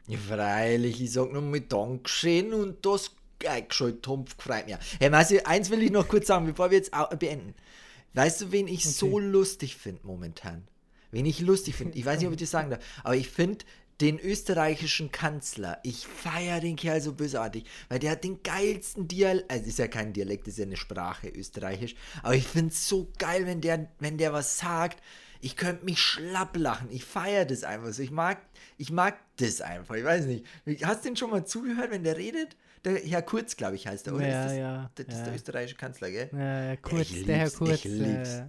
Ja, 0.07 0.18
freilich, 0.18 1.01
ich 1.01 1.12
sag 1.12 1.33
nur 1.33 1.43
mal 1.43 1.61
Dankeschön 1.61 2.53
und 2.53 2.85
das 2.85 3.14
eingeschaltet 3.47 4.07
haben, 4.09 4.25
gefreut 4.25 4.66
mich. 4.66 4.77
Hey, 4.99 5.09
Marci, 5.09 5.41
eins 5.41 5.71
will 5.71 5.83
ich 5.83 5.91
noch 5.91 6.09
kurz 6.09 6.27
sagen, 6.27 6.47
bevor 6.47 6.71
wir 6.71 6.79
jetzt 6.79 6.91
beenden. 7.18 7.55
Weißt 8.14 8.41
du, 8.41 8.53
wen 8.53 8.66
ich 8.66 8.81
okay. 8.81 8.89
so 8.89 9.18
lustig 9.18 9.77
finde 9.77 10.01
momentan? 10.05 10.66
Wen 11.12 11.27
ich 11.27 11.41
lustig 11.41 11.77
finde? 11.77 11.97
Ich 11.97 12.05
weiß 12.05 12.18
nicht, 12.18 12.27
ob 12.27 12.33
ich 12.33 12.41
das 12.41 12.51
sagen 12.51 12.71
darf, 12.71 12.85
aber 13.05 13.16
ich 13.16 13.29
finde 13.29 13.64
den 14.01 14.18
österreichischen 14.18 15.12
Kanzler. 15.12 15.78
Ich 15.82 16.07
feiere 16.07 16.61
den 16.61 16.76
Kerl 16.76 17.01
so 17.01 17.12
bösartig, 17.12 17.64
weil 17.88 17.98
der 17.98 18.12
hat 18.12 18.24
den 18.24 18.42
geilsten 18.42 19.09
Dialekt, 19.09 19.51
also 19.51 19.66
ist 19.66 19.78
ja 19.78 19.88
kein 19.88 20.12
Dialekt, 20.12 20.48
ist 20.48 20.59
ja 20.59 20.64
eine 20.64 20.76
Sprache, 20.76 21.28
österreichisch, 21.28 21.94
aber 22.22 22.34
ich 22.34 22.46
finde 22.46 22.70
es 22.70 22.88
so 22.88 23.12
geil, 23.18 23.46
wenn 23.46 23.61
der, 23.61 23.88
wenn 23.98 24.18
der 24.18 24.32
was 24.32 24.59
sagt. 24.59 25.03
Ich 25.42 25.57
könnte 25.57 25.86
mich 25.86 25.98
schlapp 25.98 26.55
lachen. 26.59 26.88
Ich 26.90 27.07
feiere 27.07 27.46
das 27.46 27.64
einfach 27.64 27.94
so. 27.94 28.03
Ich 28.03 28.11
mag, 28.11 28.42
ich 28.76 28.92
mag 28.92 29.16
das 29.38 29.62
einfach. 29.62 29.94
Ich 29.94 30.05
weiß 30.05 30.26
nicht. 30.26 30.44
Hast 30.82 31.03
du 31.03 31.09
den 31.09 31.16
schon 31.16 31.30
mal 31.30 31.46
zugehört, 31.46 31.90
wenn 31.90 32.05
der 32.05 32.18
redet? 32.18 32.57
Der 32.84 32.96
Herr 32.96 33.22
Kurz, 33.22 33.57
glaube 33.57 33.76
ich, 33.76 33.86
heißt 33.86 34.07
er, 34.07 34.16
oder? 34.16 34.28
Ja, 34.28 34.44
das, 34.44 34.57
ja. 34.57 34.90
Das 34.94 35.07
ist 35.07 35.14
ja. 35.14 35.24
der 35.24 35.34
österreichische 35.34 35.76
Kanzler, 35.76 36.11
gell? 36.11 36.28
Ja, 36.32 36.64
ja, 36.64 36.76
Kurz, 36.76 37.11
ja, 37.11 37.24
der 37.24 37.36
Herr 37.38 37.51
Kurz. 37.51 37.70
Ich 37.72 37.84
lieb's. 37.84 38.28
Äh, 38.28 38.48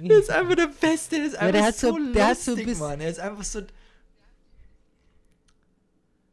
der 0.08 0.18
ist 0.18 0.30
einfach 0.30 0.54
der 0.54 0.70
Beste. 0.80 1.16
Der 1.16 1.26
ist 1.26 1.36
einfach 1.36 1.60
ja, 1.60 1.72
so, 1.72 1.88
so 1.88 1.96
lustig, 1.96 2.14
der 2.14 2.26
hat 2.26 2.38
so 2.38 2.56
Mann. 2.84 3.00
Er 3.00 3.10
ist 3.10 3.18
einfach 3.18 3.44
so 3.44 3.62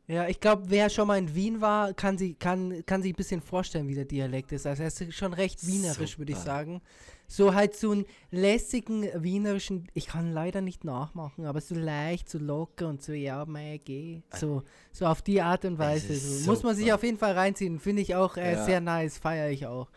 ja, 0.07 0.27
ich 0.27 0.39
glaube, 0.39 0.63
wer 0.67 0.89
schon 0.89 1.07
mal 1.07 1.17
in 1.17 1.35
Wien 1.35 1.61
war, 1.61 1.93
kann, 1.93 2.17
sie, 2.17 2.33
kann, 2.33 2.85
kann 2.85 3.01
sich 3.01 3.13
ein 3.13 3.15
bisschen 3.15 3.41
vorstellen, 3.41 3.87
wie 3.87 3.95
der 3.95 4.05
Dialekt 4.05 4.51
ist. 4.51 4.65
Also 4.65 4.83
er 4.83 4.87
ist 4.87 5.13
schon 5.13 5.33
recht 5.33 5.65
wienerisch, 5.65 6.17
würde 6.17 6.33
ich 6.33 6.37
sagen. 6.37 6.81
So 7.27 7.53
halt 7.53 7.77
so 7.77 7.91
einen 7.91 8.05
lässigen 8.29 9.07
wienerischen, 9.23 9.87
ich 9.93 10.07
kann 10.07 10.33
leider 10.33 10.59
nicht 10.59 10.83
nachmachen, 10.83 11.45
aber 11.45 11.61
so 11.61 11.75
leicht, 11.75 12.29
so 12.29 12.39
locker 12.39 12.89
und 12.89 13.01
so, 13.01 13.13
ja, 13.13 13.45
mei, 13.45 13.79
geh. 13.83 14.21
So, 14.35 14.63
so 14.91 15.05
auf 15.05 15.21
die 15.21 15.41
Art 15.41 15.63
und 15.63 15.77
Weise. 15.77 16.13
So. 16.13 16.49
Muss 16.49 16.63
man 16.63 16.75
sich 16.75 16.91
auf 16.91 17.03
jeden 17.03 17.17
Fall 17.17 17.33
reinziehen. 17.33 17.79
Finde 17.79 18.01
ich 18.01 18.15
auch 18.15 18.35
äh, 18.35 18.53
ja. 18.53 18.65
sehr 18.65 18.81
nice, 18.81 19.17
feiere 19.17 19.49
ich 19.49 19.65
auch. 19.65 19.87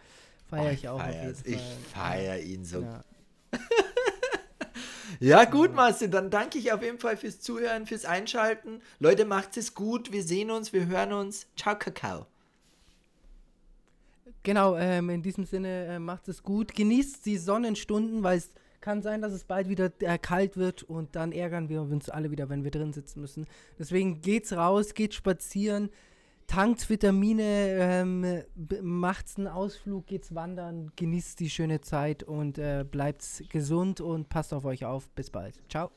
Feiere 0.46 0.70
oh, 0.70 0.74
ich 0.74 0.88
auch. 0.88 1.02
Ich 1.44 1.60
feiere 1.92 2.38
ihn 2.38 2.64
so. 2.64 2.82
Ja. 2.82 3.02
Ja, 5.20 5.44
gut, 5.44 5.74
Marcel, 5.74 6.08
dann 6.08 6.30
danke 6.30 6.58
ich 6.58 6.72
auf 6.72 6.82
jeden 6.82 6.98
Fall 6.98 7.16
fürs 7.16 7.40
Zuhören, 7.40 7.86
fürs 7.86 8.04
Einschalten. 8.04 8.80
Leute, 8.98 9.24
macht 9.24 9.56
es 9.56 9.74
gut. 9.74 10.12
Wir 10.12 10.22
sehen 10.22 10.50
uns, 10.50 10.72
wir 10.72 10.86
hören 10.86 11.12
uns. 11.12 11.46
Ciao, 11.56 11.76
Kakao. 11.78 12.26
Genau, 14.42 14.76
ähm, 14.76 15.08
in 15.10 15.22
diesem 15.22 15.44
Sinne 15.44 15.86
äh, 15.86 15.98
macht 15.98 16.28
es 16.28 16.42
gut. 16.42 16.74
Genießt 16.74 17.24
die 17.24 17.38
Sonnenstunden, 17.38 18.22
weil 18.22 18.38
es 18.38 18.50
kann 18.80 19.00
sein, 19.00 19.22
dass 19.22 19.32
es 19.32 19.44
bald 19.44 19.70
wieder 19.70 19.90
äh, 20.00 20.18
kalt 20.18 20.58
wird 20.58 20.82
und 20.82 21.16
dann 21.16 21.32
ärgern 21.32 21.70
wir 21.70 21.80
uns 21.80 22.10
alle 22.10 22.30
wieder, 22.30 22.50
wenn 22.50 22.64
wir 22.64 22.70
drin 22.70 22.92
sitzen 22.92 23.22
müssen. 23.22 23.46
Deswegen 23.78 24.20
geht's 24.20 24.52
raus, 24.52 24.92
geht 24.92 25.14
spazieren, 25.14 25.88
tankt 26.46 26.88
Vitamine, 26.88 27.42
ähm, 27.42 28.42
macht's 28.82 29.36
einen 29.36 29.48
Ausflug, 29.48 30.06
geht's 30.06 30.34
wandern, 30.34 30.90
genießt 30.96 31.40
die 31.40 31.50
schöne 31.50 31.80
Zeit 31.80 32.22
und 32.22 32.58
äh, 32.58 32.84
bleibt 32.88 33.44
gesund 33.50 34.00
und 34.00 34.28
passt 34.28 34.52
auf 34.52 34.64
euch 34.64 34.84
auf. 34.84 35.08
Bis 35.10 35.30
bald. 35.30 35.60
Ciao. 35.68 35.90